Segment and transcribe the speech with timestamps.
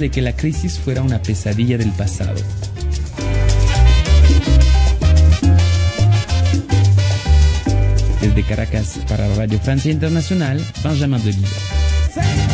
[0.00, 2.34] de que la crisis fuera una pesadilla del pasado.
[8.20, 12.53] Desde Caracas para Radio Francia Internacional, Benjamin Delille.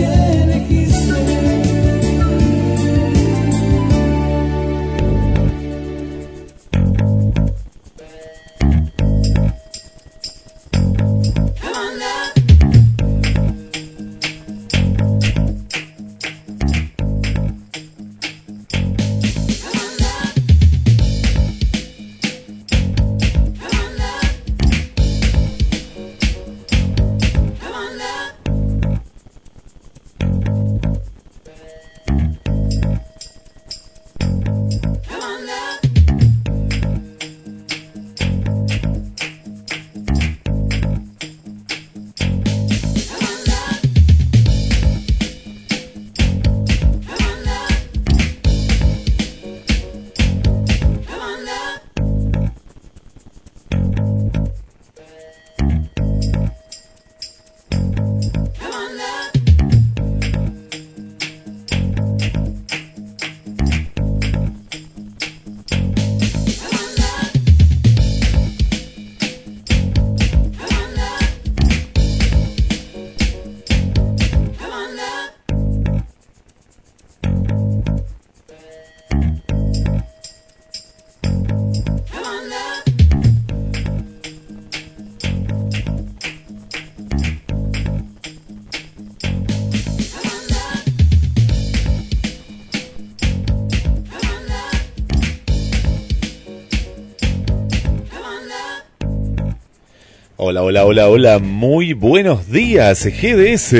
[100.93, 103.75] Hola, hola, muy buenos días, GDS.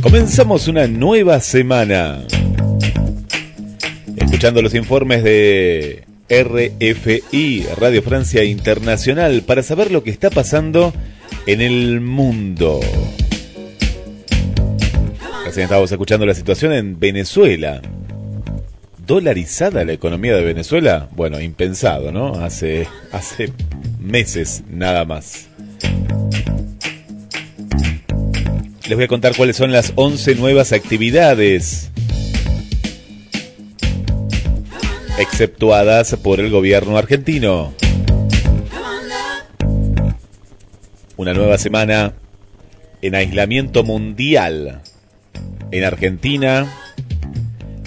[0.00, 2.24] Comenzamos una nueva semana.
[4.16, 10.94] Escuchando los informes de RFI, Radio Francia Internacional, para saber lo que está pasando
[11.46, 12.80] en el mundo.
[15.44, 17.82] Recién estábamos escuchando la situación en Venezuela.
[19.08, 21.08] ¿Dolarizada la economía de Venezuela?
[21.16, 22.34] Bueno, impensado, ¿no?
[22.34, 23.50] Hace, hace
[23.98, 25.48] meses nada más.
[28.86, 31.90] Les voy a contar cuáles son las 11 nuevas actividades
[35.18, 37.72] exceptuadas por el gobierno argentino.
[41.16, 42.12] Una nueva semana
[43.00, 44.82] en aislamiento mundial
[45.70, 46.70] en Argentina.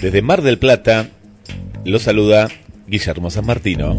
[0.02, 1.10] Desde Mar del Plata
[1.84, 2.48] lo saluda
[2.88, 3.96] Guillermo San Martino.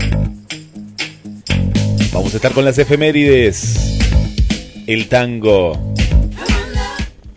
[2.12, 4.00] Vamos a estar con las efemérides,
[4.86, 5.94] el tango,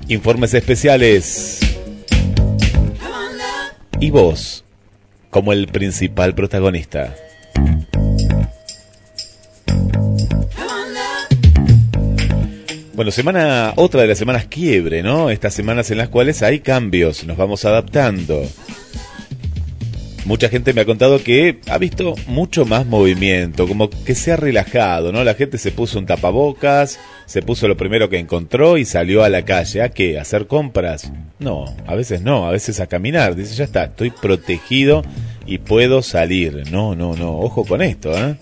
[0.08, 1.60] informes especiales
[4.00, 4.64] y vos
[5.30, 7.14] como el principal protagonista.
[12.96, 15.28] Bueno, semana, otra de las semanas quiebre, ¿no?
[15.28, 18.42] Estas semanas en las cuales hay cambios, nos vamos adaptando.
[20.24, 24.36] Mucha gente me ha contado que ha visto mucho más movimiento, como que se ha
[24.36, 25.24] relajado, ¿no?
[25.24, 29.28] La gente se puso un tapabocas, se puso lo primero que encontró y salió a
[29.28, 29.82] la calle.
[29.82, 30.18] ¿A qué?
[30.18, 31.12] ¿A hacer compras?
[31.38, 33.36] No, a veces no, a veces a caminar.
[33.36, 35.02] Dice, ya está, estoy protegido
[35.44, 36.72] y puedo salir.
[36.72, 38.36] No, no, no, ojo con esto, ¿eh?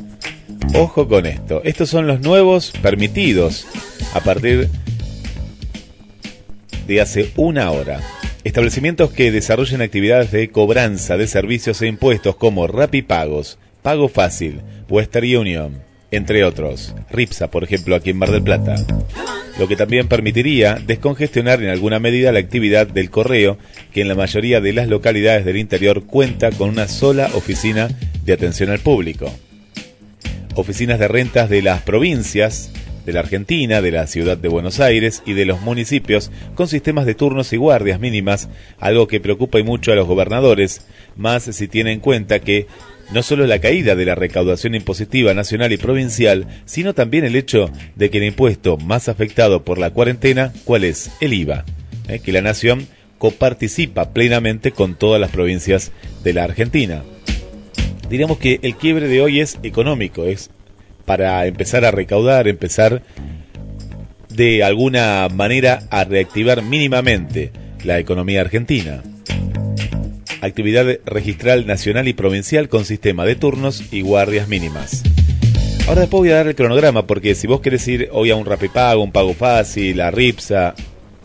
[0.75, 1.61] Ojo con esto.
[1.65, 3.67] Estos son los nuevos permitidos
[4.15, 4.69] a partir
[6.87, 8.01] de hace una hora.
[8.45, 15.37] Establecimientos que desarrollen actividades de cobranza de servicios e impuestos como Rapipagos, Pago Fácil, Western
[15.37, 16.95] Union, entre otros.
[17.11, 18.77] Ripsa, por ejemplo, aquí en Mar del Plata.
[19.59, 23.57] lo que también permitiría descongestionar en alguna medida la actividad del correo,
[23.93, 27.89] que en la mayoría de las localidades del interior cuenta con una sola oficina
[28.25, 29.33] de atención al público.
[30.57, 32.71] Oficinas de rentas de las provincias,
[33.05, 37.07] de la Argentina, de la ciudad de Buenos Aires y de los municipios con sistemas
[37.07, 38.49] de turnos y guardias mínimas,
[38.79, 40.87] algo que preocupa y mucho a los gobernadores,
[41.17, 42.67] más si tiene en cuenta que
[43.13, 47.71] no solo la caída de la recaudación impositiva nacional y provincial, sino también el hecho
[47.97, 51.11] de que el impuesto más afectado por la cuarentena, ¿cuál es?
[51.21, 51.65] El IVA,
[52.09, 52.21] ¿eh?
[52.21, 52.87] que la nación
[53.19, 55.93] coparticipa plenamente con todas las provincias
[56.23, 57.03] de la Argentina.
[58.09, 60.51] Diríamos que el quiebre de hoy es económico, es
[61.05, 63.03] para empezar a recaudar, empezar
[64.29, 67.53] de alguna manera a reactivar mínimamente
[67.85, 69.03] la economía argentina.
[70.41, 75.03] Actividad registral nacional y provincial con sistema de turnos y guardias mínimas.
[75.87, 78.47] Ahora después voy a dar el cronograma porque si vos querés ir hoy a un
[78.47, 80.75] rapipago, un pago fácil, a Ripsa,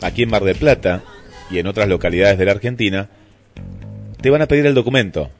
[0.02, 1.02] aquí en Mar del Plata
[1.50, 3.08] y en otras localidades de la Argentina,
[4.20, 5.30] te van a pedir el documento.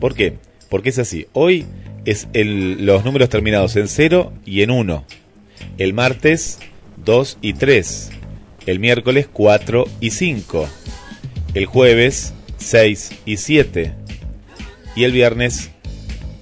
[0.00, 0.34] ¿Por qué?
[0.68, 1.26] Porque es así.
[1.32, 1.66] Hoy
[2.04, 5.04] es el, los números terminados en 0 y en 1.
[5.78, 6.58] El martes
[7.04, 8.10] 2 y 3.
[8.66, 10.68] El miércoles 4 y 5.
[11.54, 13.92] El jueves 6 y 7.
[14.96, 15.70] Y el viernes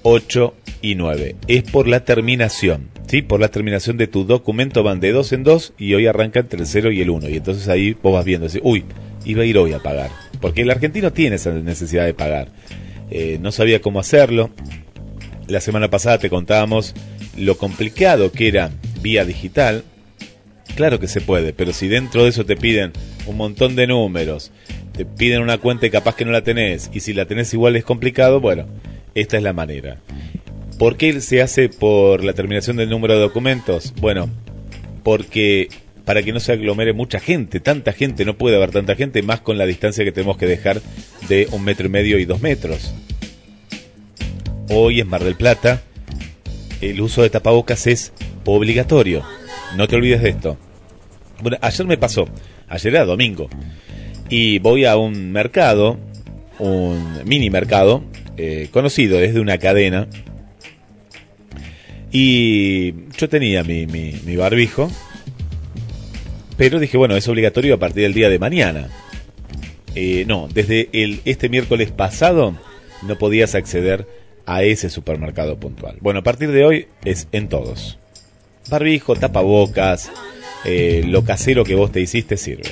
[0.03, 1.37] 8 y 9.
[1.49, 2.91] Es por la terminación.
[3.07, 3.23] ¿sí?
[3.23, 6.61] Por la terminación de tu documento van de 2 en 2 y hoy arranca entre
[6.61, 7.29] el 0 y el 1.
[7.29, 8.85] Y entonces ahí vos vas viendo, uy,
[9.25, 10.11] iba a ir hoy a pagar.
[10.41, 12.49] Porque el argentino tiene esa necesidad de pagar.
[13.11, 14.51] Eh, no sabía cómo hacerlo.
[15.53, 16.95] La semana pasada te contábamos
[17.37, 18.71] lo complicado que era
[19.03, 19.85] vía digital.
[20.77, 22.93] Claro que se puede, pero si dentro de eso te piden
[23.27, 24.51] un montón de números,
[24.97, 27.77] te piden una cuenta y capaz que no la tenés, y si la tenés igual
[27.77, 28.67] es complicado, bueno,
[29.15, 29.99] esta es la manera.
[30.79, 33.93] ¿Por qué se hace por la terminación del número de documentos?
[34.01, 34.31] Bueno,
[35.03, 35.69] porque
[36.07, 39.43] para que no se aglomere mucha gente, tanta gente, no puede haber tanta gente, más
[39.43, 40.81] con la distancia que tenemos que dejar
[41.29, 42.95] de un metro y medio y dos metros.
[44.71, 45.83] Hoy en Mar del Plata,
[46.81, 48.13] el uso de tapabocas es
[48.45, 49.23] obligatorio.
[49.77, 50.59] No te olvides de esto.
[51.43, 52.29] Bueno, ayer me pasó,
[52.69, 53.49] ayer era domingo,
[54.29, 55.99] y voy a un mercado,
[56.59, 58.05] un mini mercado,
[58.37, 60.07] eh, conocido desde una cadena,
[62.13, 63.87] y yo tenía mi,
[64.37, 64.91] barbijo,
[66.57, 68.89] pero dije, bueno, es obligatorio a partir del día de mañana.
[69.95, 70.89] Eh, no, desde
[71.25, 72.57] este miércoles pasado
[73.03, 74.07] no podías acceder
[74.47, 75.97] a ese supermercado puntual.
[76.01, 77.99] Bueno, a partir de hoy es en todos.
[78.69, 80.11] Barbijo, tapabocas,
[80.65, 82.71] eh, lo casero que vos te hiciste sirve.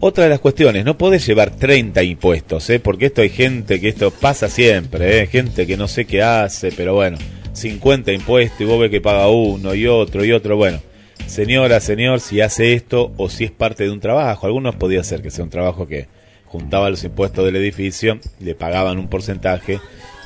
[0.00, 2.78] Otra de las cuestiones, no podés llevar 30 impuestos, ¿eh?
[2.78, 5.26] porque esto hay gente que esto pasa siempre, ¿eh?
[5.26, 7.18] gente que no sé qué hace, pero bueno,
[7.52, 10.80] 50 impuestos y vos ves que paga uno y otro y otro, bueno,
[11.26, 15.20] señora, señor, si hace esto o si es parte de un trabajo, algunos podía ser
[15.20, 16.06] que sea un trabajo que
[16.44, 19.80] juntaba los impuestos del edificio, le pagaban un porcentaje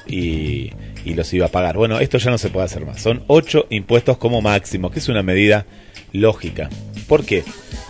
[0.06, 0.70] y,
[1.04, 1.76] y los iba a pagar.
[1.76, 5.08] Bueno, esto ya no se puede hacer más, son 8 impuestos como máximo, que es
[5.08, 5.66] una medida
[6.12, 6.69] lógica.
[7.08, 7.44] ¿Por qué?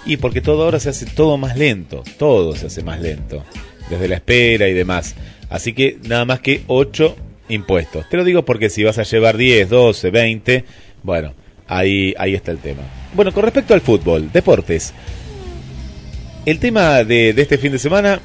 [0.05, 3.45] Y porque todo ahora se hace todo más lento, todo se hace más lento,
[3.91, 5.15] desde la espera y demás.
[5.49, 7.17] Así que nada más que 8
[7.49, 8.09] impuestos.
[8.09, 10.65] Te lo digo porque si vas a llevar 10, 12, 20,
[11.03, 11.35] bueno,
[11.69, 12.83] ahí, ahí está el tema.
[13.15, 14.95] Bueno, con respecto al fútbol, deportes.
[16.45, 18.21] El tema de, de este fin de semana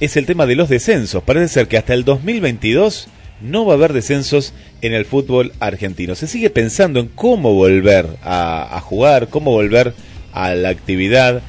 [0.00, 1.22] es el tema de los descensos.
[1.22, 3.08] Parece ser que hasta el 2022
[3.42, 6.14] no va a haber descensos en el fútbol argentino.
[6.14, 9.94] Se sigue pensando en cómo volver a, jugar, cómo volver
[10.32, 11.42] a la actividad.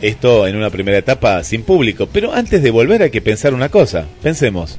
[0.00, 2.08] Esto en una primera etapa sin público.
[2.12, 4.06] Pero antes de volver hay que pensar una cosa.
[4.22, 4.78] Pensemos,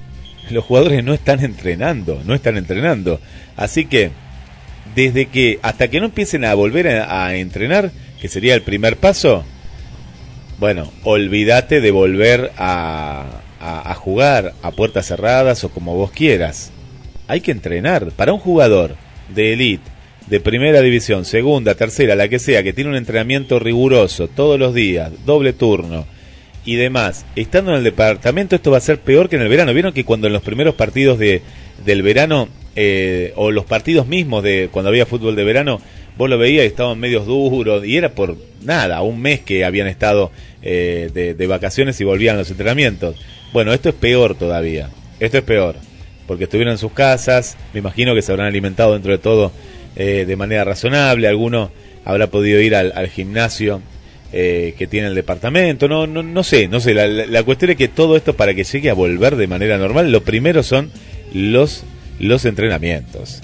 [0.49, 3.19] los jugadores no están entrenando, no están entrenando.
[3.57, 4.11] Así que,
[4.95, 9.43] desde que, hasta que no empiecen a volver a entrenar, que sería el primer paso,
[10.59, 13.25] bueno, olvídate de volver a,
[13.59, 16.71] a, a, jugar a puertas cerradas o como vos quieras.
[17.27, 18.11] Hay que entrenar.
[18.11, 18.95] Para un jugador
[19.33, 19.89] de elite,
[20.27, 24.73] de primera división, segunda, tercera, la que sea, que tiene un entrenamiento riguroso todos los
[24.73, 26.05] días, doble turno
[26.65, 29.73] y demás, estando en el departamento esto va a ser peor que en el verano.
[29.73, 31.41] Vieron que cuando en los primeros partidos de,
[31.83, 35.81] del verano, eh, o los partidos mismos de cuando había fútbol de verano,
[36.19, 39.87] vos lo veías y estaban medios duros y era por nada, un mes que habían
[39.87, 43.15] estado eh, de, vacaciones y volvían los entrenamientos.
[43.53, 44.89] Bueno, esto es peor todavía,
[45.21, 45.77] esto es peor,
[46.27, 49.53] porque estuvieron en sus casas, me imagino que se habrán alimentado dentro de todo
[49.95, 51.71] eh, de manera razonable, alguno
[52.03, 53.81] habrá podido ir al, gimnasio
[54.33, 57.71] eh, que tiene el departamento, no, no, no sé, no sé, la, la, la cuestión
[57.71, 60.91] es que todo esto para que llegue a volver de manera normal, lo primero son
[61.33, 61.85] los,
[62.19, 63.41] los entrenamientos.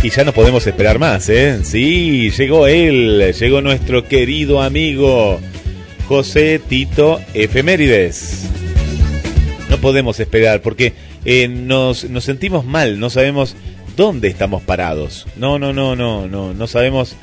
[0.00, 1.58] Y ya no podemos esperar más, ¿eh?
[1.64, 5.40] Sí, llegó él, llegó nuestro querido amigo
[6.06, 8.44] José Tito Efemérides.
[9.68, 10.92] No podemos esperar porque
[11.24, 13.56] eh, nos, nos sentimos mal, no sabemos
[13.96, 15.26] dónde estamos parados.
[15.36, 17.16] No, no, no, no, no, no sabemos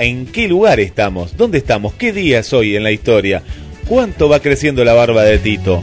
[0.00, 3.42] en qué lugar estamos, dónde estamos, qué día es hoy en la historia,
[3.88, 5.82] cuánto va creciendo la barba de Tito.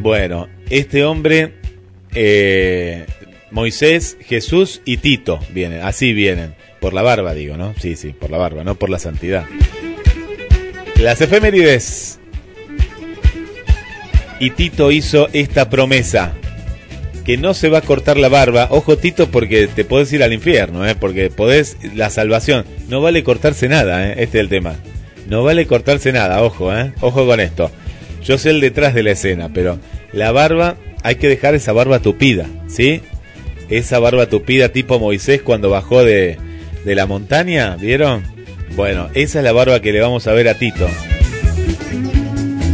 [0.00, 1.54] Bueno, este hombre,
[2.14, 3.06] eh,
[3.50, 7.74] Moisés, Jesús y Tito vienen, así vienen, por la barba digo, ¿no?
[7.80, 9.44] Sí, sí, por la barba, no por la santidad.
[11.00, 12.18] Las efemérides.
[14.40, 16.34] Y Tito hizo esta promesa
[17.24, 18.68] que no se va a cortar la barba.
[18.70, 20.94] Ojo, Tito, porque te podés ir al infierno, ¿eh?
[20.94, 22.64] porque podés la salvación.
[22.88, 24.14] No vale cortarse nada, ¿eh?
[24.18, 24.76] este es el tema.
[25.28, 26.92] No vale cortarse nada, ojo, ¿eh?
[27.00, 27.70] ojo con esto.
[28.24, 29.78] Yo sé el detrás de la escena, pero
[30.12, 33.02] la barba, hay que dejar esa barba tupida, ¿sí?
[33.70, 36.38] Esa barba tupida tipo Moisés cuando bajó de,
[36.84, 38.22] de la montaña, ¿vieron?
[38.76, 40.86] Bueno, esa es la barba que le vamos a ver a Tito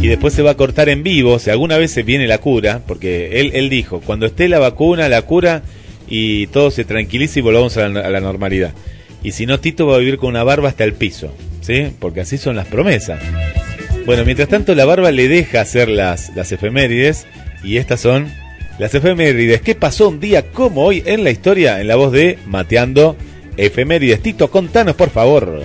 [0.05, 2.79] y después se va a cortar en vivo, si alguna vez se viene la cura,
[2.85, 5.63] porque él, él dijo, cuando esté la vacuna, la cura,
[6.07, 8.75] y todo se tranquilice y volvamos a la, a la normalidad.
[9.23, 11.87] Y si no, Tito va a vivir con una barba hasta el piso, ¿sí?
[11.99, 13.19] Porque así son las promesas.
[14.05, 17.25] Bueno, mientras tanto la barba le deja hacer las, las efemérides,
[17.63, 18.31] y estas son
[18.77, 19.61] las efemérides.
[19.61, 21.79] ¿Qué pasó un día como hoy en la historia?
[21.79, 23.15] En la voz de Mateando
[23.57, 24.21] Efemérides.
[24.21, 25.63] Tito, contanos por favor.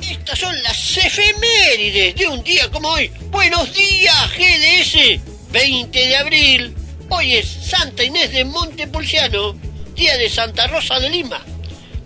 [0.00, 3.10] Estas son las efemérides de un día como hoy.
[3.30, 5.20] Buenos días, GDS.
[5.52, 6.74] 20 de abril.
[7.08, 9.54] Hoy es Santa Inés de Montepulciano.
[9.94, 11.44] Día de Santa Rosa de Lima.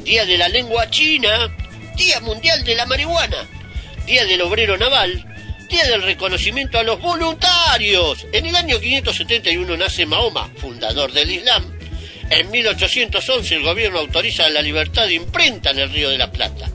[0.02, 1.54] Día de la lengua china.
[1.96, 3.46] Día mundial de la marihuana.
[4.06, 5.35] Día del obrero naval.
[5.68, 8.24] Día del reconocimiento a los voluntarios.
[8.32, 11.76] En el año 571 nace Mahoma, fundador del Islam.
[12.30, 16.70] En 1811 el gobierno autoriza la libertad de imprenta en el Río de la Plata.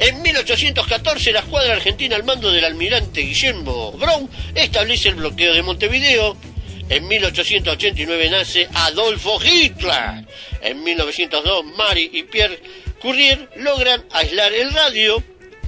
[0.00, 5.62] En 1814 la escuadra argentina al mando del almirante Guillermo Brown establece el bloqueo de
[5.62, 6.36] Montevideo.
[6.88, 10.26] En 1889 nace Adolfo Hitler.
[10.60, 12.60] En 1902 Marie y Pierre
[13.00, 15.22] Currier logran aislar el radio.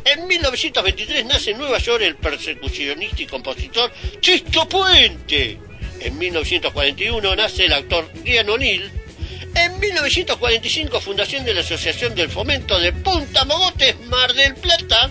[0.06, 5.58] En 1923 nace en Nueva York el persecucionista y compositor Chisto Puente.
[5.98, 8.88] En 1941 nace el actor Ian O'Neill.
[9.56, 15.10] En 1945, fundación de la Asociación del Fomento de Punta Mogotes, Mar del Plata.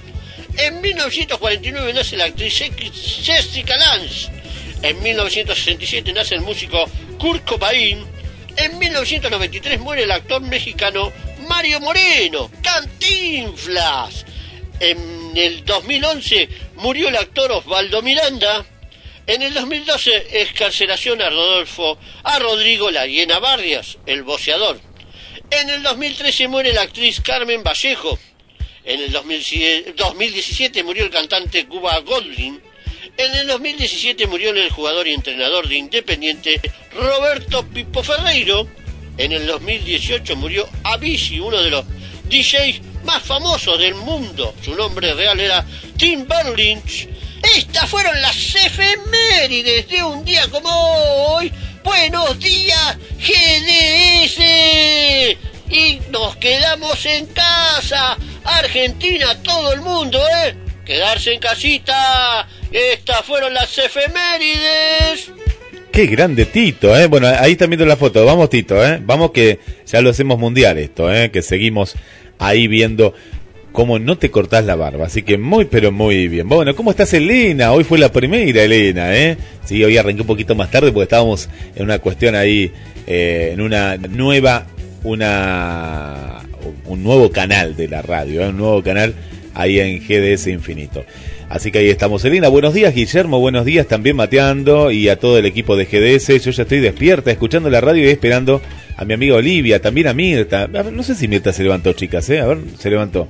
[0.58, 4.32] En 1949 nace la actriz Jessica Lange.
[4.82, 8.02] En 1967 nace el músico Kurt Cobain.
[8.56, 11.12] En 1993 muere el actor mexicano
[11.50, 14.26] Mario Moreno, Cantinflas.
[14.80, 18.66] En el 2011 murió el actor Osvaldo Miranda.
[19.28, 24.80] En el 2012, excarcelación a Rodolfo, a Rodrigo La Hiena Barrias, el boceador.
[25.50, 28.20] En el 2013 muere la actriz Carmen Vallejo.
[28.84, 32.62] En el 2017 murió el cantante Cuba Goldwyn.
[33.18, 36.62] En el 2017 murió el jugador y entrenador de Independiente
[36.94, 38.68] Roberto Pipo Ferreiro.
[39.18, 41.86] En el 2018 murió Avicii, uno de los
[42.30, 44.54] DJs más famosos del mundo.
[44.64, 45.66] Su nombre real era
[45.98, 47.08] Tim Berlins.
[47.56, 51.52] Estas fueron las efemérides de un día como hoy.
[51.84, 54.40] Buenos días, GDS.
[55.70, 58.18] Y nos quedamos en casa.
[58.44, 60.56] Argentina, todo el mundo, ¿eh?
[60.86, 62.48] Quedarse en casita.
[62.72, 65.32] Estas fueron las efemérides.
[65.96, 67.08] Qué grande Tito, ¿eh?
[67.08, 68.26] Bueno, ahí están viendo la foto.
[68.26, 69.00] Vamos, Tito, ¿eh?
[69.02, 71.32] Vamos que ya lo hacemos mundial esto, ¿eh?
[71.32, 71.96] Que seguimos
[72.38, 73.14] ahí viendo
[73.72, 75.06] cómo no te cortás la barba.
[75.06, 76.50] Así que muy, pero muy bien.
[76.50, 77.72] Bueno, ¿cómo estás, Elena?
[77.72, 79.38] Hoy fue la primera, Elena, ¿eh?
[79.64, 81.48] Sí, hoy arranqué un poquito más tarde porque estábamos
[81.78, 82.74] en una cuestión ahí,
[83.08, 84.68] eh, en una nueva,
[85.02, 86.42] una,
[86.88, 88.50] un nuevo canal de la radio, ¿eh?
[88.50, 89.14] Un nuevo canal
[89.54, 91.06] ahí en GDS Infinito.
[91.50, 92.48] Así que ahí estamos, Elena.
[92.48, 93.40] Buenos días, Guillermo.
[93.40, 96.44] Buenos días también, Mateando y a todo el equipo de GDS.
[96.44, 98.62] Yo ya estoy despierta, escuchando la radio y esperando
[98.98, 100.68] a mi amiga Olivia, también a Mirta.
[100.68, 102.40] No sé si Mirta se levantó, chicas, ¿eh?
[102.40, 103.28] A ver, se levantó.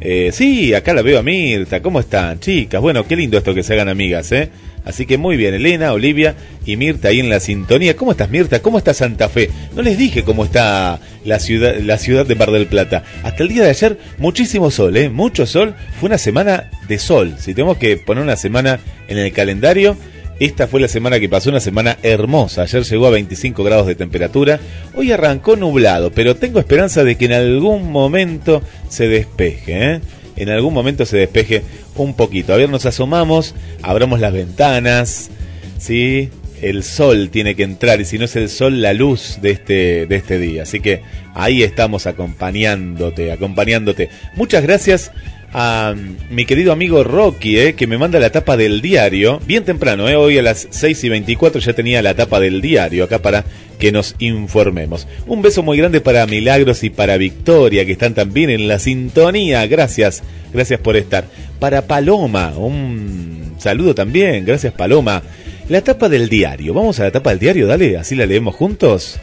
[0.00, 1.82] Eh, sí, acá la veo a Mirta.
[1.82, 2.80] ¿Cómo están, chicas?
[2.80, 4.48] Bueno, qué lindo esto que se hagan amigas, ¿eh?
[4.86, 7.96] Así que muy bien, Elena, Olivia y Mirta ahí en la sintonía.
[7.96, 8.62] ¿Cómo estás, Mirta?
[8.62, 9.50] ¿Cómo está Santa Fe?
[9.74, 13.02] No les dije cómo está la ciudad, la ciudad de Mar del Plata.
[13.24, 15.10] Hasta el día de ayer, muchísimo sol, ¿eh?
[15.10, 15.74] Mucho sol.
[15.98, 17.34] Fue una semana de sol.
[17.38, 18.78] Si tenemos que poner una semana
[19.08, 19.96] en el calendario,
[20.38, 22.62] esta fue la semana que pasó, una semana hermosa.
[22.62, 24.60] Ayer llegó a 25 grados de temperatura.
[24.94, 30.00] Hoy arrancó nublado, pero tengo esperanza de que en algún momento se despeje, ¿eh?
[30.36, 31.62] En algún momento se despeje
[31.96, 32.52] un poquito.
[32.52, 35.30] A ver, nos asomamos, abramos las ventanas,
[35.78, 36.30] ¿sí?
[36.62, 40.06] el sol tiene que entrar y si no es el sol la luz de este
[40.06, 40.62] de este día.
[40.62, 41.02] Así que
[41.34, 44.08] ahí estamos acompañándote, acompañándote.
[44.34, 45.12] Muchas gracias
[45.58, 45.94] a
[46.28, 50.14] mi querido amigo Rocky, eh, que me manda la tapa del diario, bien temprano, eh,
[50.14, 53.42] hoy a las 6 y 24 ya tenía la tapa del diario acá para
[53.78, 55.08] que nos informemos.
[55.26, 59.66] Un beso muy grande para Milagros y para Victoria, que están también en la sintonía.
[59.66, 60.22] Gracias,
[60.52, 61.24] gracias por estar.
[61.58, 65.22] Para Paloma, un saludo también, gracias Paloma.
[65.70, 69.18] La tapa del diario, vamos a la tapa del diario, dale, así la leemos juntos.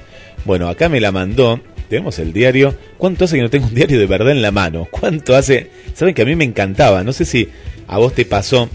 [0.45, 1.61] Bueno, acá me la mandó
[1.93, 2.73] tenemos el diario.
[2.97, 4.87] ¿Cuánto hace que no tengo un diario de verdad en la mano?
[4.89, 5.69] ¿Cuánto hace?
[5.93, 7.49] Saben que a mí me encantaba, no sé si
[7.87, 8.67] a vos te pasó,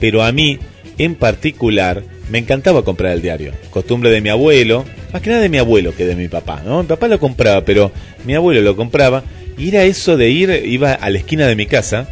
[0.00, 0.58] pero a mí
[0.98, 3.52] en particular me encantaba comprar el diario.
[3.70, 6.82] Costumbre de mi abuelo, más que nada de mi abuelo que de mi papá, ¿no?
[6.82, 7.92] Mi papá lo compraba, pero
[8.24, 9.22] mi abuelo lo compraba
[9.56, 12.08] y era eso de ir, iba a la esquina de mi casa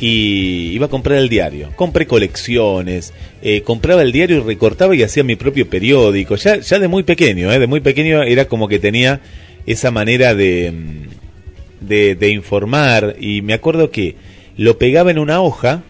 [0.00, 1.70] y iba a comprar el diario.
[1.76, 6.36] Compré colecciones, eh, compraba el diario y recortaba y hacía mi propio periódico.
[6.36, 7.58] Ya, ya de muy pequeño, ¿eh?
[7.58, 9.20] de muy pequeño era como que tenía
[9.66, 14.16] esa manera de, mm, de, de informar y me acuerdo que
[14.56, 15.82] lo pegaba en una hoja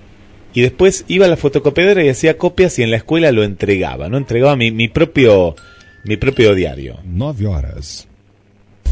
[0.52, 4.08] y después iba a la fotocopiadora y hacía copias y en la escuela lo entregaba,
[4.08, 4.16] ¿no?
[4.16, 5.54] Entregaba mi, mi propio
[6.02, 6.98] mi propio diario.
[7.04, 8.08] 9 horas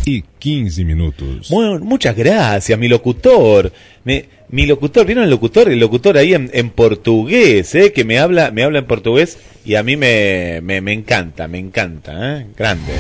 [0.07, 1.49] e 15 minutos.
[1.51, 3.73] Bueno, muchas gracias, mi locutor.
[4.05, 5.69] Me, mi locutor, ¿vieron el locutor?
[5.69, 7.93] El locutor ahí en, en portugués, ¿eh?
[7.93, 11.59] Que me habla, me habla en portugués y a mí me, me, me encanta, me
[11.59, 12.47] encanta, ¿eh?
[12.57, 12.93] Grande.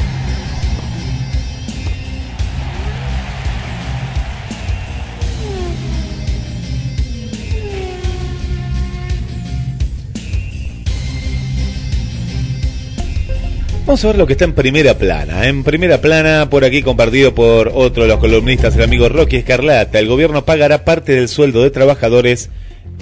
[13.88, 15.46] Vamos a ver lo que está en primera plana.
[15.48, 19.98] En primera plana, por aquí compartido por otro de los columnistas, el amigo Rocky Escarlata,
[19.98, 22.50] el gobierno pagará parte del sueldo de trabajadores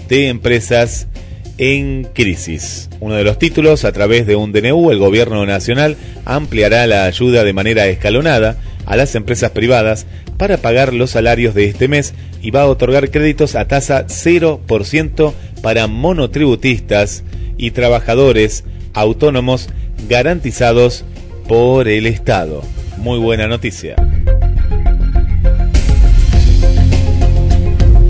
[0.09, 1.09] de empresas
[1.59, 2.89] en crisis.
[3.01, 7.43] Uno de los títulos, a través de un DNU, el gobierno nacional ampliará la ayuda
[7.43, 12.53] de manera escalonada a las empresas privadas para pagar los salarios de este mes y
[12.53, 15.33] va a otorgar créditos a tasa 0%
[15.63, 17.25] para monotributistas
[17.59, 18.63] y trabajadores
[18.95, 19.69] autónomos
[20.09, 21.05] garantizados
[21.49, 22.63] por el Estado.
[22.99, 23.97] Muy buena noticia.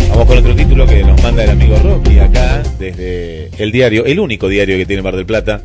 [0.08, 4.18] Vamos con otro título que nos manda el amigo Rocky acá desde el diario, el
[4.18, 5.62] único diario que tiene Mar del Plata.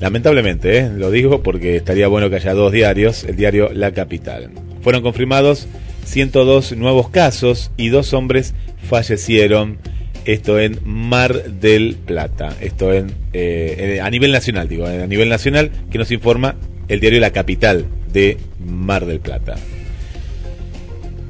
[0.00, 0.90] Lamentablemente, ¿eh?
[0.90, 4.50] lo digo porque estaría bueno que haya dos diarios, el diario La Capital.
[4.82, 5.66] Fueron confirmados
[6.04, 8.54] 102 nuevos casos y dos hombres
[8.88, 9.78] fallecieron
[10.24, 15.70] esto en Mar del Plata, esto en eh, a nivel nacional, digo, a nivel nacional,
[15.90, 16.56] que nos informa
[16.88, 19.56] el diario La Capital de Mar del Plata.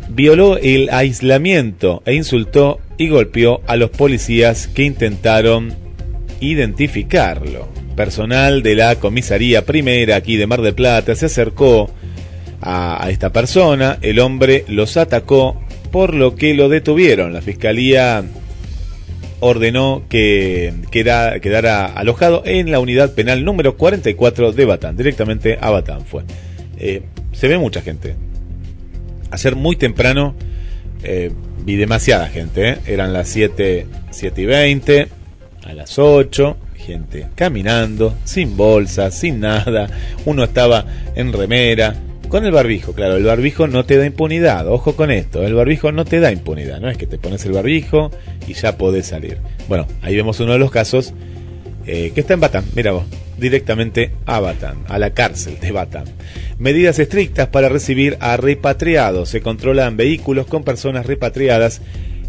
[0.08, 5.74] Violó el aislamiento e insultó y golpeó a los policías que intentaron
[6.40, 7.68] identificarlo.
[7.96, 11.90] Personal de la comisaría primera aquí de Mar del Plata se acercó
[12.60, 17.32] a, a esta persona, el hombre los atacó, por lo que lo detuvieron.
[17.32, 18.24] La fiscalía
[19.46, 24.96] ordenó que queda- quedara alojado en la unidad penal número 44 de Batán.
[24.96, 26.22] Directamente a Batán fue.
[26.78, 27.02] Eh,
[27.32, 28.14] se ve mucha gente.
[29.30, 30.34] Ayer muy temprano
[31.02, 31.30] eh,
[31.62, 32.70] vi demasiada gente.
[32.70, 32.78] ¿eh?
[32.86, 35.08] Eran las 7, 7 y 20,
[35.66, 39.88] a las 8, gente caminando, sin bolsa, sin nada.
[40.24, 41.94] Uno estaba en remera.
[42.28, 45.92] Con el barbijo, claro, el barbijo no te da impunidad, ojo con esto, el barbijo
[45.92, 48.10] no te da impunidad, no es que te pones el barbijo
[48.48, 49.38] y ya podés salir.
[49.68, 51.14] Bueno, ahí vemos uno de los casos
[51.86, 53.04] eh, que está en Batán, mira vos,
[53.38, 56.04] directamente a Batán, a la cárcel de Batán.
[56.58, 59.28] Medidas estrictas para recibir a repatriados.
[59.28, 61.82] Se controlan vehículos con personas repatriadas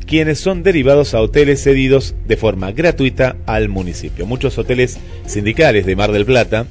[0.06, 4.26] quienes son derivados a hoteles cedidos de forma gratuita al municipio.
[4.26, 6.68] Muchos hoteles sindicales de Mar del Plata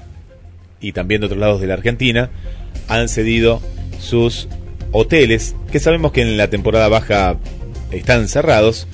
[0.81, 2.31] y también de otros lados de la Argentina
[2.89, 3.61] han cedido
[3.99, 4.49] sus
[4.93, 7.37] hoteles, que sabemos que en la temporada baja
[7.91, 8.87] están cerrados,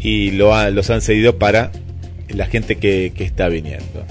[0.00, 1.72] y lo los han cedido para
[2.28, 4.04] la gente que, que está viniendo.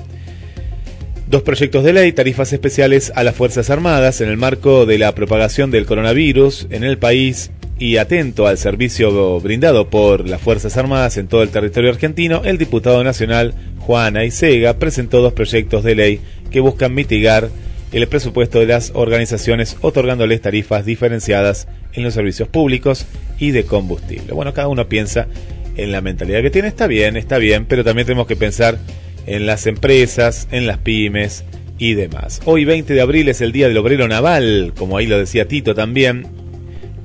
[1.28, 5.14] Dos proyectos de ley, tarifas especiales a las Fuerzas Armadas en el marco de la
[5.14, 11.18] propagación del coronavirus en el país y atento al servicio brindado por las Fuerzas Armadas
[11.18, 16.20] en todo el territorio argentino, el diputado nacional Juan Aisega presentó dos proyectos de ley
[16.52, 17.50] que buscan mitigar
[17.92, 23.06] el presupuesto de las organizaciones otorgándoles tarifas diferenciadas en los servicios públicos
[23.40, 24.34] y de combustible.
[24.34, 25.28] Bueno, cada uno piensa
[25.76, 28.78] en la mentalidad que tiene, está bien, está bien, pero también tenemos que pensar
[29.26, 31.44] en las empresas, en las pymes
[31.78, 32.42] y demás.
[32.46, 35.74] Hoy 20 de abril es el Día del Obrero Naval, como ahí lo decía Tito
[35.74, 36.28] también.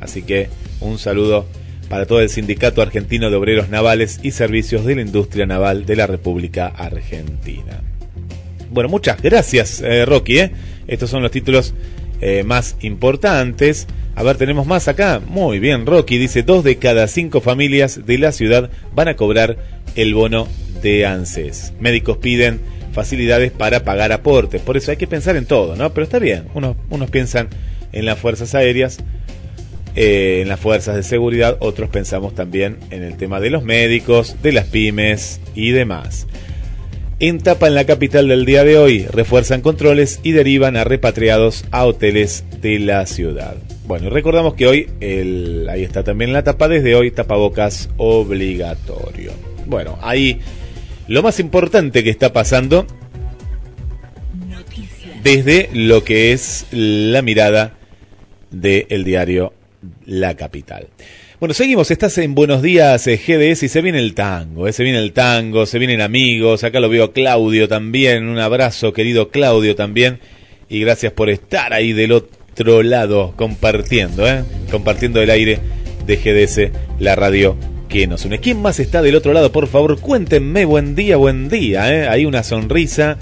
[0.00, 0.48] Así que
[0.80, 1.46] un saludo
[1.88, 5.96] para todo el Sindicato Argentino de Obreros Navales y Servicios de la Industria Naval de
[5.96, 7.82] la República Argentina.
[8.70, 10.38] Bueno, muchas gracias, eh, Rocky.
[10.38, 10.50] ¿eh?
[10.86, 11.74] Estos son los títulos
[12.20, 13.86] eh, más importantes.
[14.14, 15.20] A ver, tenemos más acá.
[15.26, 19.56] Muy bien, Rocky dice, dos de cada cinco familias de la ciudad van a cobrar
[19.96, 20.48] el bono
[20.82, 21.72] de ANSES.
[21.80, 22.60] Médicos piden
[22.92, 24.62] facilidades para pagar aportes.
[24.62, 25.92] Por eso hay que pensar en todo, ¿no?
[25.92, 26.44] Pero está bien.
[26.54, 27.48] Unos, unos piensan
[27.92, 28.98] en las fuerzas aéreas,
[29.96, 34.36] eh, en las fuerzas de seguridad, otros pensamos también en el tema de los médicos,
[34.42, 36.26] de las pymes y demás.
[37.20, 41.64] En Tapa, en la capital del día de hoy, refuerzan controles y derivan a repatriados
[41.70, 43.54] a hoteles de la ciudad.
[43.86, 49.30] Bueno, y recordamos que hoy, el, ahí está también la tapa, desde hoy tapabocas obligatorio.
[49.66, 50.40] Bueno, ahí
[51.06, 52.84] lo más importante que está pasando
[55.22, 57.74] desde lo que es la mirada
[58.50, 59.52] del diario
[60.04, 60.88] La Capital.
[61.44, 64.82] Bueno, seguimos, estás en Buenos Días eh, GDS y se viene el tango, eh, se
[64.82, 69.76] viene el tango, se vienen amigos, acá lo veo Claudio también, un abrazo querido Claudio
[69.76, 70.20] también
[70.70, 75.58] y gracias por estar ahí del otro lado compartiendo, eh, compartiendo el aire
[76.06, 77.58] de GDS, la radio
[77.90, 78.40] que nos une.
[78.40, 79.52] ¿Quién más está del otro lado?
[79.52, 82.08] Por favor, cuéntenme, buen día, buen día, eh.
[82.08, 83.18] Hay una sonrisa,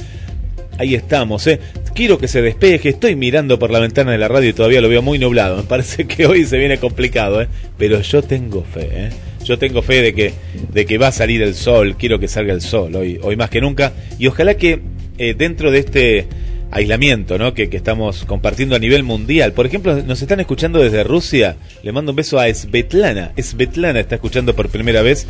[0.83, 1.61] ahí estamos, eh.
[1.95, 4.89] Quiero que se despeje, estoy mirando por la ventana de la radio y todavía lo
[4.89, 5.57] veo muy nublado.
[5.59, 7.49] Me parece que hoy se viene complicado, ¿eh?
[7.79, 9.11] pero yo tengo fe, ¿eh?
[9.45, 10.33] yo tengo fe de que,
[10.73, 13.51] de que va a salir el sol, quiero que salga el sol hoy, hoy más
[13.51, 13.93] que nunca.
[14.19, 14.81] Y ojalá que
[15.19, 16.27] eh, dentro de este
[16.71, 17.53] aislamiento ¿no?
[17.55, 21.93] que, que estamos compartiendo a nivel mundial, por ejemplo, nos están escuchando desde Rusia, le
[21.93, 25.27] mando un beso a Svetlana, Svetlana está escuchando por primera vez.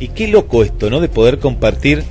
[0.00, 1.00] Y qué loco esto, ¿no?
[1.00, 2.02] De poder compartir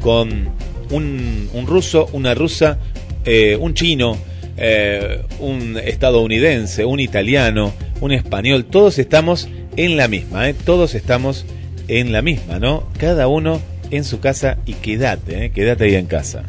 [0.00, 0.55] con
[0.90, 2.78] un, un ruso, una rusa,
[3.24, 4.18] eh, un chino,
[4.56, 10.54] eh, un estadounidense, un italiano, un español, todos estamos en la misma, ¿eh?
[10.54, 11.44] todos estamos
[11.88, 12.88] en la misma, ¿no?
[12.98, 15.50] Cada uno en su casa y quédate, ¿eh?
[15.50, 16.44] quédate ahí en casa.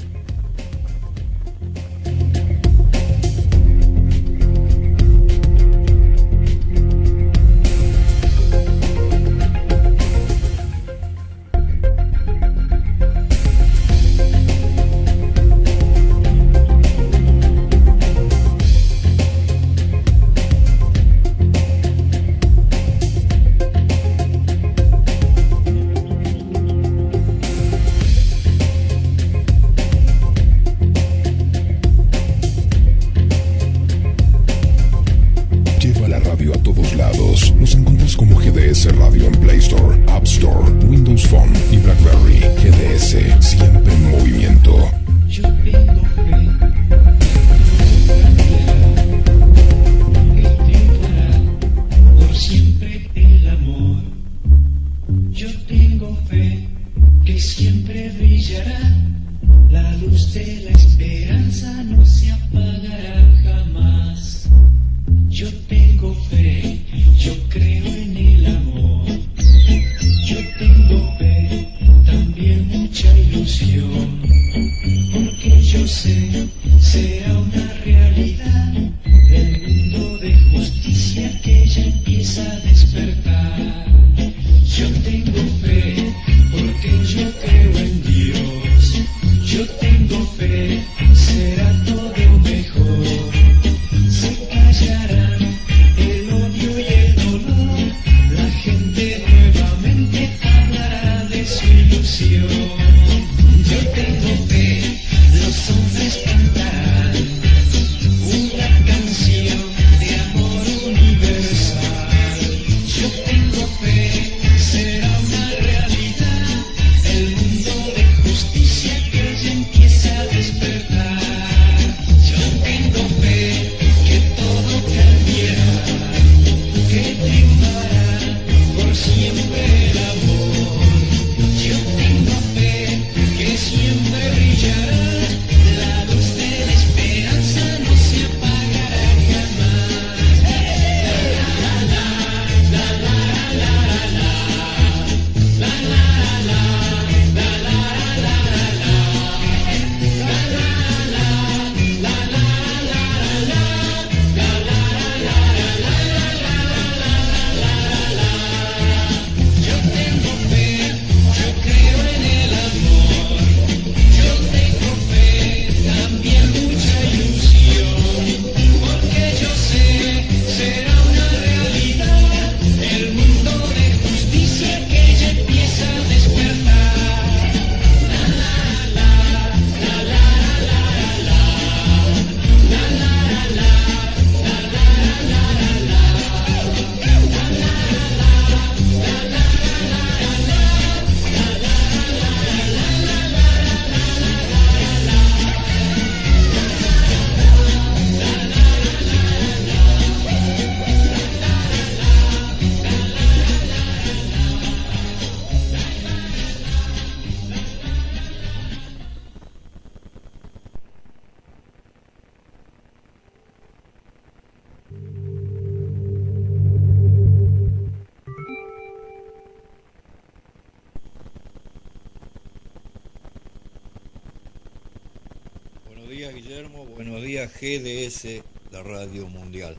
[228.17, 229.77] GDS, la radio mundial.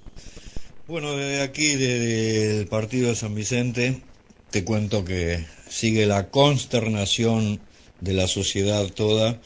[0.86, 4.00] Bueno, desde aquí, desde el partido de San Vicente,
[4.50, 7.60] te cuento que sigue la consternación
[8.00, 9.40] de la sociedad toda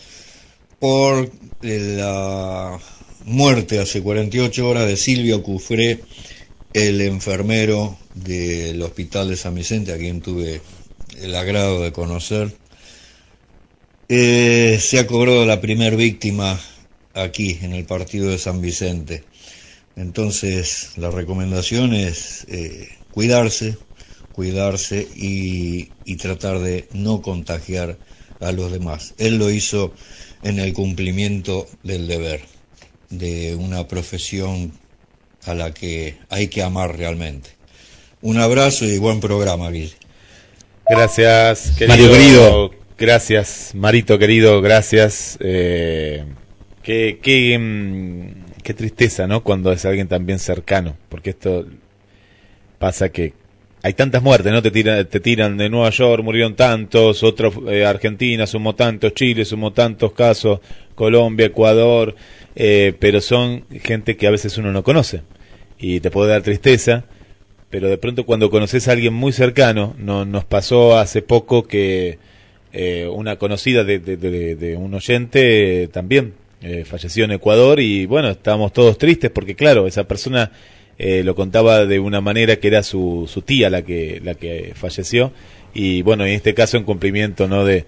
[0.79, 1.31] por
[1.63, 2.79] la
[3.25, 6.01] muerte hace 48 horas de Silvio Cufré,
[6.73, 10.61] el enfermero del Hospital de San Vicente, a quien tuve
[11.21, 12.55] el agrado de conocer.
[14.09, 16.61] Eh, se ha cobrado la primer víctima
[17.15, 19.25] aquí, en el partido de San Vicente.
[19.97, 23.77] Entonces, la recomendación es eh, cuidarse,
[24.33, 27.99] cuidarse y, y tratar de no contagiar
[28.41, 29.15] a los demás.
[29.19, 29.93] Él lo hizo
[30.43, 32.41] en el cumplimiento del deber,
[33.11, 34.73] de una profesión
[35.45, 37.51] a la que hay que amar realmente.
[38.21, 39.95] Un abrazo y buen programa, Guille.
[40.89, 41.89] Gracias, querido.
[41.89, 42.83] Mario querido.
[42.99, 45.37] Gracias, Marito querido, gracias.
[45.41, 46.25] Eh,
[46.83, 49.43] qué, qué, mm, qué tristeza, ¿no?
[49.43, 51.67] Cuando es alguien también cercano, porque esto
[52.79, 53.35] pasa que
[53.83, 54.63] hay tantas muertes, ¿no?
[54.63, 59.45] Te tiran, te tiran de Nueva York, murieron tantos, otros, eh, Argentina sumó tantos, Chile
[59.45, 60.61] sumó tantos casos,
[60.95, 62.15] Colombia, Ecuador,
[62.55, 65.23] eh, pero son gente que a veces uno no conoce
[65.79, 67.05] y te puede dar tristeza,
[67.71, 72.19] pero de pronto cuando conoces a alguien muy cercano, no, nos pasó hace poco que
[72.73, 78.31] eh, una conocida de, de, un oyente eh, también eh, falleció en Ecuador y bueno,
[78.31, 80.53] estábamos todos tristes porque claro, esa persona
[80.99, 84.73] eh, lo contaba de una manera que era su, su tía la que, la que
[84.75, 85.33] falleció
[85.75, 87.65] y bueno, en este caso en cumplimiento, ¿no?
[87.65, 87.85] De,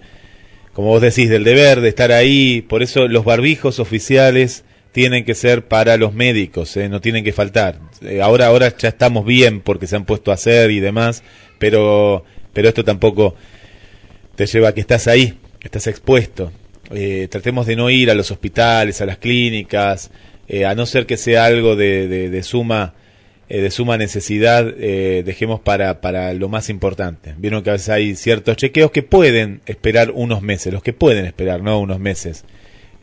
[0.73, 5.35] como vos decís, del deber de estar ahí, por eso los barbijos oficiales tienen que
[5.35, 6.89] ser para los médicos, ¿eh?
[6.89, 7.79] no tienen que faltar.
[8.01, 11.23] Eh, ahora, ahora ya estamos bien porque se han puesto a hacer y demás,
[11.59, 13.35] pero, pero esto tampoco
[14.35, 16.51] te lleva a que estás ahí, estás expuesto.
[16.93, 20.11] Eh, tratemos de no ir a los hospitales, a las clínicas,
[20.47, 22.93] eh, a no ser que sea algo de, de, suma
[23.49, 27.33] eh, de suma necesidad, eh, dejemos para, para lo más importante.
[27.37, 31.25] Vieron que a veces hay ciertos chequeos que pueden esperar unos meses, los que pueden
[31.25, 32.43] esperar, no unos meses.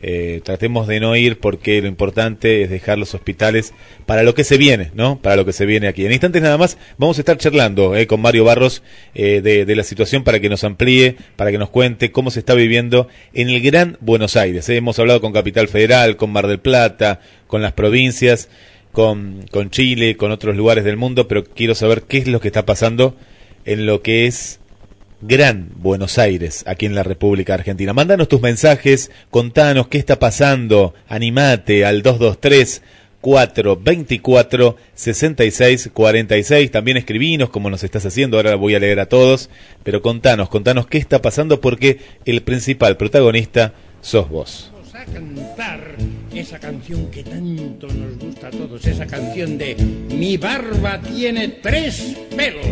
[0.05, 3.73] Eh, tratemos de no ir porque lo importante es dejar los hospitales
[4.05, 5.21] para lo que se viene, ¿no?
[5.23, 6.05] Para lo que se viene aquí.
[6.05, 8.83] En instantes nada más vamos a estar charlando eh, con Mario Barros
[9.15, 12.41] eh, de, de, la situación para que nos amplíe, para que nos cuente cómo se
[12.41, 14.69] está viviendo en el Gran Buenos Aires.
[14.69, 14.77] Eh.
[14.77, 18.49] Hemos hablado con Capital Federal, con Mar del Plata, con las provincias,
[18.91, 22.49] con, con Chile, con otros lugares del mundo, pero quiero saber qué es lo que
[22.49, 23.17] está pasando
[23.65, 24.59] en lo que es
[25.25, 27.93] Gran Buenos Aires, aquí en la República Argentina.
[27.93, 32.83] Mándanos tus mensajes, contanos qué está pasando, animate al 223
[33.21, 36.71] 424 6646.
[36.73, 39.49] También escribinos como nos estás haciendo, ahora voy a leer a todos,
[39.85, 44.73] pero contanos, contanos qué está pasando porque el principal protagonista sos vos.
[44.73, 45.97] Vamos a cantar
[46.35, 52.17] esa canción que tanto nos gusta a todos, esa canción de Mi barba tiene tres
[52.37, 52.67] pelos.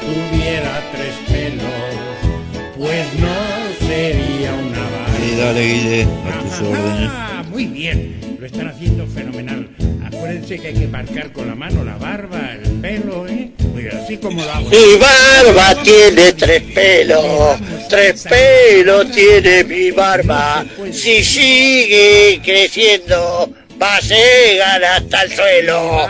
[0.00, 1.64] tuviera tres pelos,
[2.78, 5.16] pues no sería una barba.
[5.20, 7.10] Sí, dale, Guille, a tus órdenes.
[7.12, 9.68] Ah, muy bien, lo están haciendo fenomenal.
[10.04, 13.52] Acuérdense que hay que marcar con la mano la barba, el pelo, ¿eh?
[13.92, 14.42] Así como.
[14.70, 17.58] Mi barba tiene tres pelos,
[17.88, 20.64] tres pelos tiene mi barba.
[20.92, 26.08] Si sigue creciendo, va a llegar hasta el suelo.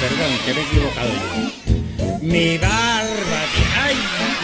[0.00, 2.18] Perdón, que me he equivocado yo.
[2.22, 3.40] Mi barba.
[3.82, 3.96] ¡Ay!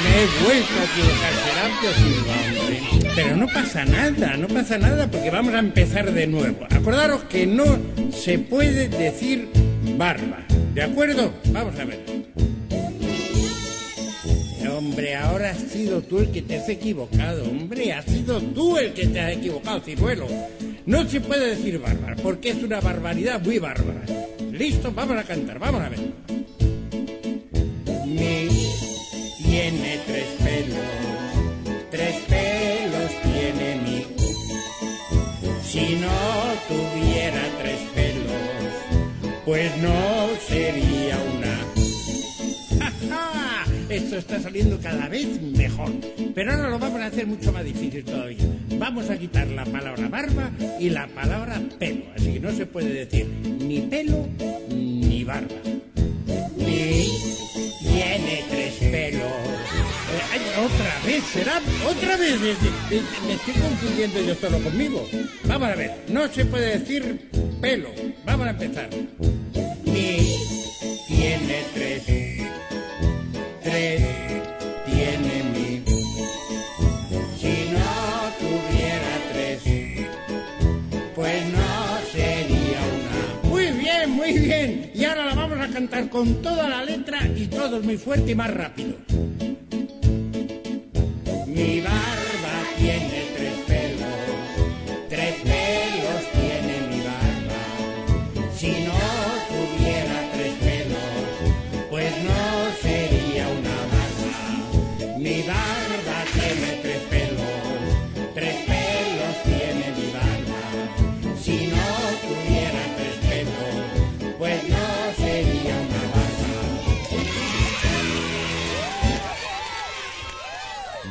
[0.03, 2.24] Me he vuelto a equivocar.
[3.15, 6.67] Pero no pasa nada, no pasa nada porque vamos a empezar de nuevo.
[6.71, 7.65] Acordaros que no
[8.11, 9.49] se puede decir
[9.97, 10.45] barba.
[10.75, 11.33] ¿De acuerdo?
[11.53, 12.01] Vamos a ver.
[14.77, 18.93] Hombre, ahora has sido tú el que te has equivocado, hombre, has sido tú el
[18.93, 20.27] que te has equivocado, ciruelo.
[20.85, 24.03] No se puede decir bárbara, porque es una barbaridad muy bárbara.
[24.51, 26.01] Listo, vamos a cantar, vamos a ver.
[28.05, 28.49] Mi
[29.45, 32.54] tiene tres pelos, tres pelos
[33.35, 34.07] tiene mi.
[35.65, 36.09] Si no
[36.69, 41.55] tuviera tres pelos, pues no sería una.
[42.79, 43.65] ¡Ja, ja!
[43.89, 45.93] Esto está saliendo cada vez mejor.
[46.35, 48.45] Pero ahora lo vamos a hacer mucho más difícil todavía.
[48.79, 52.05] Vamos a quitar la palabra barba y la palabra pelo.
[52.17, 54.29] Así que no se puede decir ni pelo
[54.69, 55.57] ni barba.
[56.57, 57.09] Mi
[57.81, 58.44] tiene
[60.59, 62.41] otra vez, será otra vez.
[62.41, 65.09] Me estoy confundiendo yo solo conmigo.
[65.45, 67.29] Vamos a ver, no se puede decir
[67.61, 67.89] pelo.
[68.25, 68.89] Vamos a empezar.
[69.85, 70.37] mi,
[71.07, 72.03] tiene tres.
[73.63, 74.03] Tres
[74.87, 75.83] tiene mi.
[77.39, 79.61] Si no tuviera tres,
[81.15, 83.49] pues no sería una.
[83.49, 84.91] Muy bien, muy bien.
[84.95, 88.35] Y ahora la vamos a cantar con toda la letra y todo muy fuerte y
[88.35, 88.97] más rápido.
[91.55, 92.24] Mi barba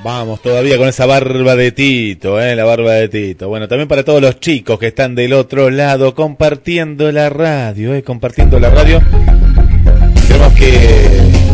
[0.04, 2.58] Vamos todavía con esa barba de Tito, ¿eh?
[2.58, 3.48] la barba de Tito.
[3.48, 8.04] Bueno, también para todos los chicos que están del otro lado compartiendo la radio, ¿eh?
[8.04, 9.02] compartiendo la radio.
[10.28, 10.78] Tenemos que,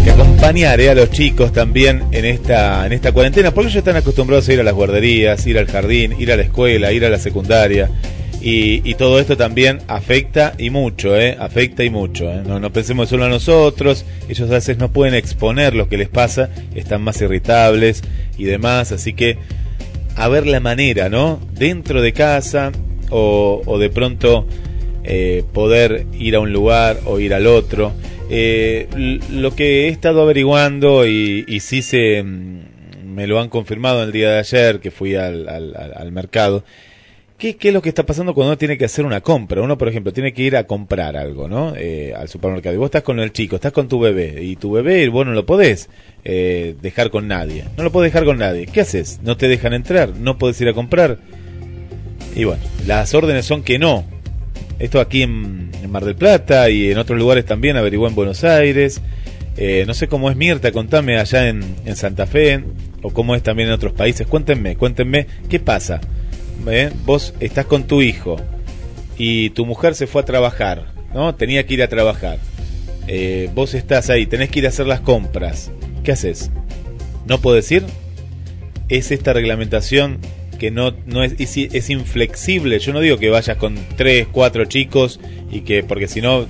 [0.04, 0.90] que acompañar ¿eh?
[0.90, 4.60] a los chicos también en esta, en esta cuarentena, porque ellos están acostumbrados a ir
[4.62, 7.88] a las guarderías, ir al jardín, ir a la escuela, ir a la secundaria.
[8.42, 11.36] Y, y todo esto también afecta y mucho, ¿eh?
[11.40, 12.30] afecta y mucho.
[12.32, 12.42] ¿eh?
[12.48, 16.08] No, no pensemos solo a nosotros, ellos a veces no pueden exponer lo que les
[16.08, 18.02] pasa, están más irritables
[18.38, 19.38] y demás, así que
[20.16, 21.40] a ver la manera, ¿no?
[21.54, 22.72] Dentro de casa
[23.10, 24.48] o, o de pronto
[25.04, 27.92] eh, poder ir a un lugar o ir al otro.
[28.30, 28.88] Eh,
[29.32, 32.60] lo que he estado averiguando y, y sí se mm,
[33.06, 36.64] me lo han confirmado el día de ayer que fui al- al mercado.
[37.40, 39.62] ¿Qué, ¿Qué es lo que está pasando cuando uno tiene que hacer una compra?
[39.62, 41.74] Uno, por ejemplo, tiene que ir a comprar algo, ¿no?
[41.74, 42.76] Eh, al supermercado.
[42.76, 44.44] Y vos estás con el chico, estás con tu bebé.
[44.44, 45.90] Y tu bebé, vos no lo podés
[46.26, 47.64] eh, dejar con nadie.
[47.78, 48.66] No lo podés dejar con nadie.
[48.66, 49.22] ¿Qué haces?
[49.24, 50.10] No te dejan entrar.
[50.18, 51.18] No podés ir a comprar.
[52.36, 54.04] Y bueno, las órdenes son que no.
[54.78, 59.02] Esto aquí en, Mar del Plata y en otros lugares también, averigué en Buenos Aires.
[59.56, 62.66] Eh, no sé cómo es Mirta, contame allá en, en Santa Fe
[63.02, 64.28] o cómo es también en otros países.
[64.28, 66.02] Cuéntenme, cuéntenme qué pasa.
[66.68, 66.92] ¿Eh?
[67.06, 68.38] Vos estás con tu hijo
[69.18, 71.36] y tu mujer se fue a trabajar, ¿no?
[71.36, 72.40] Tenía que ir a trabajar.
[73.08, 75.72] Eh, vos estás ahí, tenés que ir a hacer las compras.
[76.04, 76.52] ¿Qué haces?
[77.26, 77.84] ¿No podés ir?
[78.88, 80.20] Es esta reglamentación
[80.60, 82.80] que no, no es, es, es inflexible.
[82.80, 85.20] Yo no digo que vayas con tres, cuatro chicos
[85.52, 86.46] y que, porque si no,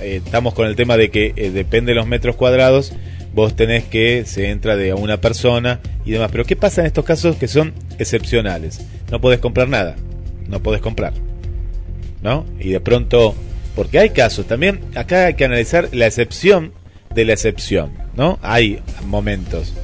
[0.00, 2.92] eh, estamos con el tema de que depende de los metros cuadrados,
[3.34, 6.30] vos tenés que se entra de una persona y demás.
[6.30, 8.80] Pero ¿qué pasa en estos casos que son excepcionales?
[9.10, 9.96] No podés comprar nada,
[10.48, 11.12] no podés comprar,
[12.22, 12.44] ¿no?
[12.58, 13.34] Y de pronto,
[13.74, 16.72] porque hay casos también, acá hay que analizar la excepción
[17.14, 18.38] de la excepción, ¿no?
[18.42, 19.74] Hay momentos.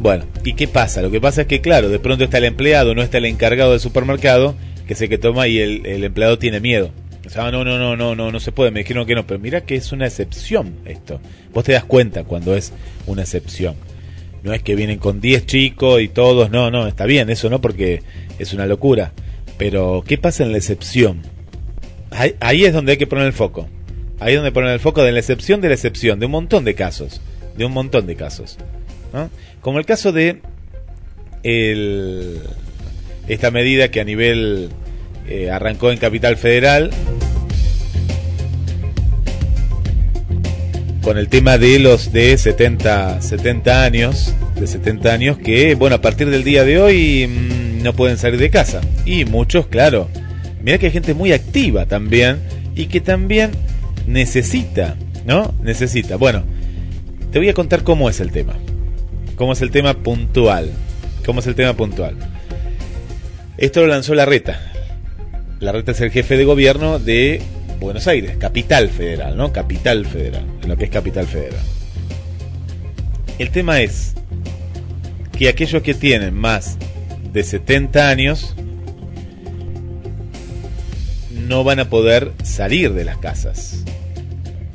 [0.00, 1.02] Bueno, ¿y qué pasa?
[1.02, 3.72] Lo que pasa es que, claro, de pronto está el empleado, no está el encargado
[3.72, 4.54] del supermercado,
[4.86, 6.90] que es el que toma y el, empleado tiene miedo.
[7.26, 9.38] O sea, no, no, no, no, no, no se puede, me dijeron que no, pero
[9.38, 11.20] mira que es una excepción esto.
[11.52, 12.72] Vos te das cuenta cuando es
[13.06, 13.74] una excepción.
[14.42, 17.60] No es que vienen con 10 chicos y todos, no, no, está bien, eso no,
[17.60, 18.02] porque
[18.38, 19.12] es una locura.
[19.56, 21.22] Pero, ¿qué pasa en la excepción?
[22.10, 23.68] Ahí, es donde hay que poner el foco.
[24.20, 26.64] Ahí es donde poner el foco de la excepción de la excepción, de un montón
[26.64, 27.20] de casos.
[27.56, 28.56] De un montón de casos.
[29.60, 30.40] Como el caso de
[31.42, 32.40] el,
[33.26, 34.70] esta medida que a nivel
[35.28, 36.90] eh, arrancó en Capital Federal
[41.02, 46.00] con el tema de los de 70, 70 años, de 70 años que, bueno, a
[46.00, 48.80] partir del día de hoy mmm, no pueden salir de casa.
[49.04, 50.08] Y muchos, claro,
[50.62, 52.38] mira que hay gente muy activa también
[52.74, 53.50] y que también
[54.06, 55.54] necesita, ¿no?
[55.62, 56.16] Necesita.
[56.16, 56.44] Bueno,
[57.32, 58.54] te voy a contar cómo es el tema.
[59.36, 60.70] Cómo es el tema puntual.
[61.24, 62.16] Cómo es el tema puntual.
[63.56, 64.60] Esto lo lanzó la reta.
[65.60, 67.42] La reta es el jefe de gobierno de
[67.80, 69.52] Buenos Aires, capital federal, ¿no?
[69.52, 71.60] Capital federal, en lo que es capital federal.
[73.38, 74.14] El tema es
[75.36, 76.76] que aquellos que tienen más
[77.32, 78.54] de 70 años
[81.48, 83.84] no van a poder salir de las casas.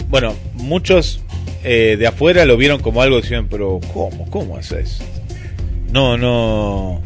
[0.10, 1.22] Bueno, muchos
[1.64, 4.30] eh, de afuera lo vieron como algo, decían, pero ¿cómo?
[4.30, 5.04] ¿Cómo es eso?
[5.92, 7.02] No, no,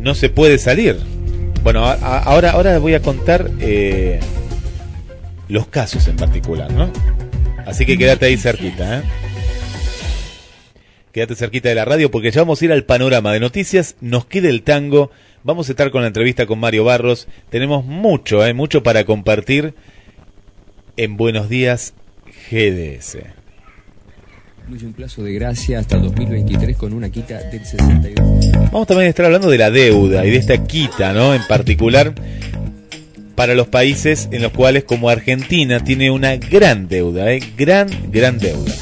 [0.00, 0.98] no se puede salir.
[1.62, 4.20] Bueno, a, a, ahora, ahora voy a contar eh,
[5.48, 6.90] los casos en particular, ¿no?
[7.66, 9.02] Así que quédate ahí cerquita, ¿eh?
[11.18, 13.96] Quédate cerquita de la radio porque ya vamos a ir al panorama de noticias.
[14.00, 15.10] Nos queda el tango.
[15.42, 17.26] Vamos a estar con la entrevista con Mario Barros.
[17.50, 18.54] Tenemos mucho, ¿eh?
[18.54, 19.74] Mucho para compartir
[20.96, 21.92] en Buenos Días
[22.52, 23.16] GDS.
[24.60, 28.52] Incluye un plazo de gracia hasta 2023 con una quita del 62.
[28.70, 31.34] Vamos también a estar hablando de la deuda y de esta quita, ¿no?
[31.34, 32.14] En particular,
[33.34, 37.40] para los países en los cuales como Argentina tiene una gran deuda, ¿eh?
[37.56, 38.72] gran, gran deuda.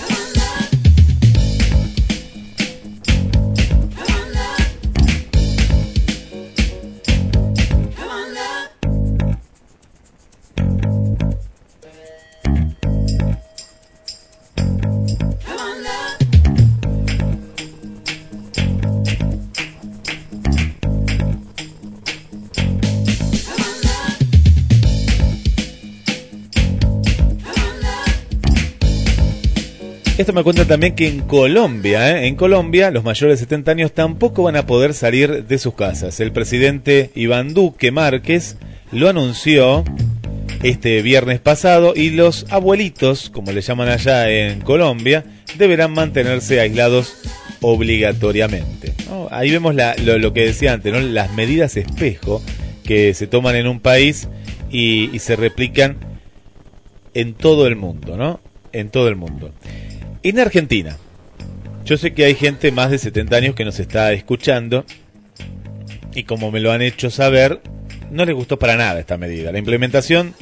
[30.18, 32.26] Esto me cuenta también que en Colombia, ¿eh?
[32.26, 36.20] en Colombia, los mayores de 70 años tampoco van a poder salir de sus casas.
[36.20, 38.56] El presidente Iván Duque Márquez
[38.92, 39.84] lo anunció
[40.62, 45.22] este viernes pasado y los abuelitos, como le llaman allá en Colombia,
[45.58, 47.14] deberán mantenerse aislados
[47.60, 48.94] obligatoriamente.
[49.30, 51.00] Ahí vemos la- lo, lo que decía antes, ¿no?
[51.00, 52.40] las medidas espejo
[52.84, 54.28] que se toman en un país
[54.70, 55.98] y se replican
[57.12, 58.40] en todo el mundo, ¿no?
[58.72, 59.52] En todo el mundo.
[60.28, 60.96] En Argentina,
[61.84, 64.84] yo sé que hay gente más de 70 años que nos está escuchando
[66.16, 67.60] y como me lo han hecho saber,
[68.10, 69.52] no les gustó para nada esta medida.
[69.52, 70.34] La implementación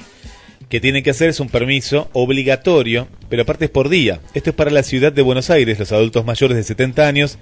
[0.70, 4.20] que tienen que hacer es un permiso obligatorio, pero aparte es por día.
[4.32, 7.38] Esto es para la ciudad de Buenos Aires, los adultos mayores de 70 años.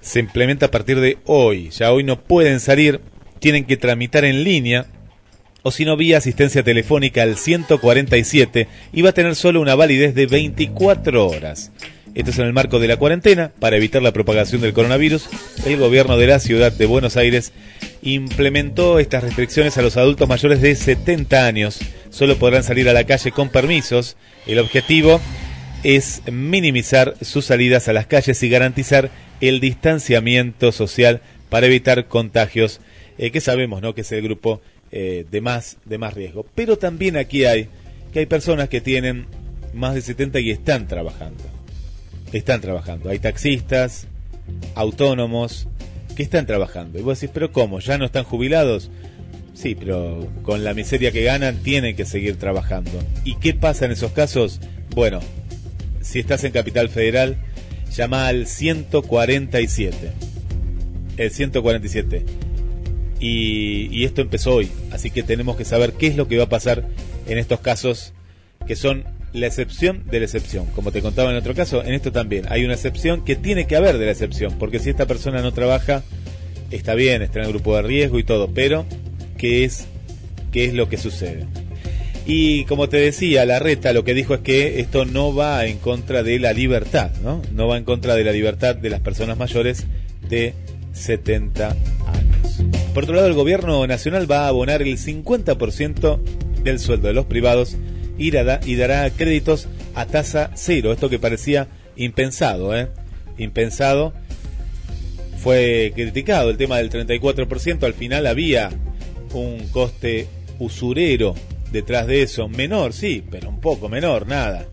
[0.00, 1.70] Se implementa a partir de hoy.
[1.70, 3.00] Ya hoy no pueden salir,
[3.40, 4.86] tienen que tramitar en línea
[5.66, 10.14] o si no vía asistencia telefónica al 147 y va a tener solo una validez
[10.14, 11.72] de 24 horas.
[12.14, 13.50] Esto es en el marco de la cuarentena.
[13.58, 15.28] Para evitar la propagación del coronavirus,
[15.66, 17.52] el gobierno de la ciudad de Buenos Aires
[18.00, 21.80] implementó estas restricciones a los adultos mayores de 70 años.
[22.10, 24.16] Solo podrán salir a la calle con permisos.
[24.46, 25.20] El objetivo
[25.82, 29.10] es minimizar sus salidas a las calles y garantizar
[29.40, 32.80] el distanciamiento social para evitar contagios
[33.18, 33.94] eh, que sabemos ¿no?
[33.94, 34.60] que es el grupo
[34.90, 36.46] eh, de, más, de más riesgo.
[36.54, 37.68] Pero también aquí hay
[38.12, 39.26] que hay personas que tienen
[39.74, 41.44] más de 70 y están trabajando.
[42.32, 43.10] Están trabajando.
[43.10, 44.06] Hay taxistas,
[44.74, 45.68] autónomos
[46.16, 46.98] que están trabajando.
[46.98, 47.78] Y vos decís, pero ¿cómo?
[47.80, 48.90] ¿Ya no están jubilados?
[49.54, 52.90] Sí, pero con la miseria que ganan tienen que seguir trabajando.
[53.24, 54.60] ¿Y qué pasa en esos casos?
[54.94, 55.20] Bueno,
[56.00, 57.36] si estás en Capital Federal,
[57.94, 60.12] llama al 147.
[61.16, 62.24] El 147.
[63.18, 66.48] Y, esto empezó hoy, así que tenemos que saber qué es lo que va a
[66.48, 66.84] pasar
[67.26, 68.12] en estos casos
[68.66, 70.66] que son la excepción de la excepción.
[70.74, 73.76] Como te contaba en otro caso, en esto también hay una excepción que tiene que
[73.76, 76.02] haber de la excepción, porque si esta persona no trabaja,
[76.70, 78.86] está bien, está en el grupo de riesgo y todo, pero
[79.38, 79.86] ¿qué es,
[80.52, 81.46] qué es lo que sucede?
[82.26, 85.78] Y como te decía, la reta lo que dijo es que esto no va en
[85.78, 87.40] contra de la libertad, ¿no?
[87.52, 89.86] No va en contra de la libertad de las personas mayores
[90.28, 90.52] de
[90.92, 92.25] 70 años.
[92.96, 96.18] Por otro lado, el gobierno nacional va a abonar el 50%
[96.62, 97.76] del sueldo de los privados
[98.16, 100.92] y dará, y dará créditos a tasa cero.
[100.92, 102.88] Esto que parecía impensado, ¿eh?
[103.36, 104.14] Impensado.
[105.36, 107.82] Fue criticado el tema del 34%.
[107.82, 108.70] Al final había
[109.34, 110.26] un coste
[110.58, 111.34] usurero
[111.70, 112.48] detrás de eso.
[112.48, 114.68] Menor, sí, pero un poco menor, nada.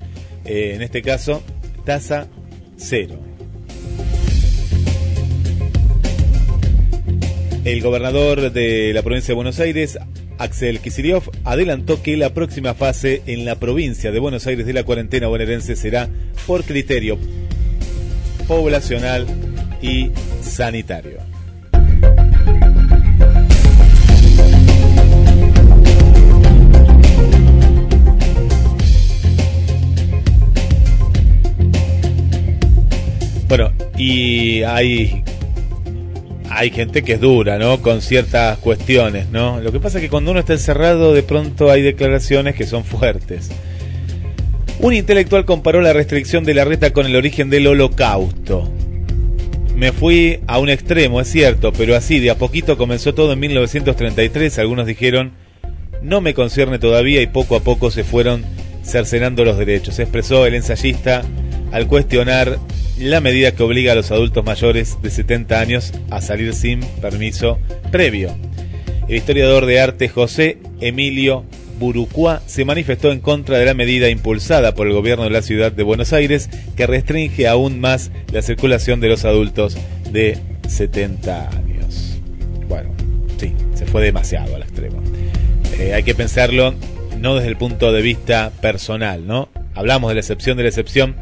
[0.45, 1.43] Eh, en este caso,
[1.83, 2.29] tasa
[2.77, 3.19] cero.
[7.65, 9.97] El gobernador de la provincia de Buenos Aires,
[10.37, 14.83] Axel Kicillof, adelantó que la próxima fase en la provincia de Buenos Aires de la
[14.83, 16.09] cuarentena bonaerense será
[16.45, 17.17] por criterio
[18.49, 19.25] poblacional
[19.81, 20.11] y
[20.41, 21.19] sanitario.
[33.47, 35.23] Bueno, y hay
[36.55, 37.81] hay gente que es dura, ¿no?
[37.81, 39.59] Con ciertas cuestiones, ¿no?
[39.59, 42.83] Lo que pasa es que cuando uno está encerrado, de pronto hay declaraciones que son
[42.83, 43.49] fuertes.
[44.79, 48.69] Un intelectual comparó la restricción de la reta con el origen del holocausto.
[49.75, 53.39] Me fui a un extremo, es cierto, pero así, de a poquito comenzó todo en
[53.39, 54.59] 1933.
[54.59, 55.31] Algunos dijeron,
[56.01, 58.43] no me concierne todavía y poco a poco se fueron
[58.83, 59.99] cercenando los derechos.
[59.99, 61.23] Expresó el ensayista
[61.71, 62.59] al cuestionar
[62.97, 67.59] la medida que obliga a los adultos mayores de 70 años a salir sin permiso
[67.91, 68.35] previo.
[69.07, 71.43] El historiador de arte José Emilio
[71.79, 75.71] Burucua se manifestó en contra de la medida impulsada por el gobierno de la ciudad
[75.71, 79.75] de Buenos Aires que restringe aún más la circulación de los adultos
[80.11, 80.37] de
[80.67, 82.19] 70 años.
[82.69, 82.91] Bueno,
[83.37, 85.01] sí, se fue demasiado al extremo.
[85.79, 86.73] Eh, hay que pensarlo
[87.19, 89.49] no desde el punto de vista personal, ¿no?
[89.75, 91.15] Hablamos de la excepción de la excepción,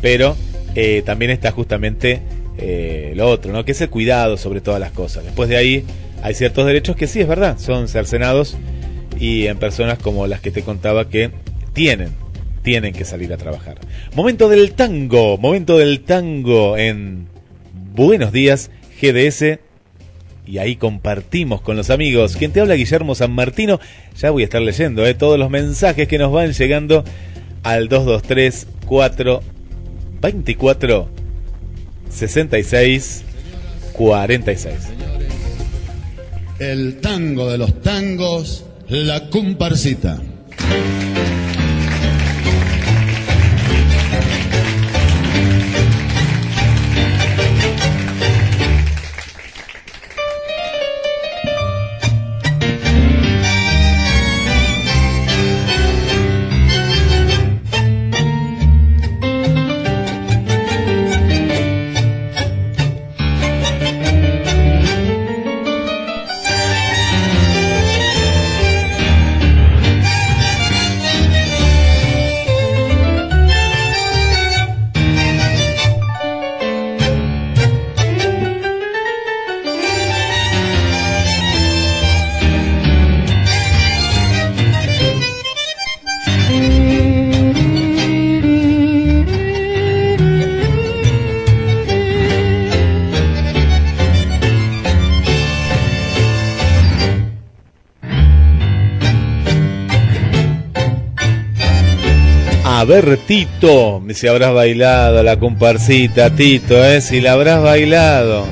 [0.00, 0.36] pero
[0.76, 2.20] eh, también está justamente
[2.58, 3.64] eh, lo otro, ¿no?
[3.64, 5.24] Que es el cuidado sobre todas las cosas.
[5.24, 5.84] Después de ahí
[6.22, 8.58] hay ciertos derechos que sí es verdad, son cercenados
[9.18, 11.30] y en personas como las que te contaba que
[11.72, 12.10] tienen,
[12.62, 13.78] tienen que salir a trabajar.
[14.14, 17.26] Momento del tango, momento del tango en
[17.94, 18.70] Buenos Días
[19.00, 19.58] GDS
[20.46, 22.36] y ahí compartimos con los amigos.
[22.36, 23.80] Quien te habla Guillermo San Martino,
[24.18, 27.02] ya voy a estar leyendo eh, todos los mensajes que nos van llegando
[27.62, 29.55] al 223 4
[30.20, 31.08] 24
[32.10, 33.24] 66
[33.92, 34.74] 46.
[36.58, 40.20] El tango de los tangos, la comparsita.
[102.96, 107.02] A ver, Tito, si habrás bailado la comparsita, Tito, ¿eh?
[107.02, 108.46] Si la habrás bailado.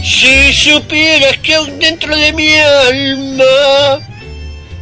[0.00, 3.98] Si supieras que aún dentro de mi alma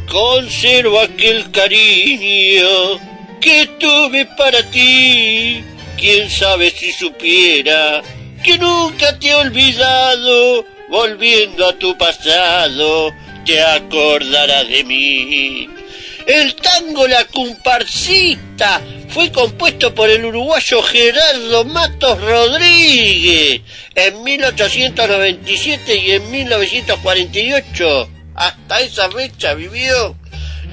[0.07, 2.99] conservo aquel cariño
[3.41, 5.63] que tuve para ti,
[5.97, 8.03] quién sabe si supiera
[8.43, 13.11] que nunca te he olvidado, volviendo a tu pasado,
[13.43, 15.78] te acordarás de mí.
[16.25, 23.61] El tango La Comparsita fue compuesto por el uruguayo Gerardo Matos Rodríguez
[23.95, 28.09] en 1897 y en 1948.
[28.35, 30.15] Hasta esa fecha vivió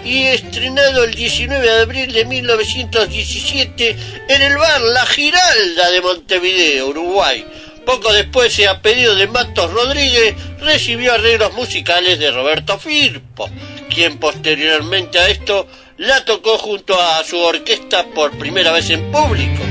[0.05, 3.97] y estrenado el 19 de abril de 1917
[4.29, 7.45] en el bar La Giralda de Montevideo, Uruguay.
[7.85, 13.49] Poco después, y a pedido de Matos Rodríguez, recibió arreglos musicales de Roberto Firpo,
[13.97, 15.67] quien posteriormente a esto
[15.97, 19.63] la tocó junto a su orquesta por primera vez en público.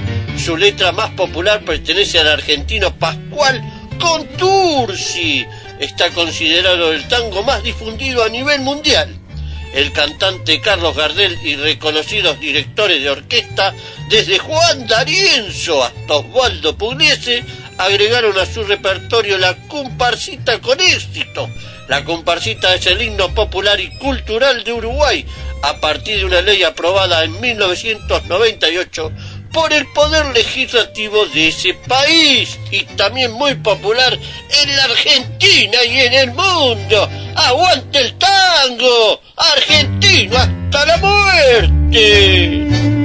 [0.44, 3.62] Su letra más popular pertenece al argentino Pascual
[4.00, 5.46] Contursi.
[5.80, 9.16] Está considerado el tango más difundido a nivel mundial.
[9.76, 13.76] El cantante Carlos Gardel y reconocidos directores de orquesta,
[14.10, 17.44] desde Juan D'Arienzo hasta Osvaldo Pugliese,
[17.78, 21.48] agregaron a su repertorio la comparsita con éxito.
[21.88, 25.26] La comparsita es el himno popular y cultural de Uruguay
[25.62, 29.12] a partir de una ley aprobada en 1998
[29.54, 36.00] por el poder legislativo de ese país y también muy popular en la Argentina y
[36.00, 37.10] en el mundo.
[37.36, 39.22] ¡Aguante el tango!
[39.38, 43.05] ¡Argentino hasta la muerte!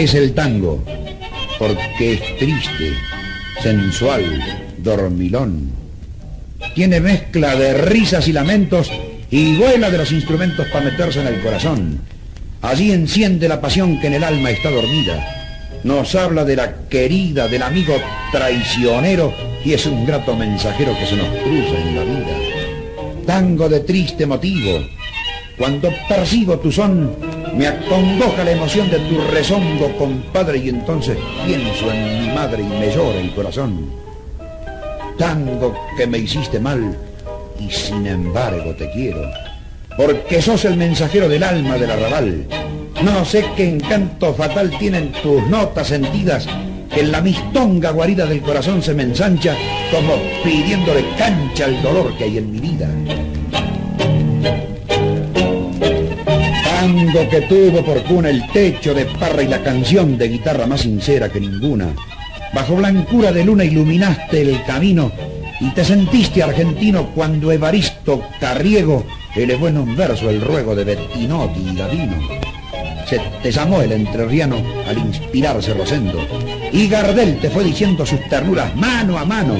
[0.00, 0.82] Es el tango,
[1.58, 2.94] porque es triste,
[3.62, 4.24] sensual,
[4.78, 5.72] dormilón.
[6.74, 8.90] Tiene mezcla de risas y lamentos
[9.30, 12.00] y vuela de los instrumentos para meterse en el corazón.
[12.62, 15.22] Allí enciende la pasión que en el alma está dormida.
[15.84, 17.94] Nos habla de la querida, del amigo
[18.32, 23.26] traicionero y es un grato mensajero que se nos cruza en la vida.
[23.26, 24.80] Tango de triste motivo.
[25.58, 27.14] Cuando percibo tu son,
[27.54, 32.66] me acongoja la emoción de tu rezongo, compadre, y entonces pienso en mi madre y
[32.66, 33.90] me llora el corazón.
[35.18, 36.96] tango que me hiciste mal
[37.58, 39.30] y sin embargo te quiero.
[39.96, 42.46] Porque sos el mensajero del alma del arrabal.
[43.02, 46.46] No sé qué encanto fatal tienen tus notas sentidas
[46.92, 49.54] que en la mistonga guarida del corazón se me ensancha
[49.90, 52.88] como pidiéndole cancha al dolor que hay en mi vida.
[56.80, 60.80] Tango que tuvo por cuna el techo de parra y la canción de guitarra más
[60.80, 61.94] sincera que ninguna.
[62.54, 65.12] Bajo blancura de luna iluminaste el camino
[65.60, 69.04] y te sentiste argentino cuando Evaristo Carriego
[69.36, 72.16] elevó en un verso el ruego de Bettinotti y Gavino.
[73.06, 74.56] Se te llamó el entrerriano
[74.88, 76.26] al inspirarse Rosendo
[76.72, 79.56] y Gardel te fue diciendo sus ternuras mano a mano.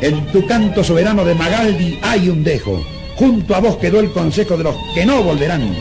[0.00, 2.80] En tu canto soberano de Magaldi hay un dejo.
[3.16, 5.74] Junto a vos quedó el consejo de los que no volverán.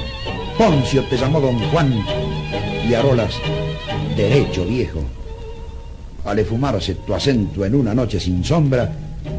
[0.61, 2.05] Poncio te llamó Don Juan
[2.87, 3.33] y Arolas,
[4.15, 5.01] derecho viejo.
[6.23, 8.93] Al esfumarse tu acento en una noche sin sombra,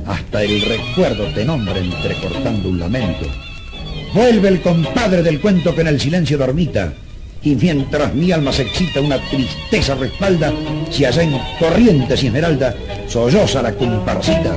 [0.04, 3.26] hasta el recuerdo te nombra entrecortando un lamento.
[4.12, 6.92] Vuelve el compadre del cuento que en el silencio dormita,
[7.40, 10.52] y mientras mi alma se excita una tristeza respalda,
[10.90, 12.74] si allá en Corrientes y Esmeralda
[13.06, 14.56] solloza la comparsita.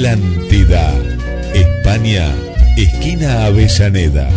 [0.00, 0.94] Atlántida.
[1.52, 2.34] España,
[2.78, 4.30] esquina Avellaneda.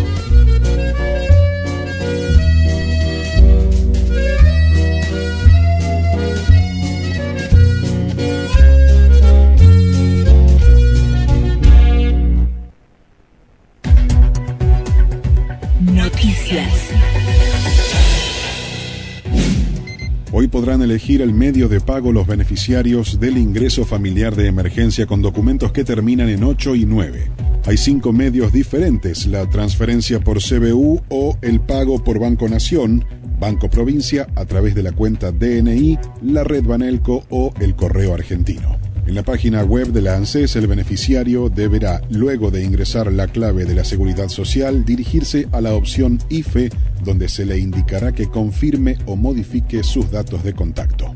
[20.53, 25.71] Podrán elegir el medio de pago los beneficiarios del ingreso familiar de emergencia con documentos
[25.71, 27.31] que terminan en 8 y 9.
[27.65, 33.03] Hay cinco medios diferentes, la transferencia por CBU o el pago por Banco Nación,
[33.39, 38.82] Banco Provincia a través de la cuenta DNI, la red Banelco o el correo argentino.
[39.13, 43.63] En la página web de la ANSES, el beneficiario deberá, luego de ingresar la clave
[43.63, 46.71] de la seguridad social, dirigirse a la opción IFE,
[47.03, 51.13] donde se le indicará que confirme o modifique sus datos de contacto.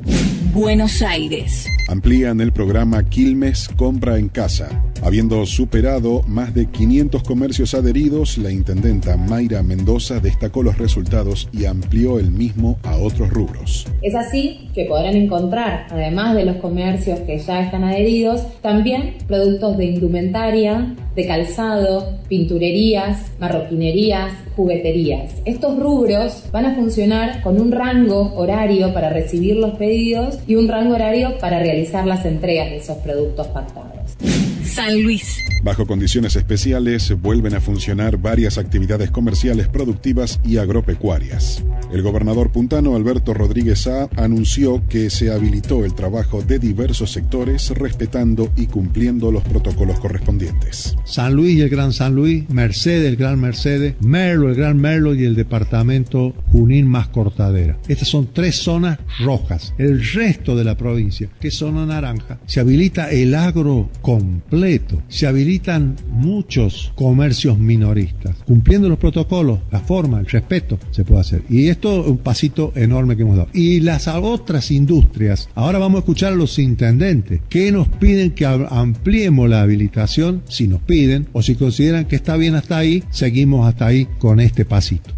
[0.54, 1.66] Buenos Aires.
[1.88, 4.70] Amplían el programa Quilmes Compra en Casa.
[5.04, 11.66] Habiendo superado más de 500 comercios adheridos, la intendenta Mayra Mendoza destacó los resultados y
[11.66, 13.88] amplió el mismo a otros rubros.
[14.02, 19.78] Es así que podrán encontrar, además de los comercios que ya están adheridos, también productos
[19.78, 25.34] de indumentaria, de calzado, pinturerías, marroquinerías, jugueterías.
[25.46, 30.68] Estos rubros van a funcionar con un rango horario para recibir los pedidos y un
[30.68, 34.47] rango horario para realizar las entregas de esos productos pactados.
[34.78, 35.44] San Luis.
[35.64, 41.64] Bajo condiciones especiales vuelven a funcionar varias actividades comerciales productivas y agropecuarias.
[41.92, 47.72] El gobernador puntano Alberto Rodríguez A anunció que se habilitó el trabajo de diversos sectores
[47.72, 50.96] respetando y cumpliendo los protocolos correspondientes.
[51.06, 55.16] San Luis y el Gran San Luis, Mercedes, el Gran Mercedes, Merlo, el Gran Merlo
[55.16, 57.80] y el departamento Junín más Cortadera.
[57.88, 59.74] Estas son tres zonas rojas.
[59.80, 65.02] El resto de la provincia, que es zona naranja, se habilita el agro completo completo.
[65.08, 68.36] Se habilitan muchos comercios minoristas.
[68.46, 71.44] Cumpliendo los protocolos, la forma, el respeto, se puede hacer.
[71.50, 73.50] Y esto es un pasito enorme que hemos dado.
[73.54, 78.46] Y las otras industrias, ahora vamos a escuchar a los intendentes, que nos piden que
[78.46, 83.68] ampliemos la habilitación, si nos piden, o si consideran que está bien hasta ahí, seguimos
[83.68, 85.12] hasta ahí con este pasito.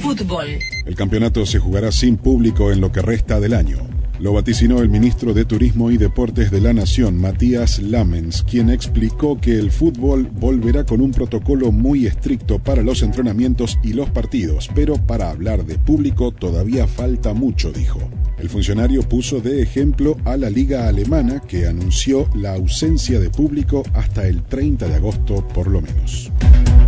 [0.00, 0.46] Fútbol.
[0.84, 3.78] El campeonato se jugará sin público en lo que resta del año.
[4.18, 9.38] Lo vaticinó el ministro de Turismo y Deportes de la Nación, Matías Lamens, quien explicó
[9.38, 14.70] que el fútbol volverá con un protocolo muy estricto para los entrenamientos y los partidos,
[14.74, 18.00] pero para hablar de público todavía falta mucho, dijo.
[18.38, 23.82] El funcionario puso de ejemplo a la liga alemana que anunció la ausencia de público
[23.92, 26.32] hasta el 30 de agosto por lo menos.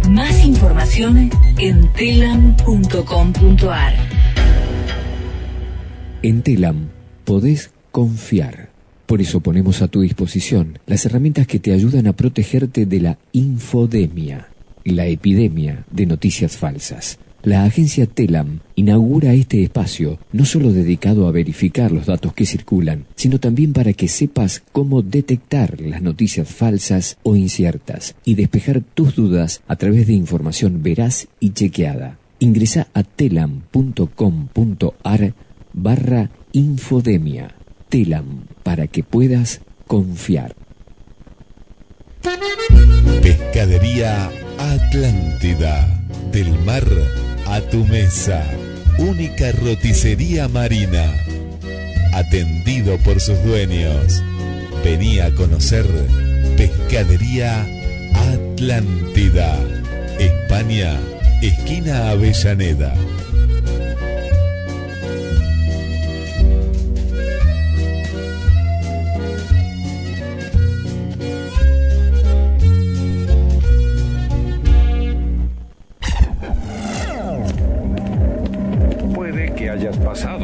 [0.08, 3.94] Más información en telam.com.ar.
[6.22, 6.97] En Telam
[7.28, 8.70] podés confiar.
[9.04, 13.18] Por eso ponemos a tu disposición las herramientas que te ayudan a protegerte de la
[13.32, 14.48] infodemia,
[14.82, 17.18] la epidemia de noticias falsas.
[17.42, 23.04] La agencia Telam inaugura este espacio no solo dedicado a verificar los datos que circulan,
[23.14, 29.14] sino también para que sepas cómo detectar las noticias falsas o inciertas y despejar tus
[29.14, 32.16] dudas a través de información veraz y chequeada.
[32.38, 33.74] Ingresa a telam.com.ar
[35.74, 37.54] barra Infodemia.
[37.88, 40.54] Telam, para que puedas confiar.
[43.22, 45.86] Pescadería Atlántida.
[46.32, 46.84] Del mar
[47.46, 48.44] a tu mesa.
[48.98, 51.12] Única roticería marina.
[52.12, 54.22] Atendido por sus dueños.
[54.84, 55.86] Venía a conocer
[56.56, 57.66] Pescadería
[58.14, 59.58] Atlántida.
[60.18, 60.98] España,
[61.40, 62.94] esquina Avellaneda.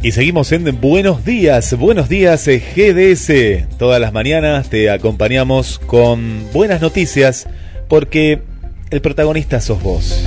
[0.04, 3.78] Y seguimos en Buenos Días, Buenos Días eh, GDS.
[3.78, 7.48] Todas las mañanas te acompañamos con buenas noticias
[7.88, 8.42] porque
[8.90, 10.22] el protagonista sos vos.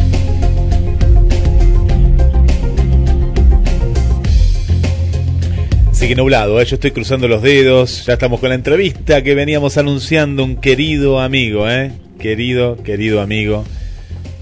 [5.91, 6.65] Sigue nublado, ¿eh?
[6.65, 11.19] yo estoy cruzando los dedos, ya estamos con la entrevista que veníamos anunciando, un querido
[11.19, 11.91] amigo, ¿eh?
[12.17, 13.63] querido, querido amigo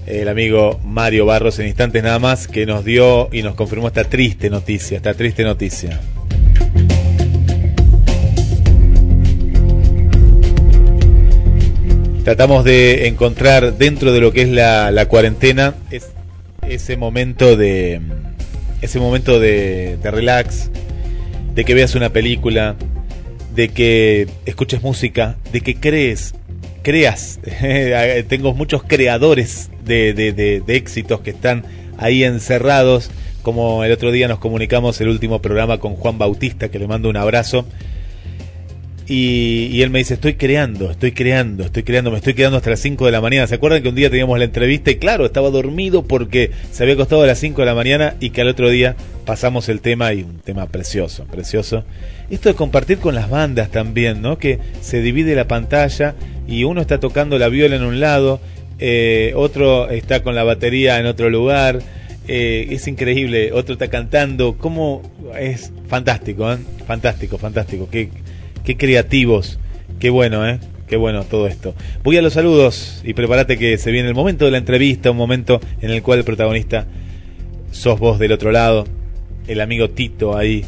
[0.06, 4.04] el amigo Mario Barros en instantes nada más, que nos dio y nos confirmó esta
[4.04, 6.00] triste noticia, esta triste noticia.
[12.24, 15.74] Tratamos de encontrar dentro de lo que es la, cuarentena
[16.68, 18.00] ese momento de
[18.80, 20.70] ese momento de, relax,
[21.54, 22.76] de que veas una película,
[23.54, 26.34] de que escuches música, de que crees
[26.86, 27.40] creas.
[28.28, 31.64] Tengo muchos creadores de, de, de, éxitos que están
[31.98, 33.10] ahí encerrados.
[33.42, 37.08] Como el otro día nos comunicamos el último programa con Juan Bautista, que le mando
[37.08, 37.66] un abrazo.
[39.08, 42.70] Y, y, él me dice, estoy creando, estoy creando, estoy creando, me estoy quedando hasta
[42.70, 43.48] las 5 de la mañana.
[43.48, 46.94] ¿Se acuerdan que un día teníamos la entrevista y claro, estaba dormido porque se había
[46.94, 50.12] acostado a las 5 de la mañana y que al otro día pasamos el tema
[50.12, 51.84] y un tema precioso, precioso.
[52.30, 54.38] Esto de compartir con las bandas también, ¿no?
[54.38, 56.14] Que se divide la pantalla
[56.46, 58.40] y uno está tocando la viola en un lado,
[58.78, 61.80] eh, otro está con la batería en otro lugar.
[62.28, 65.02] Eh, es increíble, otro está cantando, cómo
[65.38, 66.58] es fantástico, ¿eh?
[66.84, 68.10] fantástico, fantástico, qué,
[68.64, 69.60] qué creativos,
[70.00, 70.58] qué bueno, ¿eh?
[70.88, 71.74] qué bueno todo esto.
[72.02, 75.16] Voy a los saludos y prepárate que se viene el momento de la entrevista, un
[75.16, 76.86] momento en el cual el protagonista
[77.70, 78.86] sos vos del otro lado,
[79.46, 80.64] el amigo Tito ahí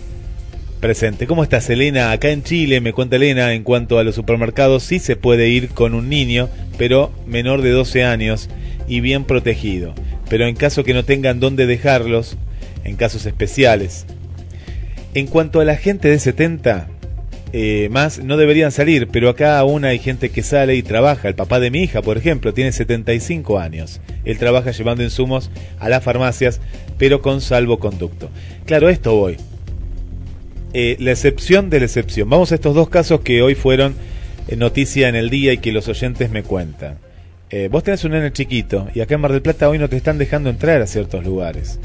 [0.78, 1.26] presente.
[1.26, 2.12] ¿Cómo estás, Elena?
[2.12, 5.68] Acá en Chile, me cuenta Elena, en cuanto a los supermercados, sí se puede ir
[5.70, 6.48] con un niño,
[6.78, 8.48] pero menor de 12 años
[8.86, 9.94] y bien protegido.
[10.28, 12.36] Pero en caso que no tengan dónde dejarlos,
[12.84, 14.06] en casos especiales.
[15.14, 16.88] En cuanto a la gente de 70,
[17.52, 21.28] eh, más no deberían salir, pero acá aún hay gente que sale y trabaja.
[21.28, 24.00] El papá de mi hija, por ejemplo, tiene 75 años.
[24.24, 26.60] Él trabaja llevando insumos a las farmacias,
[26.98, 28.30] pero con salvoconducto.
[28.66, 29.36] Claro, esto voy.
[30.74, 32.28] Eh, la excepción de la excepción.
[32.28, 33.94] Vamos a estos dos casos que hoy fueron
[34.48, 36.98] eh, noticia en el día y que los oyentes me cuentan.
[37.50, 39.96] Eh, vos tenés un nene chiquito y acá en Mar del Plata hoy no te
[39.96, 41.80] están dejando entrar a ciertos lugares.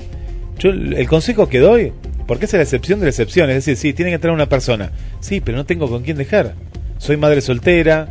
[0.59, 1.93] Yo el consejo que doy,
[2.27, 4.91] porque es la excepción de la excepción, es decir, sí, tiene que entrar una persona.
[5.21, 6.53] Sí, pero no tengo con quién dejar.
[6.97, 8.09] Soy madre soltera,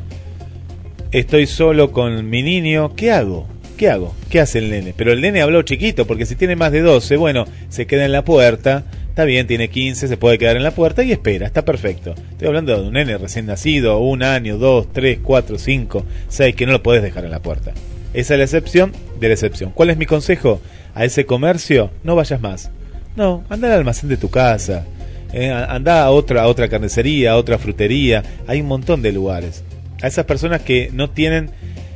[1.13, 3.47] estoy solo con mi niño, ¿qué hago?
[3.77, 4.15] ¿Qué hago?
[4.31, 4.95] ¿Qué hace el nene?
[4.97, 8.13] Pero el nene habló chiquito, porque si tiene más de 12, bueno, se queda en
[8.13, 11.67] la puerta, está bien, tiene 15, se puede quedar en la puerta y espera, está
[11.67, 12.15] perfecto.
[12.31, 16.65] Estoy hablando de un nene recién nacido, un año, dos, tres, cuatro, cinco, seis, que
[16.65, 17.75] no lo puedes dejar en la puerta.
[18.15, 19.71] Esa es la excepción de la excepción.
[19.75, 20.63] ¿Cuál es mi consejo?
[20.95, 22.71] A ese comercio no vayas más.
[23.15, 24.87] No, anda al almacén de tu casa.
[25.35, 28.23] Eh, anda a otra, a otra carnicería, a otra frutería.
[28.47, 29.63] Hay un montón de lugares.
[30.01, 31.51] A esas personas que no tienen,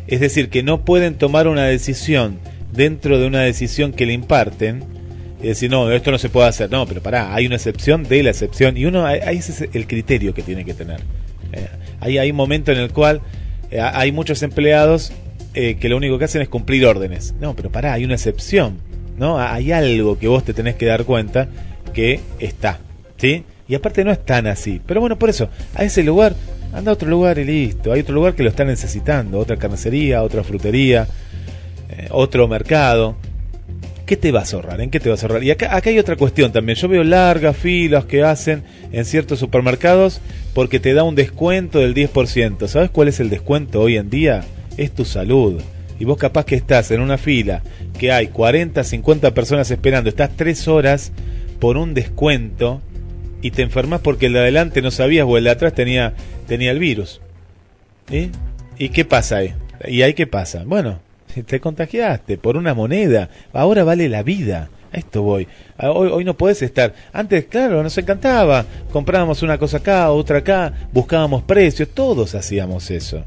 [0.06, 2.40] es decir, que no pueden tomar una decisión
[2.74, 4.95] dentro de una decisión que le imparten,
[5.42, 6.70] y decir, no, esto no se puede hacer.
[6.70, 8.76] No, pero pará, hay una excepción de la excepción.
[8.76, 11.00] Y uno, ahí ese es el criterio que tiene que tener.
[11.52, 11.68] Eh,
[12.00, 13.20] hay, hay un momento en el cual
[13.70, 15.12] eh, hay muchos empleados
[15.54, 17.34] eh, que lo único que hacen es cumplir órdenes.
[17.40, 18.78] No, pero pará, hay una excepción.
[19.16, 19.38] ¿no?
[19.38, 21.48] Hay algo que vos te tenés que dar cuenta
[21.92, 22.78] que está.
[23.16, 23.44] ¿Sí?
[23.68, 24.80] Y aparte no es tan así.
[24.86, 26.34] Pero bueno, por eso, a ese lugar,
[26.72, 27.92] anda a otro lugar y listo.
[27.92, 29.38] Hay otro lugar que lo está necesitando.
[29.38, 31.08] Otra carnicería, otra frutería,
[31.88, 33.16] eh, otro mercado.
[34.06, 34.80] ¿Qué te vas a ahorrar?
[34.80, 35.42] ¿En qué te vas a ahorrar?
[35.42, 36.78] Y acá, hay otra cuestión también.
[36.78, 40.20] Yo veo largas filas que hacen en ciertos supermercados
[40.54, 42.68] porque te da un descuento del 10%.
[42.68, 44.44] ¿Sabes cuál es el descuento hoy en día?
[44.76, 45.60] Es tu salud.
[45.98, 47.62] Y vos capaz que estás en una fila
[47.98, 51.10] que hay 40, 50 personas esperando, estás tres horas
[51.58, 52.80] por un descuento
[53.42, 56.14] y te enfermas porque el de adelante no sabías o el de atrás tenía,
[56.46, 57.20] tenía el virus.
[58.10, 58.30] ¿Y?
[58.78, 59.54] ¿Y qué pasa ahí?
[59.88, 60.62] ¿Y ahí qué pasa?
[60.64, 61.00] Bueno,
[61.42, 64.70] te contagiaste por una moneda, ahora vale la vida.
[64.92, 65.48] A esto voy.
[65.78, 66.94] Hoy, no podés estar.
[67.12, 68.64] Antes, claro, nos encantaba.
[68.92, 73.24] Comprábamos una cosa acá, otra acá, buscábamos precios, todos hacíamos eso.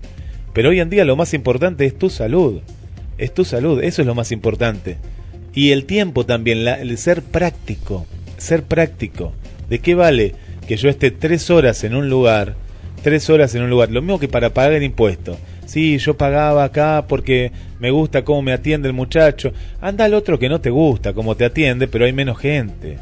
[0.54, 2.62] Pero hoy en día lo más importante es tu salud.
[3.18, 4.98] Es tu salud, eso es lo más importante.
[5.54, 8.06] Y el tiempo también, el ser práctico.
[8.38, 9.34] Ser práctico.
[9.70, 10.36] ¿De qué vale
[10.68, 12.56] que yo esté tres horas en un lugar?
[13.04, 13.92] Tres horas en un lugar.
[13.92, 15.38] Lo mismo que para pagar el impuesto.
[15.70, 19.54] Sí, yo pagaba acá porque me gusta cómo me atiende el muchacho.
[19.80, 22.98] Anda al otro que no te gusta cómo te atiende, pero hay menos gente.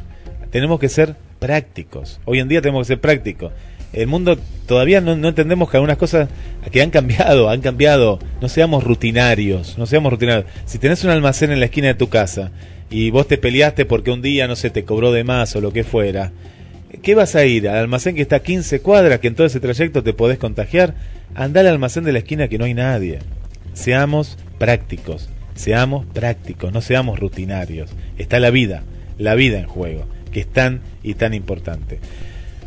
[0.50, 2.20] Tenemos que ser prácticos.
[2.26, 3.52] Hoy en día tenemos que ser prácticos
[3.92, 6.28] el mundo todavía no, no, entendemos que algunas cosas
[6.70, 8.18] que han cambiado, han cambiado.
[8.40, 10.46] No seamos rutinarios, no seamos rutinarios.
[10.66, 12.50] Si tenés un almacén en la esquina de tu casa
[12.90, 15.72] y vos te peleaste porque un día, no sé, te cobró de más o lo
[15.72, 16.32] que fuera,
[16.98, 17.68] ¿qué vas a ir?
[17.68, 20.94] ¿Al almacén que está a 15 cuadras, que en todo ese trayecto te podés contagiar?
[21.34, 23.20] Anda al almacén de la esquina que no hay nadie.
[23.72, 27.90] Seamos prácticos, seamos prácticos, no seamos rutinarios.
[28.16, 28.82] Está la vida,
[29.18, 32.00] la vida en juego, que es tan y tan importante.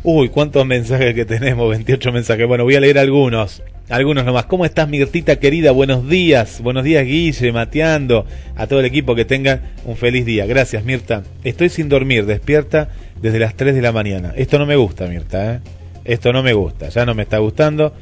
[0.04, 2.46] Uy, cuántos mensajes que tenemos, 28 mensajes.
[2.46, 3.62] Bueno, voy a leer algunos.
[3.88, 4.46] Algunos nomás.
[4.46, 5.70] ¿Cómo estás, Mirtita querida?
[5.72, 6.60] Buenos días.
[6.62, 8.24] Buenos días, Guille, Mateando.
[8.56, 10.46] A todo el equipo que tengan un feliz día.
[10.46, 11.24] Gracias, Mirta.
[11.44, 12.88] Estoy sin dormir, despierta
[13.20, 14.32] desde las 3 de la mañana.
[14.36, 15.54] Esto no me gusta, Mirta.
[15.54, 15.60] ¿eh?
[16.04, 16.88] Esto no me gusta.
[16.88, 17.92] Ya no me está gustando.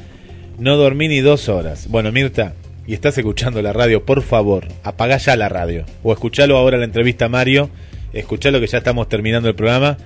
[0.58, 1.88] No dormí ni dos horas.
[1.88, 2.54] Bueno, Mirta,
[2.86, 5.84] y estás escuchando la radio, por favor, apaga ya la radio.
[6.02, 7.70] O escuchalo ahora la entrevista a Mario.
[8.12, 9.96] Escuchalo que ya estamos terminando el programa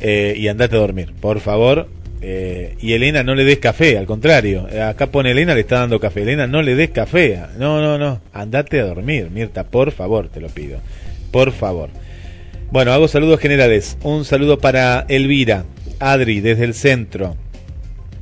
[0.00, 1.12] eh, y andate a dormir.
[1.20, 1.88] Por favor,
[2.24, 4.68] Eh, y Elena no le des café, al contrario.
[4.70, 6.22] Eh, Acá pone Elena, le está dando café.
[6.22, 7.38] Elena, no le des café.
[7.58, 8.20] No, no, no.
[8.32, 10.78] Andate a dormir, Mirta, por favor, te lo pido.
[11.32, 11.90] Por favor.
[12.70, 13.98] Bueno, hago saludos generales.
[14.02, 15.64] Un saludo para Elvira,
[15.98, 17.36] Adri, desde el centro.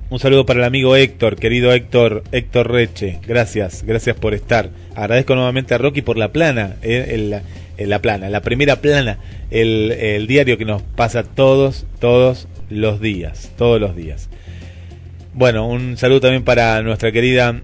[0.08, 3.20] Un saludo para el amigo Héctor, querido Héctor, Héctor Reche.
[3.28, 4.70] Gracias, gracias por estar.
[4.96, 7.40] Agradezco nuevamente a Rocky por la plana, eh, el-
[7.76, 9.18] el- la plana, la primera plana,
[9.52, 14.28] el, el diario que nos pasa todos, todos los días, todos los días.
[15.34, 17.60] Bueno, un saludo también para nuestra querida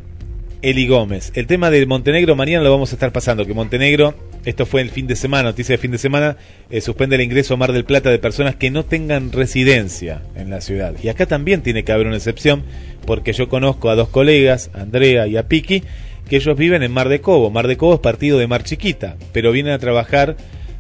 [0.63, 1.33] Eli Gómez.
[1.35, 4.91] El tema de Montenegro mañana lo vamos a estar pasando, que Montenegro, esto fue el
[4.91, 6.37] fin de semana, noticia de fin de semana,
[6.71, 10.51] eh, suspende el ingreso a Mar del Plata de personas que no tengan residencia en
[10.51, 10.95] la ciudad.
[11.03, 12.63] Y acá también tiene que haber una excepción,
[13.07, 15.83] porque yo conozco a dos colegas, Andrea y a Piki,
[16.29, 17.51] que ellos viven en Mar de Cobo.
[17.51, 20.37] Mar de Cobo es partido de Mar Chiquita, pero vienen a trabajar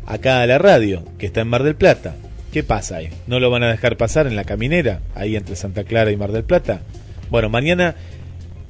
[0.06, 2.16] acá a la radio, que está en Mar del Plata.
[2.56, 3.10] ¿Qué pasa ahí?
[3.26, 6.32] ¿No lo van a dejar pasar en la caminera, ahí entre Santa Clara y Mar
[6.32, 6.80] del Plata?
[7.28, 7.96] Bueno, mañana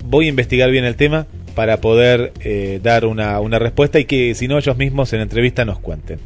[0.05, 4.35] voy a investigar bien el tema para poder eh, dar una, una respuesta y que
[4.35, 6.19] si no ellos mismos en entrevista nos cuenten.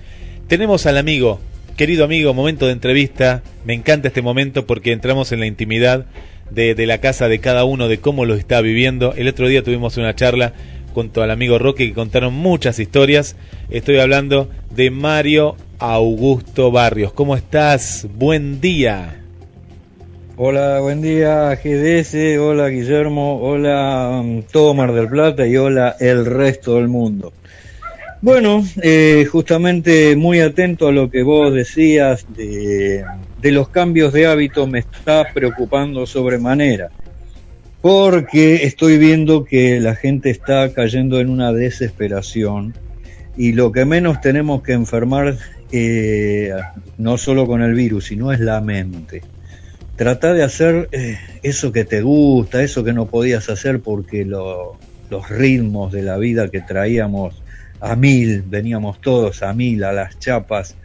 [0.48, 1.38] Tenemos al amigo,
[1.76, 3.42] querido amigo, momento de entrevista.
[3.66, 6.06] Me encanta este momento porque entramos en la intimidad
[6.50, 9.12] de, de la casa de cada uno, de cómo lo está viviendo.
[9.18, 10.54] El otro día tuvimos una charla
[10.94, 13.36] junto al amigo Roque que contaron muchas historias.
[13.68, 17.10] Estoy hablando de Mario Augusto Barrios.
[17.14, 18.06] ¿Cómo estás?
[18.14, 19.16] Buen día.
[20.36, 26.26] Hola, buen día GDS, hola Guillermo, hola um, todo Mar del Plata y hola el
[26.26, 27.32] resto del mundo.
[28.20, 33.02] Bueno, eh, justamente muy atento a lo que vos decías de,
[33.40, 36.90] de los cambios de hábito me está preocupando sobremanera,
[37.80, 42.74] porque estoy viendo que la gente está cayendo en una desesperación
[43.34, 45.38] y lo que menos tenemos que enfermar
[45.70, 46.50] eh,
[46.96, 49.26] no solo con el virus, sino es la mente
[49.94, 54.82] trata de hacer eh, eso que te gusta, eso que no podías hacer porque lo-
[55.08, 57.44] los ritmos de la vida que traíamos
[57.80, 60.78] a mil, veníamos todos a mil, a las chapas,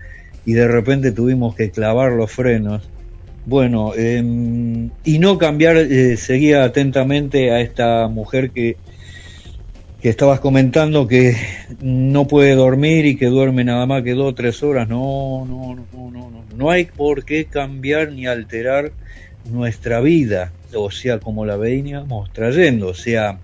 [0.43, 2.91] y de repente tuvimos que clavar los frenos.
[3.43, 8.79] Bueno, em, y no cambiar, eh, seguía atentamente a esta mujer que,
[10.05, 11.35] que estabas comentando que
[11.81, 14.87] no puede dormir y que duerme nada más que dos o tres horas.
[14.87, 16.69] No, no, no, no, no, no.
[16.69, 18.91] Hay por qué cambiar ni alterar
[19.51, 23.39] nuestra vida, o sea, como la veníamos trayendo, o sea,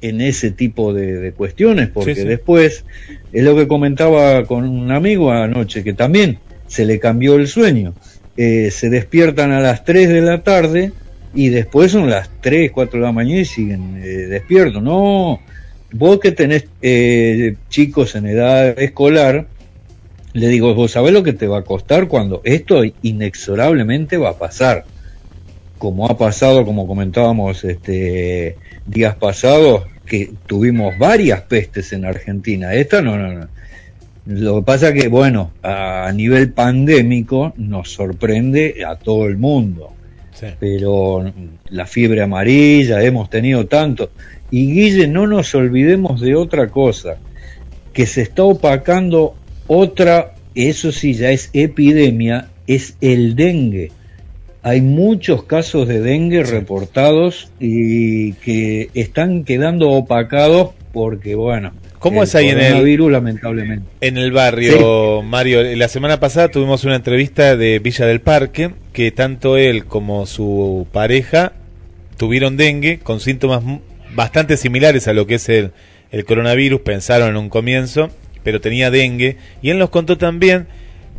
[0.00, 2.26] en ese tipo de, de cuestiones, porque Sí, sí.
[2.26, 2.86] después
[3.30, 6.38] es lo que comentaba con un amigo anoche, que también
[6.68, 7.92] se le cambió el sueño.
[8.38, 10.92] Eh, se despiertan a las 3 de la tarde
[11.34, 14.82] y después son las 3, 4 de la mañana y siguen eh, despiertos.
[14.82, 15.38] No,
[15.92, 19.46] vos que tenés eh, chicos en edad escolar,
[20.32, 24.38] le digo, vos sabés lo que te va a costar cuando esto inexorablemente va a
[24.38, 24.84] pasar.
[25.78, 32.72] Como ha pasado, como comentábamos este, días pasados, que tuvimos varias pestes en Argentina.
[32.74, 33.48] Esta no, no, no.
[34.24, 39.91] Lo que pasa que, bueno, a nivel pandémico nos sorprende a todo el mundo.
[40.58, 41.32] Pero
[41.68, 44.10] la fiebre amarilla, hemos tenido tanto.
[44.50, 47.16] Y Guille, no nos olvidemos de otra cosa,
[47.92, 49.34] que se está opacando
[49.66, 53.92] otra, eso sí ya es epidemia, es el dengue.
[54.62, 61.72] Hay muchos casos de dengue reportados y que están quedando opacados porque, bueno,
[62.02, 63.86] ¿Cómo el es ahí en el- lamentablemente.
[64.00, 69.12] En el barrio, Mario, la semana pasada tuvimos una entrevista de Villa del Parque, que
[69.12, 71.52] tanto él como su pareja
[72.16, 73.62] tuvieron dengue con síntomas
[74.14, 75.70] bastante similares a lo que es el,
[76.10, 78.10] el coronavirus, pensaron en un comienzo,
[78.42, 80.66] pero tenía dengue, y él nos contó también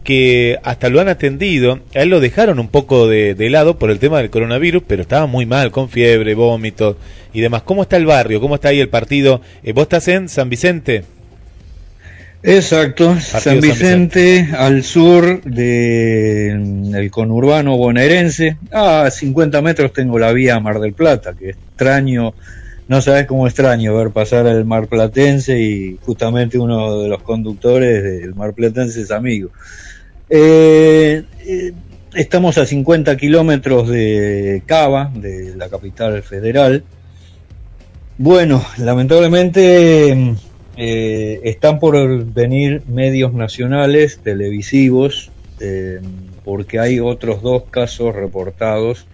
[0.03, 3.89] que hasta lo han atendido, a él lo dejaron un poco de, de lado por
[3.89, 6.97] el tema del coronavirus, pero estaba muy mal, con fiebre, vómitos
[7.33, 7.63] y demás.
[7.63, 8.41] ¿Cómo está el barrio?
[8.41, 9.41] ¿Cómo está ahí el partido?
[9.63, 11.03] Eh, ¿Vos estás en San Vicente?
[12.45, 18.57] Exacto, San Vicente, al sur del conurbano bonaerense.
[18.69, 22.33] A 50 metros tengo la vía Mar del Plata, que extraño,
[22.89, 28.03] no sabes cómo extraño ver pasar el Mar Platense y justamente uno de los conductores
[28.03, 29.49] del Mar Platense es amigo.
[30.29, 31.73] Eh, eh,
[32.15, 36.83] estamos a 50 kilómetros de Cava, de la capital federal.
[38.17, 40.35] Bueno, lamentablemente
[40.77, 45.31] eh, están por venir medios nacionales, televisivos,
[46.43, 49.05] porque hay otros dos casos reportados.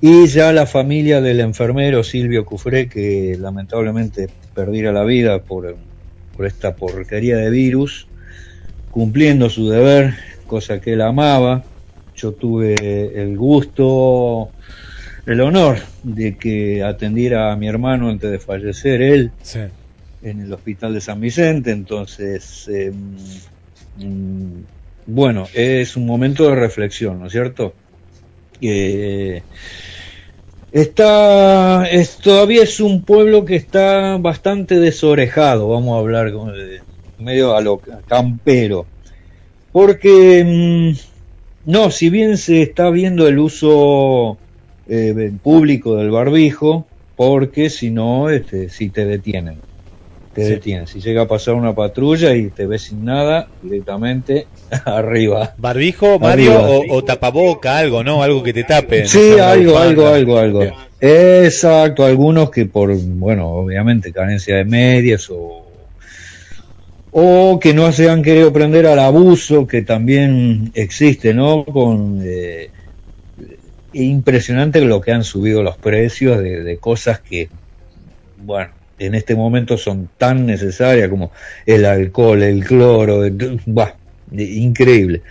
[0.00, 5.76] Y ya la familia del enfermero Silvio Cufré, que lamentablemente perdiera la vida por,
[6.36, 8.06] por esta porquería de virus,
[8.94, 10.14] cumpliendo su deber,
[10.46, 11.64] cosa que él amaba,
[12.14, 14.50] yo tuve el gusto,
[15.26, 19.58] el honor de que atendiera a mi hermano antes de fallecer él Sí.
[20.22, 22.92] en el hospital de San Vicente, entonces, eh,
[23.96, 24.60] mm,
[25.06, 27.74] bueno, es un momento de reflexión, ¿no es cierto?
[28.60, 29.42] Eh,
[30.72, 36.80] está, es, todavía es un pueblo que está bastante desorejado, vamos a hablar con, eh,
[37.18, 38.86] medio a lo campero,
[39.72, 44.38] porque, mm, no, si bien se está viendo el uso
[44.86, 46.86] eh, público del barbijo,
[47.16, 49.62] porque si no, este, si te detienen
[50.34, 50.50] te Sí.
[50.54, 50.86] detienen.
[50.88, 54.48] Si llega a pasar una patrulla y te ves sin nada, directamente
[54.84, 55.54] arriba.
[55.56, 56.68] Barbijo, Mario, Arriba.
[56.68, 58.20] o, o tapaboca, algo, ¿no?
[58.22, 59.06] Algo que te tape.
[59.06, 60.58] Sí, no algo, algo, algo, algo.
[60.60, 60.72] Bien.
[61.00, 65.63] Exacto, algunos que por, bueno, obviamente carencia de medias o,
[67.16, 71.64] o que no se han querido prender al abuso que también existe, ¿no?
[71.64, 72.70] Con eh,
[73.92, 77.48] impresionante lo que han subido los precios de, cosas que,
[78.44, 81.30] bueno, en este momento son tan necesarias como
[81.66, 83.58] el alcohol, el cloro, de-
[84.36, 85.22] increíble.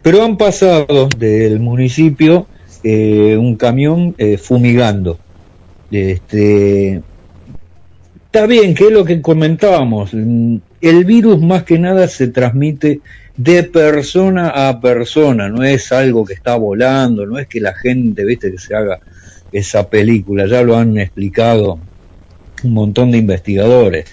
[0.00, 2.46] Pero han pasado del municipio
[2.84, 5.18] eh, un camión eh, fumigando.
[5.90, 7.00] Este,
[8.26, 10.14] está bien, que es lo que comentábamos.
[10.82, 13.00] El virus más que nada se transmite
[13.36, 18.24] de persona a persona, no es algo que está volando, no es que la gente,
[18.24, 19.00] viste, que se haga
[19.52, 21.78] esa película, ya lo han explicado
[22.62, 24.06] un montón de investigadores.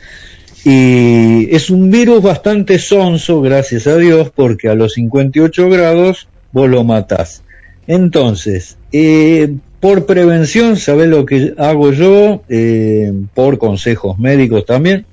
[0.63, 6.69] Y es un virus bastante sonso, gracias a Dios, porque a los 58 grados vos
[6.69, 7.43] lo matás.
[7.87, 12.43] Entonces, eh, por prevención, ¿sabés lo que hago yo?
[12.49, 15.05] Eh, por consejos médicos también.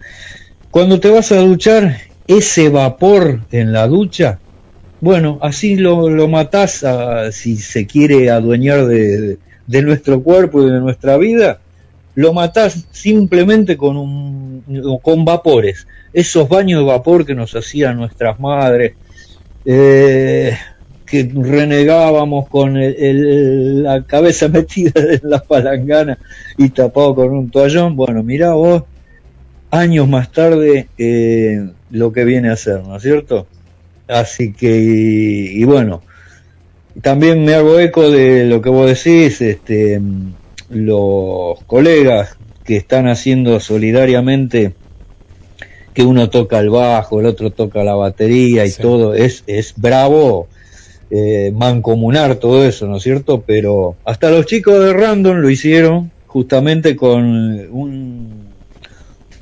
[0.70, 1.96] Cuando te vas a duchar,
[2.26, 4.42] ese vapor en la ducha,
[5.00, 10.70] bueno, así lo, lo matás a- si se quiere adueñar de, de nuestro cuerpo y
[10.70, 11.62] de nuestra vida,
[12.14, 14.46] lo matás simplemente con un
[15.02, 18.96] con vapores, esos baños de vapor que nos hacían nuestras madres,
[19.64, 20.56] eh,
[21.06, 26.18] que renegábamos con el- el- la cabeza metida en la palangana
[26.58, 28.84] y tapado con un toallón, bueno, mirá vos,
[29.70, 33.46] años más tarde eh, lo que viene a ser, ¿no es cierto?
[34.08, 36.02] Así que, y, y bueno,
[37.02, 40.00] también me hago eco de lo que vos decís, este,
[40.70, 44.74] los colegas que están haciendo solidariamente
[45.94, 50.48] que uno toca el bajo, el otro toca la batería y todo, es, es bravo
[51.10, 53.42] eh, mancomunar todo eso, ¿no es cierto?
[53.46, 57.24] Pero hasta los chicos de Random lo hicieron justamente con
[57.70, 58.45] un,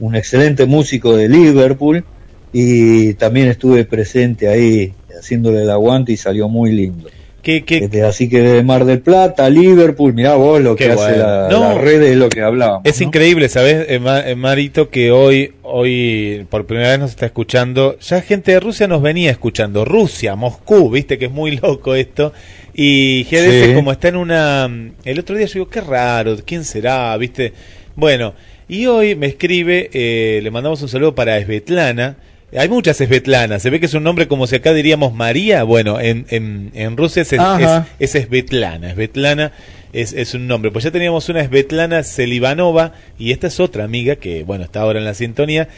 [0.01, 2.05] un excelente músico de Liverpool
[2.53, 7.09] y también estuve presente ahí haciéndole el aguante y salió muy lindo.
[7.47, 11.49] Este, así que de Mar del Plata, Liverpool, mirá vos lo Qué que hace la,
[11.51, 11.61] No.
[11.61, 12.83] la red es lo que hablábamos.
[12.87, 14.89] Es increíble, ¿sabes, Ma- Marito?
[14.89, 17.99] Que hoy, hoy por primera vez nos está escuchando.
[17.99, 19.85] Ya gente de Rusia nos venía escuchando.
[19.85, 22.33] Rusia, Moscú, viste que es muy loco esto.
[22.73, 23.75] Y Sí.
[23.75, 24.71] como está en una.
[25.05, 27.15] El otro día yo digo, qué raro, ¿quién será?
[27.19, 27.53] ¿Viste?
[27.95, 28.33] Bueno,
[28.69, 32.17] y hoy me escribe, eh, le mandamos un saludo para Svetlana.
[32.57, 35.99] Hay muchas Svetlanas, se ve que es un nombre como si acá diríamos María, bueno,
[35.99, 39.51] en, en, en Rusia es, es, es Svetlana, Svetlana
[39.93, 44.15] es, es un nombre, pues ya teníamos una Svetlana Selivanova y esta es otra amiga
[44.17, 45.69] que, bueno, está ahora en la sintonía.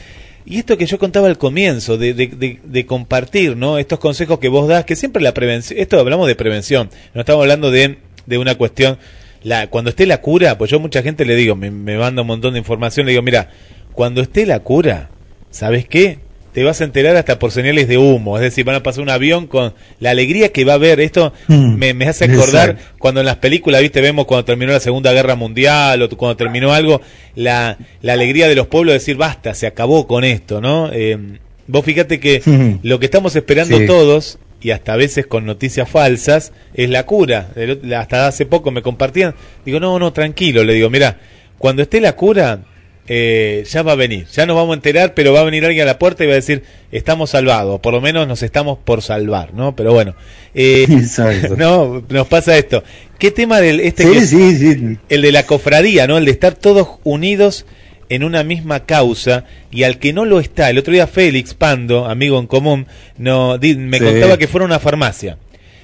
[0.44, 3.78] Y esto que yo contaba al comienzo, de, de, de, de compartir, ¿no?
[3.78, 7.42] Estos consejos que vos das, que siempre la prevención, esto hablamos de prevención, no estamos
[7.42, 8.98] hablando de, de una cuestión,
[9.47, 12.28] la, cuando esté la cura, pues yo mucha gente le digo, me, me manda un
[12.28, 13.51] montón de información, le digo, mira,
[13.93, 15.10] cuando esté la cura,
[15.51, 16.18] ¿sabes qué?
[16.52, 19.10] Te vas a enterar hasta por señales de humo, es decir, van a pasar un
[19.10, 21.01] avión con la alegría que va a haber.
[21.01, 22.94] Esto Mm, me, me hace acordar exacto.
[22.98, 26.73] cuando en las películas, viste, vemos cuando terminó la Segunda Guerra Mundial o cuando terminó
[26.73, 27.01] algo,
[27.35, 30.90] la, la alegría de los pueblos de decir, basta, se acabó con esto, ¿no?
[30.93, 32.40] Eh, vos fíjate que
[32.82, 33.86] lo que estamos esperando Sí.
[33.86, 37.48] todos, y hasta a veces con noticias falsas, es la cura.
[37.56, 39.34] El- Hasta hace poco me compartían,
[39.64, 41.18] digo, no, no, tranquilo, le digo, mira,
[41.58, 42.60] cuando esté la cura,
[43.08, 45.82] eh, ya va a venir, ya nos vamos a enterar, pero va a venir alguien
[45.84, 49.00] a la puerta y va a decir, estamos salvados, por lo menos nos estamos por
[49.00, 49.76] salvar, ¿no?
[49.76, 50.16] Pero bueno,
[50.54, 50.86] eh,
[51.56, 52.82] no, nos pasa esto.
[53.18, 54.98] ¿Qué tema del este Sí, que sí, sí.
[55.08, 56.18] el de la cofradía, ¿no?
[56.18, 57.64] El de estar todos unidos
[58.08, 62.06] en una misma causa y al que no lo está, el otro día Félix Pando,
[62.06, 62.86] amigo en común,
[63.18, 64.04] no, me Sí.
[64.04, 65.38] contaba que fuera a una farmacia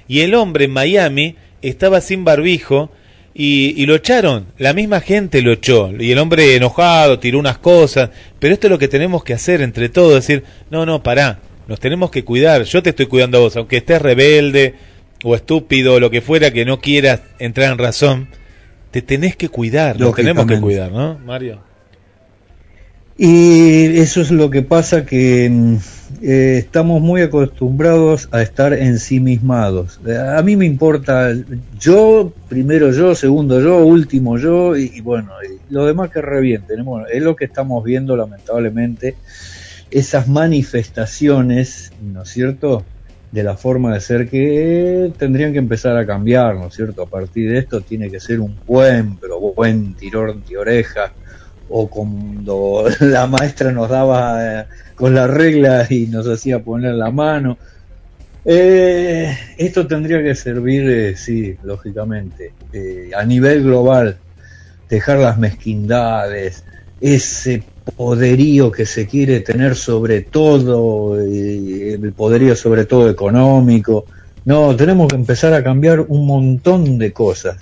[0.08, 2.90] y el hombre en Miami estaba sin barbijo
[3.34, 7.58] y, y lo echaron, la misma gente lo echó y el hombre enojado tiró unas
[7.58, 11.38] cosas, pero esto es lo que tenemos que hacer entre todos, decir, no, no, pará,
[11.66, 14.74] nos tenemos que cuidar, yo te estoy cuidando a vos, aunque estés rebelde,
[15.24, 18.28] o estúpido o lo que fuera que no quieras entrar en razón,
[18.90, 21.60] te tenés que cuidar, nos tenemos que cuidar, ¿no, Mario?
[23.24, 25.76] Y eso es lo que pasa que mm,
[26.22, 30.00] eh, estamos muy acostumbrados a estar ensimismados.
[30.04, 31.32] Eh, A mí me importa
[31.78, 36.84] yo, primero yo, segundo yo, último yo y, bueno, y lo demás que revienten.
[36.84, 39.14] Bueno, es lo que estamos viendo lamentablemente,
[39.92, 42.84] esas manifestaciones, ¿no es cierto?
[43.30, 47.02] De la forma de ser que tendrían que empezar a cambiar, ¿no es cierto?
[47.02, 51.12] A partir de esto tiene que ser un buen, pero buen tirón de orejas
[51.72, 57.10] o cuando la maestra nos daba eh, con la regla y nos hacía poner la
[57.10, 57.58] mano.
[58.44, 64.18] Eh, esto tendría que servir, eh, sí, lógicamente, eh, a nivel global,
[64.88, 66.64] dejar las mezquindades,
[67.00, 67.62] ese
[67.96, 74.04] poderío que se quiere tener sobre todo, el poderío sobre todo económico.
[74.44, 77.56] No, tenemos que empezar a cambiar un montón de cosas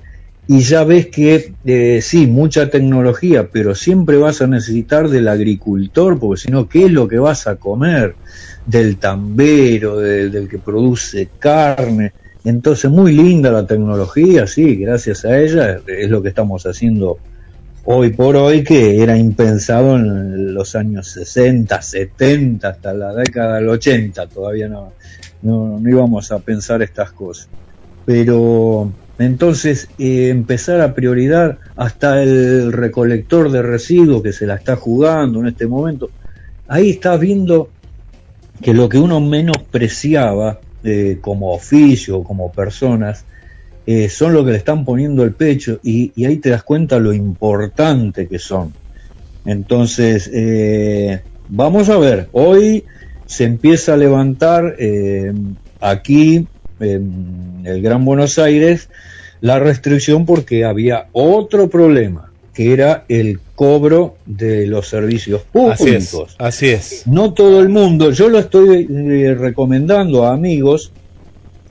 [0.53, 6.19] y ya ves que eh, sí, mucha tecnología, pero siempre vas a necesitar del agricultor,
[6.19, 8.17] porque si no, ¿qué es lo que vas a comer?
[8.65, 12.15] Del tambero, de- del que produce carne.
[12.45, 17.19] Entonces, muy linda la tecnología, sí, gracias a ella es lo que estamos haciendo
[17.85, 23.69] hoy por hoy, que era impensado en los años 60, 70, hasta la década del
[23.69, 24.95] 80, todavía no,
[25.43, 27.49] no, no íbamos a pensar estas cosas
[28.05, 34.77] pero entonces eh, empezar a prioridad hasta el recolector de residuos que se la está
[34.77, 36.09] jugando en este momento,
[36.67, 37.69] ahí está viendo
[38.63, 43.27] que lo que uno menospreciaba eh, como oficio, como personas,
[43.87, 47.13] eh, son lo que le están poniendo el pecho y, ahí te das cuenta lo
[47.13, 48.73] importante que son.
[49.45, 50.31] Entonces,
[51.49, 52.85] vamos a ver, hoy
[53.27, 54.77] se empieza a levantar
[55.81, 56.47] aquí
[56.79, 58.89] en el Gran Buenos Aires
[59.41, 66.11] la restricción porque había otro problema, que era el cobro de los servicios Así es,
[66.11, 66.37] públicos.
[66.39, 67.07] así es.
[67.07, 70.93] No todo el mundo, yo lo estoy eh, recomendando a amigos,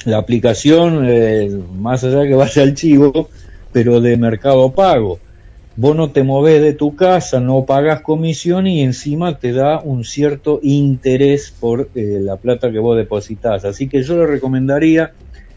[0.06, 3.30] la aplicación, eh, más allá que vaya al chivo,
[3.72, 5.20] pero de mercado pago.
[5.76, 10.04] Vos no te movés de tu casa, no pagas comisión y encima te da un
[10.04, 13.64] cierto interés por eh, la plata que vos depositas.
[13.64, 15.14] Así que yo le recomendaría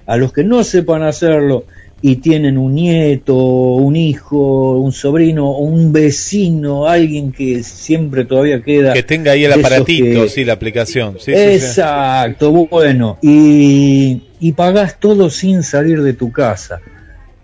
[0.06, 1.64] a los que no sepan hacerlo
[2.04, 8.92] y tienen un nieto, un hijo, un sobrino, un vecino, alguien que siempre todavía queda.
[8.92, 11.14] Que tenga ahí el aparatito, que- sí, la aplicación.
[11.20, 11.54] Sí, sí, sí.
[11.54, 16.80] Exacto, bueno, y, y pagás todo sin salir de tu casa.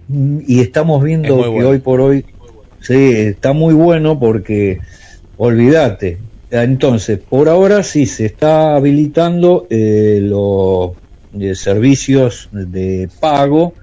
[0.09, 1.69] Y estamos viendo Es que bueno.
[1.69, 2.25] hoy por hoy,
[2.81, 4.81] sí, está muy bueno porque,
[5.37, 6.19] olvídate,
[6.51, 10.93] entonces, por ahora sí se está habilitando eh, los
[11.39, 13.75] eh, servicios de pago,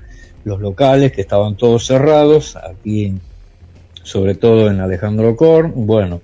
[0.45, 3.13] los locales que estaban todos cerrados, aquí
[4.03, 6.21] sobre todo en Alejandro Korn, bueno,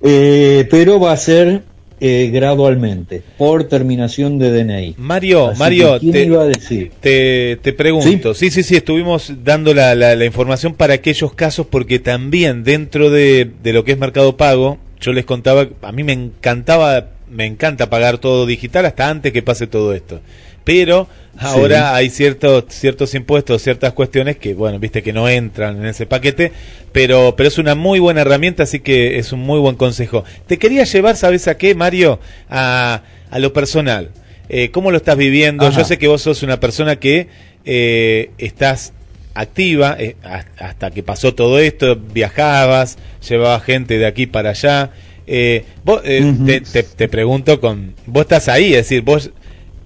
[0.00, 1.62] eh, pero va a ser
[2.00, 4.94] eh, gradualmente, por terminación de DNI.
[4.96, 6.92] Mario, Así Mario, que, ¿quién te, iba a decir?
[7.00, 11.66] te, te pregunto, sí, sí, sí, estuvimos dando la, la, la información para aquellos casos
[11.66, 16.04] porque también dentro de, de lo que es Mercado Pago, yo les contaba, a mí
[16.04, 20.20] me encantaba, me encanta pagar todo digital hasta antes que pase todo esto.
[20.64, 21.08] Pero
[21.38, 21.96] ahora Sí.
[21.96, 26.52] hay ciertos ciertos impuestos, ciertas cuestiones que, bueno, viste que no entran en ese paquete,
[26.92, 30.24] pero pero es una muy buena herramienta, así que es un muy buen consejo.
[30.46, 32.20] Te quería llevar, ¿sabes a qué, Mario?
[32.50, 34.10] A, a lo personal.
[34.48, 35.66] Eh, ¿Cómo lo estás viviendo?
[35.66, 35.78] Ajá.
[35.80, 37.28] Yo sé que vos sos una persona que
[37.64, 38.92] eh, estás
[39.34, 44.90] activa eh, has- hasta que pasó todo esto, viajabas, llevabas gente de aquí para allá.
[45.26, 46.44] Eh, vos, eh, Ujú.
[46.44, 49.30] te, te- te pregunto con, vos estás ahí, es decir, vos,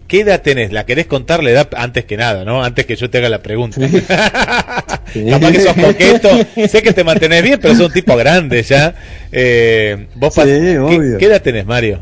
[0.07, 0.73] ¿qué edad tenés?
[0.73, 2.63] ¿La querés contar la edad antes que nada, no?
[2.63, 3.81] Antes que yo te haga la pregunta.
[3.81, 6.29] Capaz que sos coqueto,
[6.69, 8.95] sé que te mantenés bien, pero sos un tipo grande ya.
[9.33, 12.01] Eh, vos Sí, ¿qué, qué edad tenés, Mario?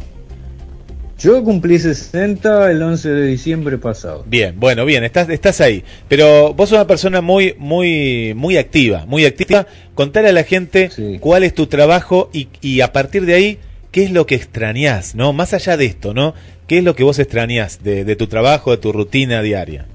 [1.18, 4.24] Yo cumplí 60 el 11 de diciembre pasado.
[4.26, 5.82] Bien, bueno, bien, estás, estás ahí.
[6.08, 9.66] Pero vos sos una persona muy, muy, muy activa, muy activa.
[9.94, 10.90] Contale a la gente
[11.20, 13.58] cuál es tu trabajo y, y a partir de ahí,
[13.94, 15.32] qué es lo que extrañás, ¿no?
[15.32, 16.34] Más allá de esto, ¿no?
[16.66, 19.86] ¿Qué es lo que vos extrañás de, de tu trabajo, de tu rutina diaria?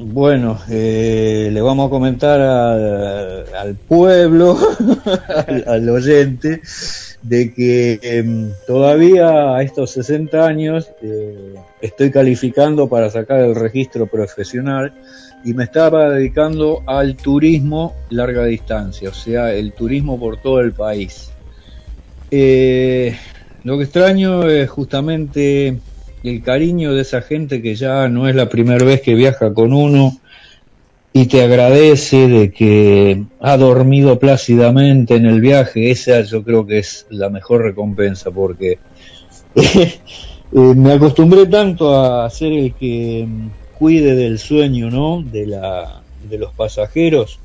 [0.00, 4.58] Bueno, eh, le vamos a comentar al pueblo,
[5.46, 6.60] al, al oyente,
[7.22, 14.08] de que em, todavía a estos 60 años eh, estoy calificando para sacar el registro
[14.08, 14.92] profesional
[15.44, 20.72] y me estaba dedicando al turismo larga distancia, o sea, el turismo por todo el
[20.72, 21.31] país.
[22.34, 23.14] Eh,
[23.62, 25.78] lo que extraño es justamente
[26.24, 29.74] el cariño de esa gente que ya no es la primera vez que viaja con
[29.74, 30.16] uno
[31.12, 36.78] y te agradece de que ha dormido plácidamente en el viaje, esa yo creo que
[36.78, 38.78] es la mejor recompensa porque
[39.54, 39.98] eh,
[40.52, 43.48] me acostumbré tanto a ser el que mm,
[43.78, 45.22] cuide del sueño, ¿no?
[45.22, 46.00] De la
[46.30, 47.40] de los pasajeros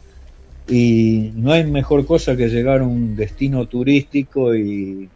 [0.68, 5.10] y no hay mejor cosa que llegar a un destino turístico y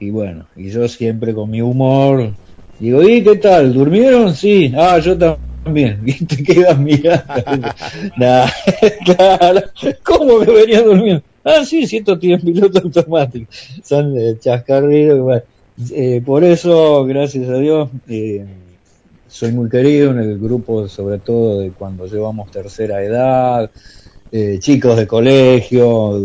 [0.00, 2.32] y bueno, y yo siempre con mi humor
[2.78, 3.74] digo, ¿y qué tal?
[3.74, 4.34] ¿Durmieron?
[4.34, 4.72] Sí.
[4.74, 6.00] Ah, yo también.
[6.06, 7.22] Y te quedas mirando.
[8.16, 8.48] nah,
[9.04, 9.60] claro.
[10.02, 11.22] ¿Cómo que venía durmiendo?
[11.44, 13.50] Ah, sí, sí, esto tiene piloto automático.
[13.84, 15.20] Son eh, chascarrillos.
[15.20, 15.42] bueno.
[15.92, 18.44] Eh, por eso, gracias a Dios, eh,
[19.28, 23.70] soy muy querido en el grupo, sobre todo de cuando llevamos tercera edad,
[24.32, 26.20] eh, chicos de colegio,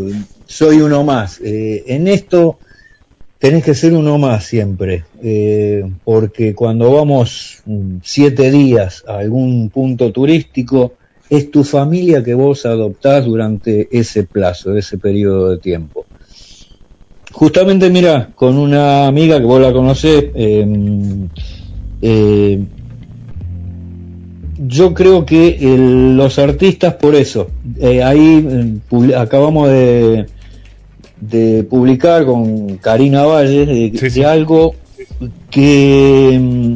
[0.46, 1.40] soy uno más.
[1.42, 2.60] Eh, en esto
[3.40, 9.70] tenés que ser uno más siempre, eh, porque cuando vamos mm, siete días a algún
[9.70, 10.94] punto turístico,
[11.30, 16.06] es tu familia que vos adoptás durante ese plazo, ese periodo de tiempo.
[17.32, 20.26] Justamente, mira, con una amiga que vos la conocés,
[22.02, 22.60] eh,
[24.58, 27.50] yo creo que el- los artistas, por eso,
[27.80, 30.26] eh, ahí eh, acabamos de,
[31.20, 33.90] de publicar con Karina Valle de,
[34.22, 34.76] de algo
[35.50, 36.74] que mm,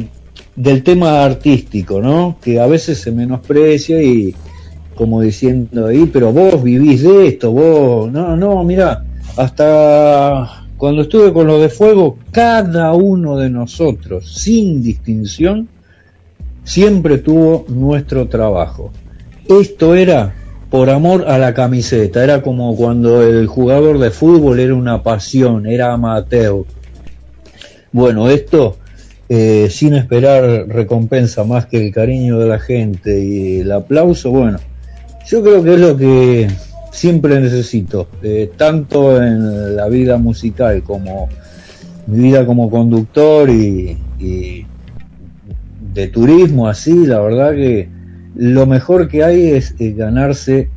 [0.56, 2.36] del tema artístico, ¿no?
[2.42, 4.34] Que a veces se menosprecia y
[4.94, 9.02] como diciendo ahí, pero vos vivís de esto, vos, no, no, mira,
[9.36, 15.68] hasta cuando estuve con lo de fuego, cada uno de nosotros, sin distinción,
[16.70, 18.92] siempre tuvo nuestro trabajo.
[19.48, 20.32] Esto era
[20.70, 25.66] por amor a la camiseta, era como cuando el jugador de fútbol era una pasión,
[25.66, 26.64] era amateur.
[27.90, 28.76] Bueno, esto
[29.28, 34.60] eh, sin esperar recompensa más que el cariño de la gente y el aplauso, bueno,
[35.26, 36.48] yo creo que es lo que
[36.92, 41.28] siempre necesito, eh, tanto en la vida musical como
[42.06, 44.66] mi vida como conductor y, y
[45.92, 47.88] de turismo así, la verdad que
[48.36, 50.68] lo mejor que hay es eh, ganarse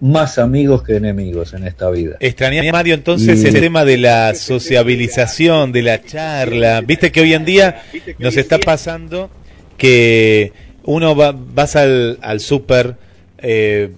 [0.00, 2.16] más amigos que enemigos en esta vida.
[2.18, 6.80] Extrañás, Mario, entonces Y- el tema de la sociabilización, de la charla.
[6.80, 7.82] Viste que hoy en día
[8.18, 9.30] nos está pasando
[9.76, 10.52] que
[10.84, 12.96] uno va, vas al, al súper,
[13.38, 13.90] eh,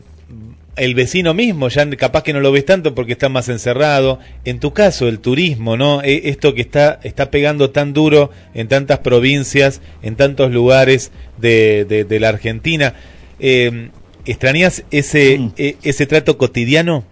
[0.76, 4.18] el vecino mismo, ya capaz que no lo ves tanto porque está más encerrado.
[4.44, 6.02] En tu caso, el turismo, ¿no?
[6.02, 11.84] E- Esto que está, está pegando tan duro en tantas provincias, en tantos lugares de,
[11.88, 12.94] de- de la Argentina.
[13.38, 13.90] Eh,
[14.26, 17.04] ¿Extrañas ese, e- ese trato cotidiano?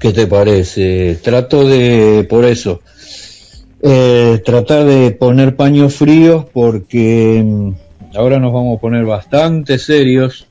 [0.00, 1.18] ¿Qué te parece?
[1.22, 2.82] Trato de, por eso,
[3.82, 7.72] eh, tratar de poner paños fríos porque mm,
[8.16, 10.46] ahora nos vamos a poner bastante serios.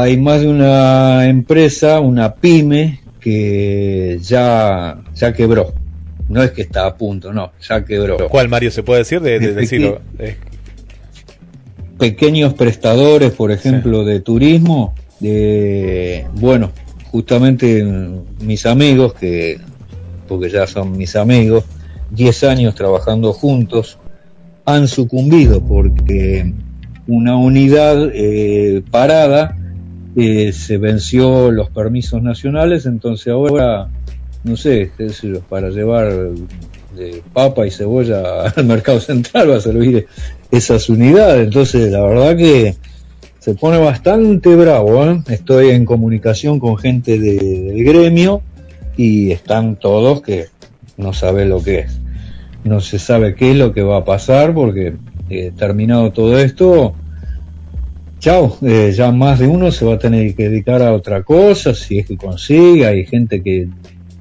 [0.00, 5.74] Hay más de una empresa, una pyme, que ya, ya quebró.
[6.30, 8.28] No es que está a punto, no, ya quebró.
[8.30, 9.20] ¿Cuál, Mario, se puede decir?
[9.20, 10.00] De, decirlo.
[10.18, 10.36] Eh,
[11.98, 16.72] pequeños prestadores, por ejemplo, de turismo, de, bueno,
[17.10, 17.84] justamente
[18.40, 19.60] mis amigos, que,
[20.26, 21.64] porque ya son mis amigos,
[22.12, 23.98] 10 años trabajando juntos,
[24.64, 26.54] han sucumbido porque
[27.06, 29.56] una unidad eh, parada
[30.16, 33.88] eh, se venció los permisos nacionales, entonces ahora,
[34.44, 36.12] no sé, qué sé para llevar
[36.96, 40.06] de papa y cebolla al mercado central va a servir
[40.50, 41.44] esas unidades.
[41.46, 42.74] Entonces, la verdad que
[43.38, 45.04] se pone bastante bravo.
[45.06, 45.22] ¿eh?
[45.28, 47.36] Estoy en comunicación con gente de-
[47.72, 48.42] del gremio
[48.96, 50.46] y están todos que
[50.96, 52.00] no saben lo que es.
[52.64, 54.94] No se sabe qué es lo que va a pasar porque
[55.30, 56.94] eh, terminado todo esto,
[58.20, 61.74] chao, eh, ya más de uno se va a tener que dedicar a otra cosa,
[61.74, 63.66] si es que consigue, hay gente que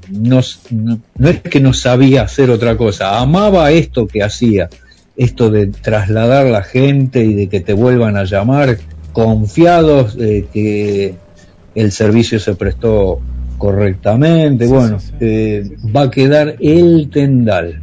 [0.10, 0.40] no,
[0.72, 4.70] no es que no sabía hacer otra cosa, amaba esto que hacía,
[5.18, 8.78] esto de trasladar la gente y de que te vuelvan a llamar
[9.12, 11.16] confiados de que
[11.76, 13.20] el servicio se prestó
[13.58, 17.82] correctamente, bueno, eh, va a quedar el tendal,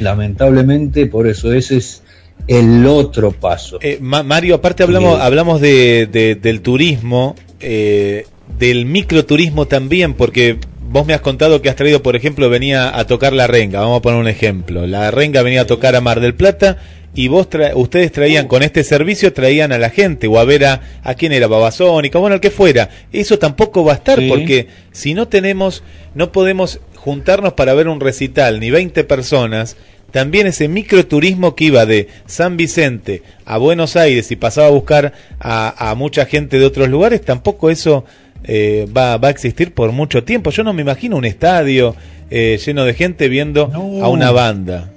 [0.00, 2.02] lamentablemente, por eso ese es
[2.48, 3.78] el otro paso.
[3.80, 8.26] eh, Ma- Mario, aparte hablamos, hablamos de, de- del turismo, eh,
[8.58, 10.58] del microturismo también, porque
[10.90, 13.98] vos me has contado que has traído, por ejemplo, venía a tocar la renga, vamos
[13.98, 14.86] a poner un ejemplo.
[14.86, 16.78] La renga venía a tocar a Mar del Plata
[17.14, 20.64] y vos tra- ustedes traían con este servicio, traían a la gente o a ver
[20.66, 22.90] a, a quién era Babasónica, bueno, al que fuera.
[23.12, 24.28] Eso tampoco va a estar Sí.
[24.28, 25.82] porque si no tenemos,
[26.14, 29.76] no podemos juntarnos para ver un recital, ni 20 personas,
[30.12, 35.12] también ese microturismo que iba de San Vicente a Buenos Aires y pasaba a buscar
[35.40, 38.04] a, a mucha gente de otros lugares, tampoco eso
[38.44, 40.50] eh, va, va a existir por mucho tiempo.
[40.50, 41.94] Yo no me imagino un estadio
[42.30, 43.70] eh, lleno de gente viendo
[44.02, 44.90] a una banda.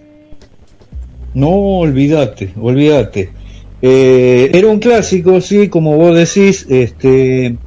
[1.33, 3.29] No, olvídate, olvídate.
[3.81, 7.57] Eh, era un clásico, sí, como vos decís, este,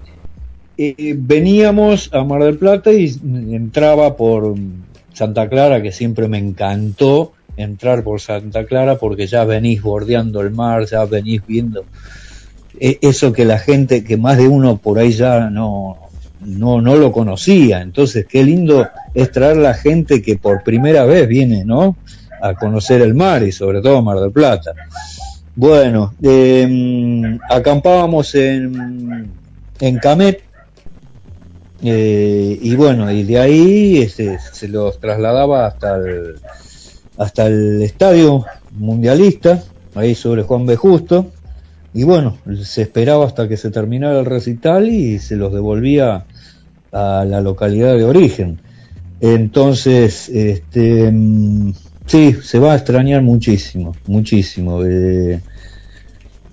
[0.79, 3.15] eh, veníamos a Mar del Plata y
[3.53, 4.55] entraba por
[5.13, 10.51] Santa Clara, que siempre me encantó entrar por Santa Clara porque ya venís bordeando el
[10.51, 11.85] mar, ya venís viendo
[12.81, 15.99] eh, eso que la gente, que más de uno por ahí ya no,
[16.41, 17.83] no, no lo conocía.
[17.83, 21.97] Entonces, qué lindo es traer la gente que por primera vez viene, ¿no?
[22.41, 24.73] A conocer el mar y sobre todo Mar del Plata.
[25.57, 29.33] Bueno, eh, acampábamos en,
[29.81, 30.49] en Camet
[31.83, 36.37] eh, y bueno, y de ahí este, se los trasladaba hasta el,
[37.19, 39.63] hasta el estadio mundialista,
[39.95, 40.77] ahí sobre Juan B.
[40.77, 41.33] Justo,
[41.93, 46.25] y bueno, se esperaba hasta que se terminara el recital y se los devolvía
[46.93, 48.61] a la localidad de origen.
[49.21, 51.73] Entonces, este, mm,
[52.07, 54.85] sí, se va a extrañar muchísimo, muchísimo.
[54.85, 55.41] eh,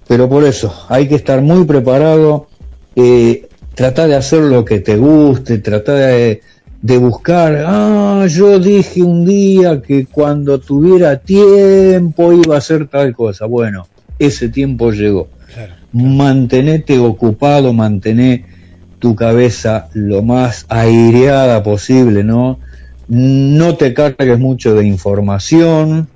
[0.07, 2.47] pero por eso, hay que estar muy preparado,
[2.95, 6.41] eh, tratar de hacer lo que te guste, tratar de,
[6.85, 13.15] de buscar, ah, yo dije un día que cuando tuviera tiempo iba a hacer tal
[13.15, 13.47] cosa.
[13.47, 13.87] Bueno,
[14.19, 15.27] ese tiempo llegó.
[15.93, 18.45] Mantenete ocupado, mantené
[18.99, 22.59] tu cabeza lo más aireada posible, ¿no?
[23.07, 26.07] No te cargues mucho de información,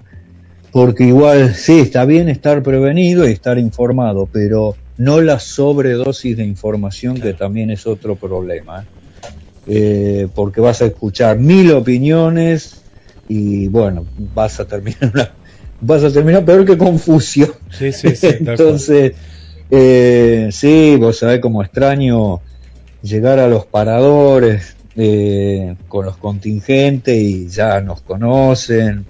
[0.72, 6.46] porque igual sí, está bien estar prevenido y estar informado, pero no la sobredosis de
[6.46, 8.84] información que también es otro problema.
[8.84, 8.99] ¿eh?
[9.72, 12.82] Eh, porque vas a escuchar mil opiniones
[13.28, 15.36] y bueno, vas a terminar una-
[15.80, 17.54] vas a terminar peor que Confucio.
[17.70, 18.28] Sí, sí, sí.
[18.40, 19.14] Entonces,
[19.70, 22.42] eh, sí, vos sabés como extraño
[23.02, 29.06] llegar a los paradores eh, con los contingentes y ya nos conocen.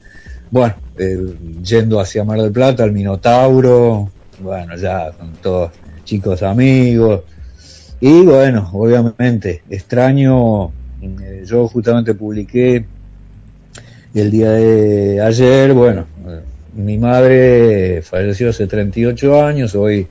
[0.51, 1.17] Bueno, eh,
[1.63, 5.71] yendo hacia Mar del Plata, al Minotauro, bueno, ya con todos
[6.03, 7.21] chicos amigos.
[8.01, 10.67] Y bueno, obviamente, extraño,
[11.01, 12.85] eh, yo justamente publiqué
[14.13, 16.39] el día de ayer, bueno, eh,
[16.75, 20.07] mi madre falleció hace 38 años, hoy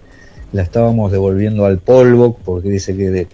[0.52, 3.26] la estábamos devolviendo al polvo, porque dice que de-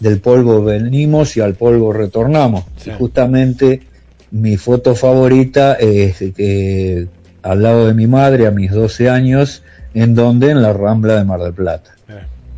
[0.00, 2.64] del polvo venimos y al polvo retornamos.
[2.86, 3.82] Y justamente
[4.30, 7.06] mi foto favorita es eh,
[7.42, 9.62] al lado de mi madre a mis 12 años,
[9.94, 11.90] en donde en la Rambla de Mar del Plata.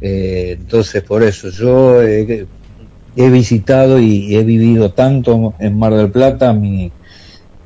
[0.00, 2.46] Eh, entonces, por eso yo eh,
[3.16, 6.92] he visitado y he vivido tanto en Mar del Plata mi,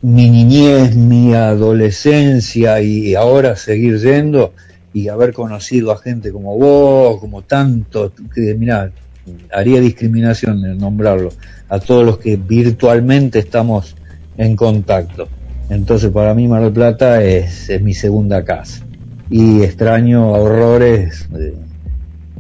[0.03, 4.53] mi niñez, mi adolescencia y ahora seguir yendo
[4.93, 8.93] y haber conocido a gente como vos, como tanto, que mira,
[9.53, 11.31] haría discriminación de nombrarlo,
[11.69, 13.97] a todos los que virtualmente estamos
[14.37, 15.29] en contacto.
[15.71, 18.85] Entonces para mí Mar del Plata es, es mi segunda casa
[19.31, 21.29] y extraño a horrores,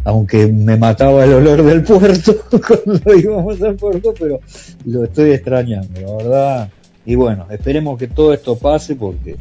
[0.04, 4.40] aunque me mataba el olor del puerto cuando íbamos al puerto, pero
[4.86, 6.68] lo estoy extrañando, la verdad.
[7.06, 9.36] Y bueno, esperemos que todo esto pase porque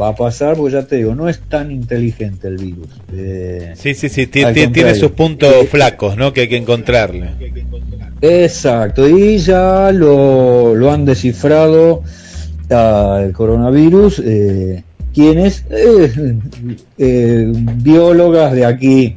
[0.00, 2.88] va a pasar, porque ya te digo, no es tan inteligente el virus.
[3.12, 6.32] Eh, Sí, sí, sí, tiene sus puntos flacos, ¿no?
[6.32, 7.30] Que hay que encontrarle.
[8.20, 12.02] Exacto, y ya lo, lo han descifrado
[12.70, 14.82] al coronavirus eh,
[15.14, 16.36] quienes, eh,
[16.98, 19.16] eh, biólogas de aquí,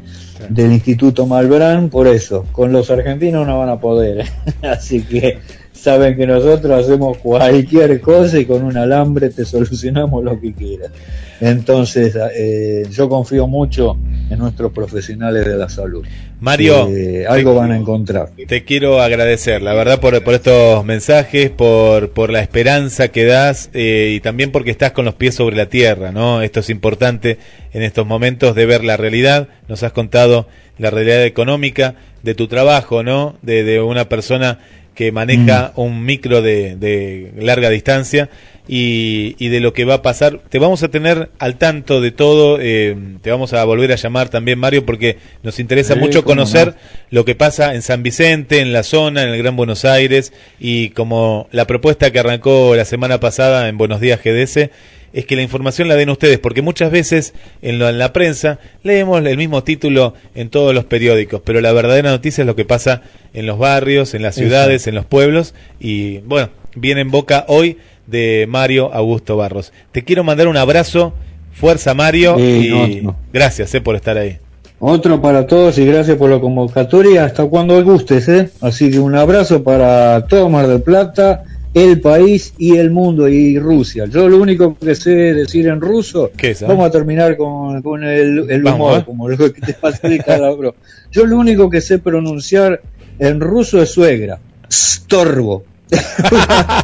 [0.49, 4.26] del Instituto Malbrán, por eso, con los argentinos no van a poder,
[4.61, 5.39] así que
[5.72, 10.91] saben que nosotros hacemos cualquier cosa y con un alambre te solucionamos lo que quieras.
[11.39, 13.97] Entonces, eh, yo confío mucho
[14.30, 16.05] en nuestros profesionales de la salud.
[16.39, 18.30] Mario, Eh, algo van a encontrar.
[18.47, 23.69] Te quiero agradecer, la verdad, por, por estos mensajes, por, por la esperanza que das
[23.73, 26.41] eh, y también porque estás con los pies sobre la tierra, ¿no?
[26.41, 27.38] Esto es importante
[27.73, 29.47] en estos momentos de ver la realidad.
[29.68, 30.47] Nos has contado
[30.77, 33.35] la realidad económica de tu trabajo, ¿no?
[33.41, 34.59] De, de una persona
[34.93, 38.30] que maneja un micro de, de larga distancia
[38.68, 40.41] y, y de lo que va a pasar.
[40.49, 44.30] Te vamos a tener al tanto de todo, eh, te vamos a volver a llamar
[44.30, 46.73] también, Mario, porque nos interesa Sí, mucho conocer no.
[47.11, 50.89] lo que pasa en San Vicente, en la zona, en el Gran Buenos Aires, y
[50.89, 54.69] como la propuesta que arrancó la semana pasada en Buenos Días GDS,
[55.14, 58.60] es que la información la den ustedes, porque muchas veces en, lo- en la prensa
[58.84, 62.65] leemos el mismo título en todos los periódicos, pero la verdadera noticia es lo que
[62.65, 63.02] pasa
[63.34, 67.77] en los barrios, en las ciudades, en los pueblos, y bueno, viene en boca hoy
[68.07, 69.71] de Mario Augusto Barros.
[69.91, 71.13] Te quiero mandar un abrazo,
[71.53, 73.15] fuerza Mario, y no, no.
[73.31, 74.38] gracias eh, por estar ahí.
[74.79, 77.25] Otro para todos y gracias por la convocatoria.
[77.25, 78.49] Hasta cuando gustes, ¿eh?
[78.61, 81.43] Así que un abrazo para todo Mar del Plata,
[81.73, 84.05] el país y el mundo y Rusia.
[84.05, 86.67] Yo lo único que sé decir en ruso, ¿Qué es, ah?
[86.67, 89.03] vamos a terminar con, con el, el Vamos, humor, ¿eh?
[89.05, 90.75] como lo que te facilita la bro.
[91.11, 92.81] Yo lo único que sé pronunciar
[93.19, 94.39] en ruso es suegra.
[94.71, 95.63] Storbo.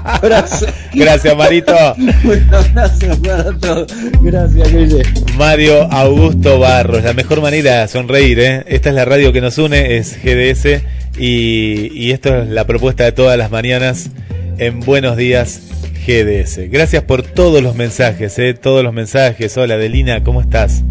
[0.03, 0.65] Abrazo.
[0.93, 1.73] Gracias, Marito.
[1.97, 3.93] Un abrazo para todos.
[4.21, 5.03] Gracias, Guille.
[5.38, 8.63] Mario Augusto Barros, la mejor manera de sonreír, ¿eh?
[8.67, 10.84] Esta es la radio que nos une, es GDS,
[11.17, 14.09] y, y esto es la propuesta de todas las mañanas
[14.57, 15.61] en Buenos Días
[16.05, 16.69] GDS.
[16.69, 18.53] Gracias por todos los mensajes, ¿eh?
[18.53, 19.57] Todos los mensajes.
[19.57, 20.84] Hola, Delina, ¿cómo estás?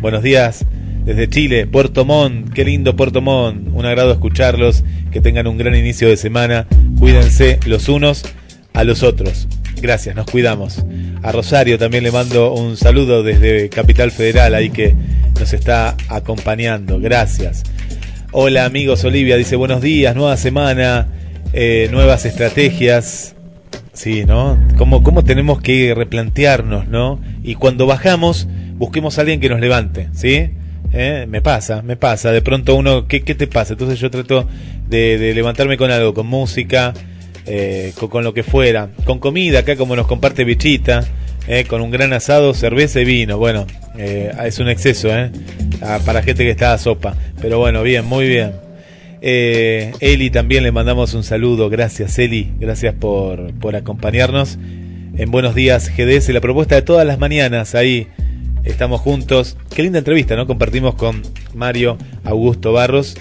[0.00, 0.64] Buenos días
[1.08, 5.74] desde Chile, Puerto Montt, qué lindo Puerto Montt, un agrado escucharlos, que tengan un gran
[5.74, 6.66] inicio de semana,
[6.98, 8.24] cuídense los unos
[8.74, 9.48] a los otros.
[9.80, 10.84] Gracias, nos cuidamos.
[11.22, 14.94] A Rosario también le mando un saludo desde Capital Federal, ahí que
[15.38, 16.98] nos está acompañando.
[16.98, 17.62] Gracias.
[18.32, 21.08] Hola amigos, Olivia dice buenos días, nueva semana,
[21.52, 23.34] eh, nuevas estrategias.
[23.92, 24.58] Sí, ¿no?
[24.76, 27.20] ¿Cómo, ¿Cómo tenemos que replantearnos, ¿no?
[27.42, 30.50] Y cuando bajamos, busquemos a alguien que nos levante, ¿sí?
[30.92, 31.26] ¿Eh?
[31.28, 32.30] Me pasa, me pasa.
[32.30, 33.74] De pronto uno, ¿qué, qué te pasa?
[33.74, 34.48] Entonces yo trato
[34.88, 36.94] de, levantarme con algo, con música,
[37.46, 41.06] eh, con, lo que fuera, con comida, acá como nos comparte Bichita,
[41.46, 43.38] eh, con un gran asado, cerveza y vino.
[43.38, 43.66] Bueno,
[43.96, 45.30] eh, es un exceso, ¿eh?
[46.04, 47.14] Para gente que está a sopa.
[47.40, 48.52] Pero bueno, bien, muy bien.
[49.20, 51.70] Eli también le mandamos un saludo.
[51.70, 52.52] Gracias, Eli.
[52.58, 54.58] Gracias por, por acompañarnos
[55.16, 56.28] en Buenos Días GDS.
[56.30, 58.08] La propuesta de todas las mañanas ahí.
[58.64, 59.56] Estamos juntos.
[59.74, 60.46] Qué linda entrevista, ¿no?
[60.46, 61.22] Compartimos con
[61.54, 63.16] Mario Augusto Barros.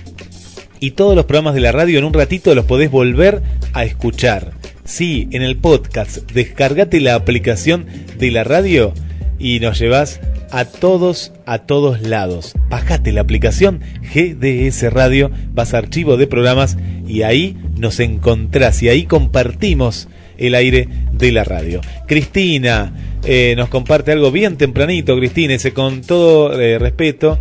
[0.80, 3.42] Y todos los programas de la radio en un ratito los podés volver
[3.74, 4.54] a escuchar.
[4.84, 6.32] Sí, en el podcast.
[6.32, 7.86] Descargate la aplicación
[8.18, 8.94] de la radio
[9.40, 10.20] y nos llevas
[10.52, 12.54] a todos, a todos lados.
[12.70, 16.78] Bajate la aplicación GDS Radio, vas a archivo de programas
[17.08, 21.82] y ahí nos encontrás y ahí compartimos el aire de la radio.
[22.08, 22.94] Cristina
[23.26, 27.40] eh, nos comparte algo bien tempranito, Cristina, con todo eh, respeto,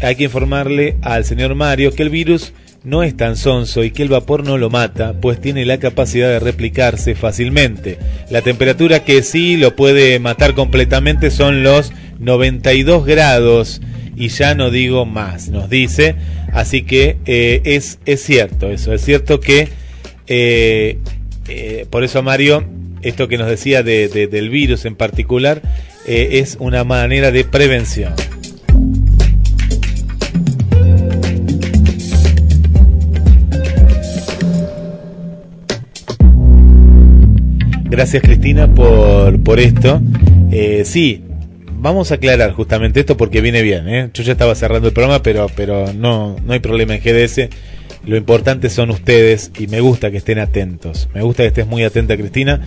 [0.00, 2.52] hay que informarle al señor Mario que el virus
[2.84, 6.28] no es tan sonso y que el vapor no lo mata, pues tiene la capacidad
[6.28, 7.98] de replicarse fácilmente.
[8.30, 13.80] La temperatura que sí lo puede matar completamente son los 92 grados
[14.16, 16.14] y ya no digo más, nos dice.
[16.52, 19.68] Así que eh, es, es cierto eso, es cierto que
[20.26, 20.98] eh,
[21.48, 22.64] eh, por eso Mario,
[23.02, 25.62] esto que nos decía de, de- del virus en particular,
[26.06, 28.12] es una manera de prevención.
[37.96, 40.02] Gracias Cristina por, por esto.
[40.50, 41.22] Eh, sí,
[41.78, 43.88] vamos a aclarar justamente esto porque viene bien.
[43.88, 44.10] ¿eh?
[44.12, 47.48] Yo ya estaba cerrando el programa, pero, pero no, no hay problema en GDS.
[48.04, 51.08] Lo importante son ustedes y me gusta que estén atentos.
[51.14, 52.60] Me gusta que estés muy atenta, Cristina.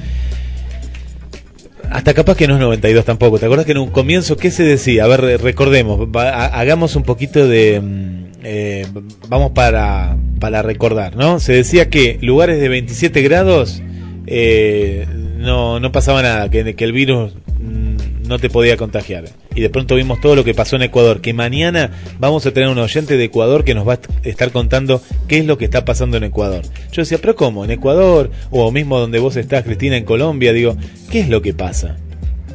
[1.91, 3.37] Hasta capaz que no es 92 tampoco.
[3.37, 5.03] ¿Te acuerdas que en un comienzo qué se decía?
[5.03, 6.07] A ver, re- recordemos.
[6.15, 7.81] Hagamos un poquito de...
[7.81, 8.87] mm, eh,
[9.27, 11.41] vamos para, para recordar, ¿no?
[11.41, 13.81] Se decía que lugares de 27 grados
[14.27, 19.25] eh, no, no pasaba nada, que, el virus mm, no te podía contagiar.
[19.55, 22.69] Y de pronto vimos todo lo que pasó en Ecuador, que mañana vamos a tener
[22.69, 25.65] un oyente de Ecuador que nos va a est- estar contando qué es lo que
[25.65, 26.61] está pasando en Ecuador.
[26.91, 27.65] Yo decía, pero ¿cómo?
[27.65, 28.29] ¿En Ecuador?
[28.51, 30.77] O mismo donde vos estás, Cristina, en Colombia, digo,
[31.09, 31.97] ¿qué es lo que pasa?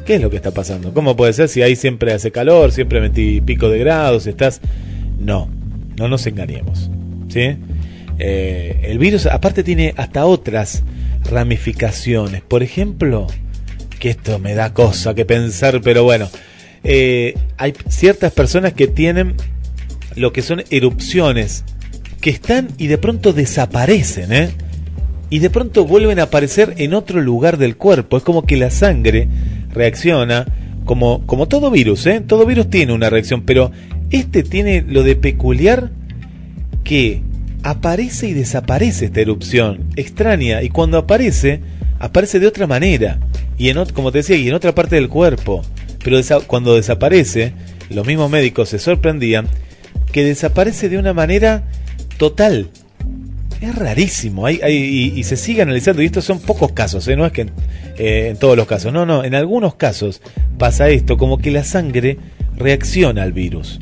[0.05, 0.93] ¿Qué es lo que está pasando?
[0.93, 4.61] ¿Cómo puede ser si ahí siempre hace calor, siempre 20 y pico de grados, estás...
[5.19, 5.49] No,
[5.97, 6.89] no nos engañemos.
[7.29, 7.55] ¿Sí?
[8.19, 10.83] Eh, el virus aparte tiene hasta otras
[11.29, 12.41] ramificaciones.
[12.41, 13.27] Por ejemplo,
[13.99, 16.29] que esto me da cosa que pensar, pero bueno,
[16.83, 19.35] eh, hay ciertas personas que tienen
[20.15, 21.63] lo que son erupciones
[22.21, 24.49] que están y de pronto desaparecen, ¿eh?
[25.29, 28.17] Y de pronto vuelven a aparecer en otro lugar del cuerpo.
[28.17, 29.27] Es como que la sangre
[29.71, 30.45] reacciona
[30.85, 32.21] como, como todo virus, ¿eh?
[32.21, 33.71] Todo virus tiene una reacción, pero
[34.11, 35.91] este tiene lo de peculiar
[36.83, 37.21] que
[37.63, 41.61] aparece y desaparece esta erupción extraña y cuando aparece
[41.99, 43.19] aparece de otra manera
[43.57, 45.63] y en como te decía y en otra parte del cuerpo.
[46.03, 47.53] Pero cuando desaparece
[47.89, 49.47] los mismos médicos se sorprendían
[50.11, 51.63] que desaparece de una manera
[52.17, 52.69] total.
[53.61, 54.75] Es rarísimo hay, hay-
[55.15, 57.15] y, y se sigue analizando y estos son pocos casos ¿eh?
[57.15, 57.51] no es que en,
[57.97, 60.21] eh, en todos los casos no no en algunos casos
[60.57, 62.17] pasa esto como que la sangre
[62.57, 63.79] reacciona al virus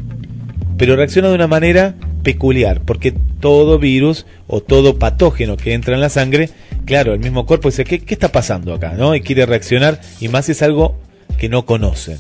[0.82, 1.94] pero reacciona de una manera
[2.24, 6.50] peculiar, porque todo virus o todo patógeno que entra en la sangre
[6.86, 8.96] claro, el mismo cuerpo dice, ¿qué, qué está pasando acá?
[8.98, 9.14] ¿no?
[9.14, 10.98] Y quiere reaccionar, y más si es algo
[11.38, 12.18] que no conoce.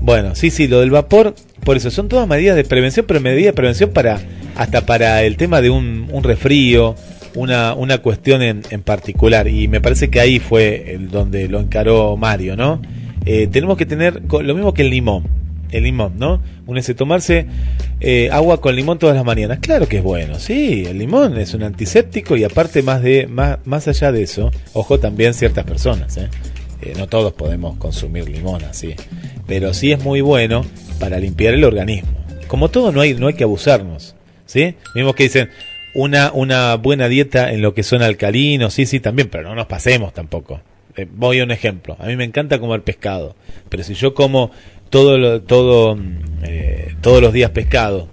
[0.00, 3.46] Bueno, sí, sí, lo del vapor, por eso son todas medidas de prevención, pero medidas
[3.46, 4.20] de prevención para
[4.54, 6.94] hasta para el tema de un, resfrío,
[7.34, 9.48] una, una cuestión en, particular.
[9.48, 12.80] Y me parece que ahí fue el donde lo encaró Mario, ¿no?
[13.26, 15.24] Eh, tenemos que tener lo mismo que el limón.
[15.70, 16.42] El limón, ¿no?
[16.66, 17.46] Uno dice tomarse
[18.00, 19.58] eh, agua con limón todas las mañanas.
[19.60, 20.84] Claro que es bueno, sí.
[20.86, 24.98] El limón es un antiséptico y aparte más de más, más allá de eso, ojo
[24.98, 26.28] también ciertas personas, ¿eh?
[26.80, 28.94] Eh, no todos podemos consumir limón así,
[29.46, 30.64] pero sí es muy bueno
[31.00, 32.10] para limpiar el organismo.
[32.46, 34.14] Como todo no hay no hay que abusarnos,
[34.46, 34.76] ¿sí?
[34.94, 35.50] Mismo que dicen
[35.94, 39.66] una una buena dieta en lo que son alcalinos, sí, sí también, pero no nos
[39.66, 40.60] pasemos tampoco.
[40.98, 41.96] Eh, voy a un ejemplo.
[42.00, 43.36] A mí me encanta comer pescado,
[43.68, 44.50] pero si yo como
[44.90, 48.08] todo todo mm, eh, todos los días pescado,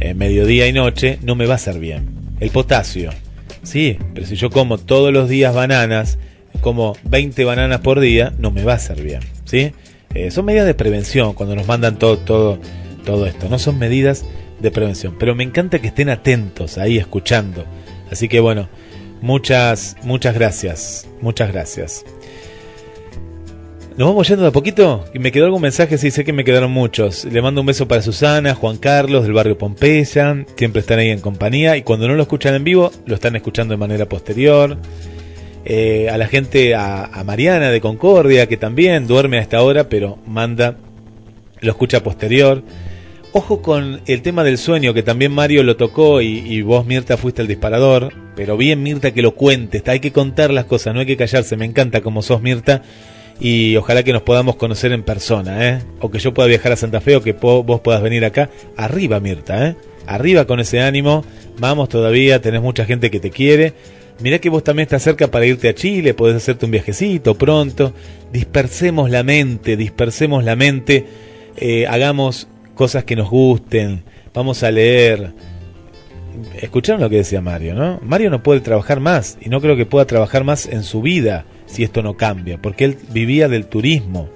[0.00, 2.18] eh, mediodía y noche, no me va a hacer bien.
[2.40, 3.10] El potasio,
[3.62, 6.18] sí, pero si yo como todos los días bananas,
[6.60, 9.72] como 20 bananas por día, no me va a hacer bien, ¿sí?
[10.14, 12.58] Eh, son medidas de prevención cuando nos mandan todo todo
[13.04, 14.24] todo esto, no son medidas
[14.60, 17.64] de prevención, pero me encanta que estén atentos ahí escuchando.
[18.10, 18.68] Así que bueno,
[19.20, 22.04] muchas muchas gracias, muchas gracias.
[23.98, 25.04] Nos vamos yendo de a poquito.
[25.12, 27.24] Y me quedó algún mensaje, sí, sé que me quedaron muchos.
[27.24, 30.44] Le mando un beso para Susana, Juan Carlos, del barrio Pompeya.
[30.56, 31.76] Siempre están ahí en compañía.
[31.76, 34.78] Y cuando no lo escuchan en vivo, lo están escuchando de manera posterior.
[35.64, 39.88] Eh, a la gente, a, a Mariana de Concordia, que también duerme a esta hora,
[39.88, 40.76] pero manda,
[41.60, 42.62] lo escucha posterior.
[43.32, 47.42] Ojo con el tema del sueño, que también Mario lo tocó y, vos, Mirta, fuiste
[47.42, 48.12] el disparador.
[48.36, 49.82] Pero bien, Mirta, que lo cuentes.
[49.88, 51.56] Hay que contar las cosas, no hay que callarse.
[51.56, 52.82] Me encanta como sos, Mirta
[53.40, 55.82] y ojalá que nos podamos conocer en persona, ¿eh?
[56.00, 58.50] O que yo pueda viajar a Santa Fe o que vos puedas venir acá.
[58.76, 59.76] Arriba, Mirta, ¿eh?
[60.06, 61.24] Arriba con ese ánimo.
[61.58, 63.74] Vamos todavía, tenés mucha gente que te quiere.
[64.20, 67.92] Mirá que vos también estás cerca para irte a Chile, podés hacerte un viajecito pronto.
[68.32, 71.06] Dispersemos la mente, dispersemos la mente.
[71.56, 74.02] eh, hagamos cosas que nos gusten.
[74.34, 75.32] Vamos a leer.
[76.60, 78.00] Escucharon lo que decía Mario, ¿no?
[78.02, 81.44] Mario no puede trabajar más y no creo que pueda trabajar más en su vida
[81.68, 84.28] si esto no cambia, porque él vivía del turismo.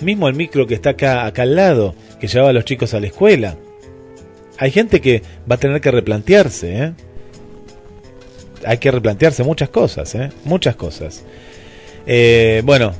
[0.00, 3.00] Mismo el micro que está acá, acá al lado, que llevaba a los chicos a
[3.00, 3.56] la escuela.
[4.56, 6.92] Hay gente que va a tener que replantearse, ¿eh?
[8.66, 10.30] Hay que replantearse muchas cosas, ¿eh?
[10.44, 11.24] Muchas cosas.
[12.06, 12.92] Eh, bueno,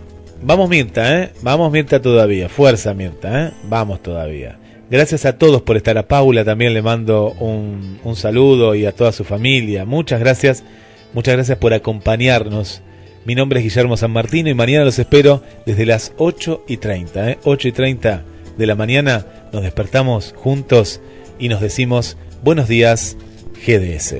[0.42, 1.30] vamos Mirta, ¿eh?
[1.42, 2.48] Vamos Mirta todavía.
[2.48, 3.52] Fuerza Mirta, ¿eh?
[3.64, 4.58] Vamos todavía.
[4.90, 5.98] Gracias a todos por estar.
[5.98, 9.84] A Paula también le mando un, un saludo y a toda su familia.
[9.84, 10.62] Muchas gracias.
[11.12, 12.82] Muchas gracias por acompañarnos.
[13.24, 17.30] Mi nombre es Guillermo San Martino y mañana los espero desde las 8 y 30.
[17.30, 17.38] ¿eh?
[17.44, 18.24] 8 y 30
[18.56, 21.00] de la mañana nos despertamos juntos
[21.38, 23.16] y nos decimos buenos días
[23.66, 24.14] GDS.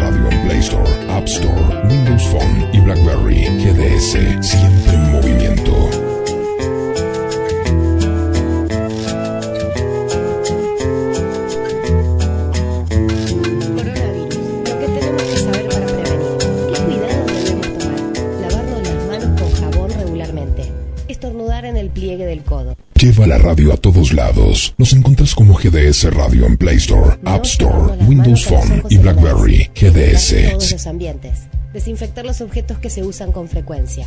[0.00, 3.44] Radio en Play Store, App Store, Windows Phone y BlackBerry.
[3.58, 6.09] GDS, siempre en movimiento.
[23.10, 24.72] Lleva la radio a todos lados.
[24.78, 29.68] Nos encuentras como GDS Radio en Play Store, App Store, Windows Phone y BlackBerry.
[29.74, 30.52] todos GDS.
[30.70, 31.48] los ambientes.
[31.72, 34.06] Desinfectar los objetos que se usan con frecuencia.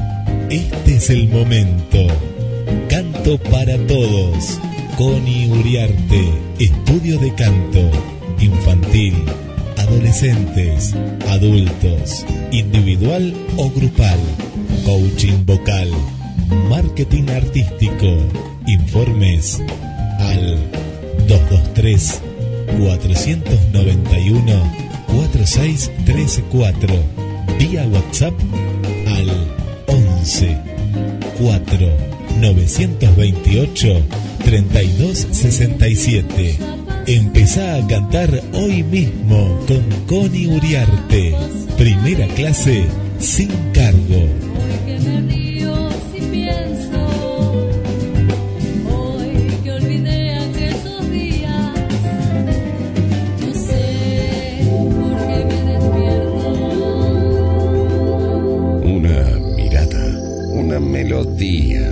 [0.49, 1.97] Este es el momento.
[2.89, 4.59] Canto para todos.
[4.97, 7.89] Connie Uriarte, estudio de canto,
[8.39, 9.15] infantil,
[9.77, 10.93] adolescentes,
[11.29, 14.19] adultos, individual o grupal,
[14.85, 15.89] coaching vocal,
[16.69, 18.17] marketing artístico,
[18.67, 19.61] informes
[20.19, 20.57] al
[21.27, 22.21] 223
[22.79, 24.73] 491
[25.07, 26.95] 4634
[27.57, 28.33] vía WhatsApp
[29.07, 29.60] al
[30.21, 30.55] 11
[31.39, 31.97] 4
[32.39, 34.05] 928
[34.45, 36.59] 3267.
[37.07, 41.33] Empezá a cantar hoy mismo con Connie Uriarte.
[41.75, 42.83] Primera clase
[43.19, 44.30] sin cargo.
[61.41, 61.89] Melodía,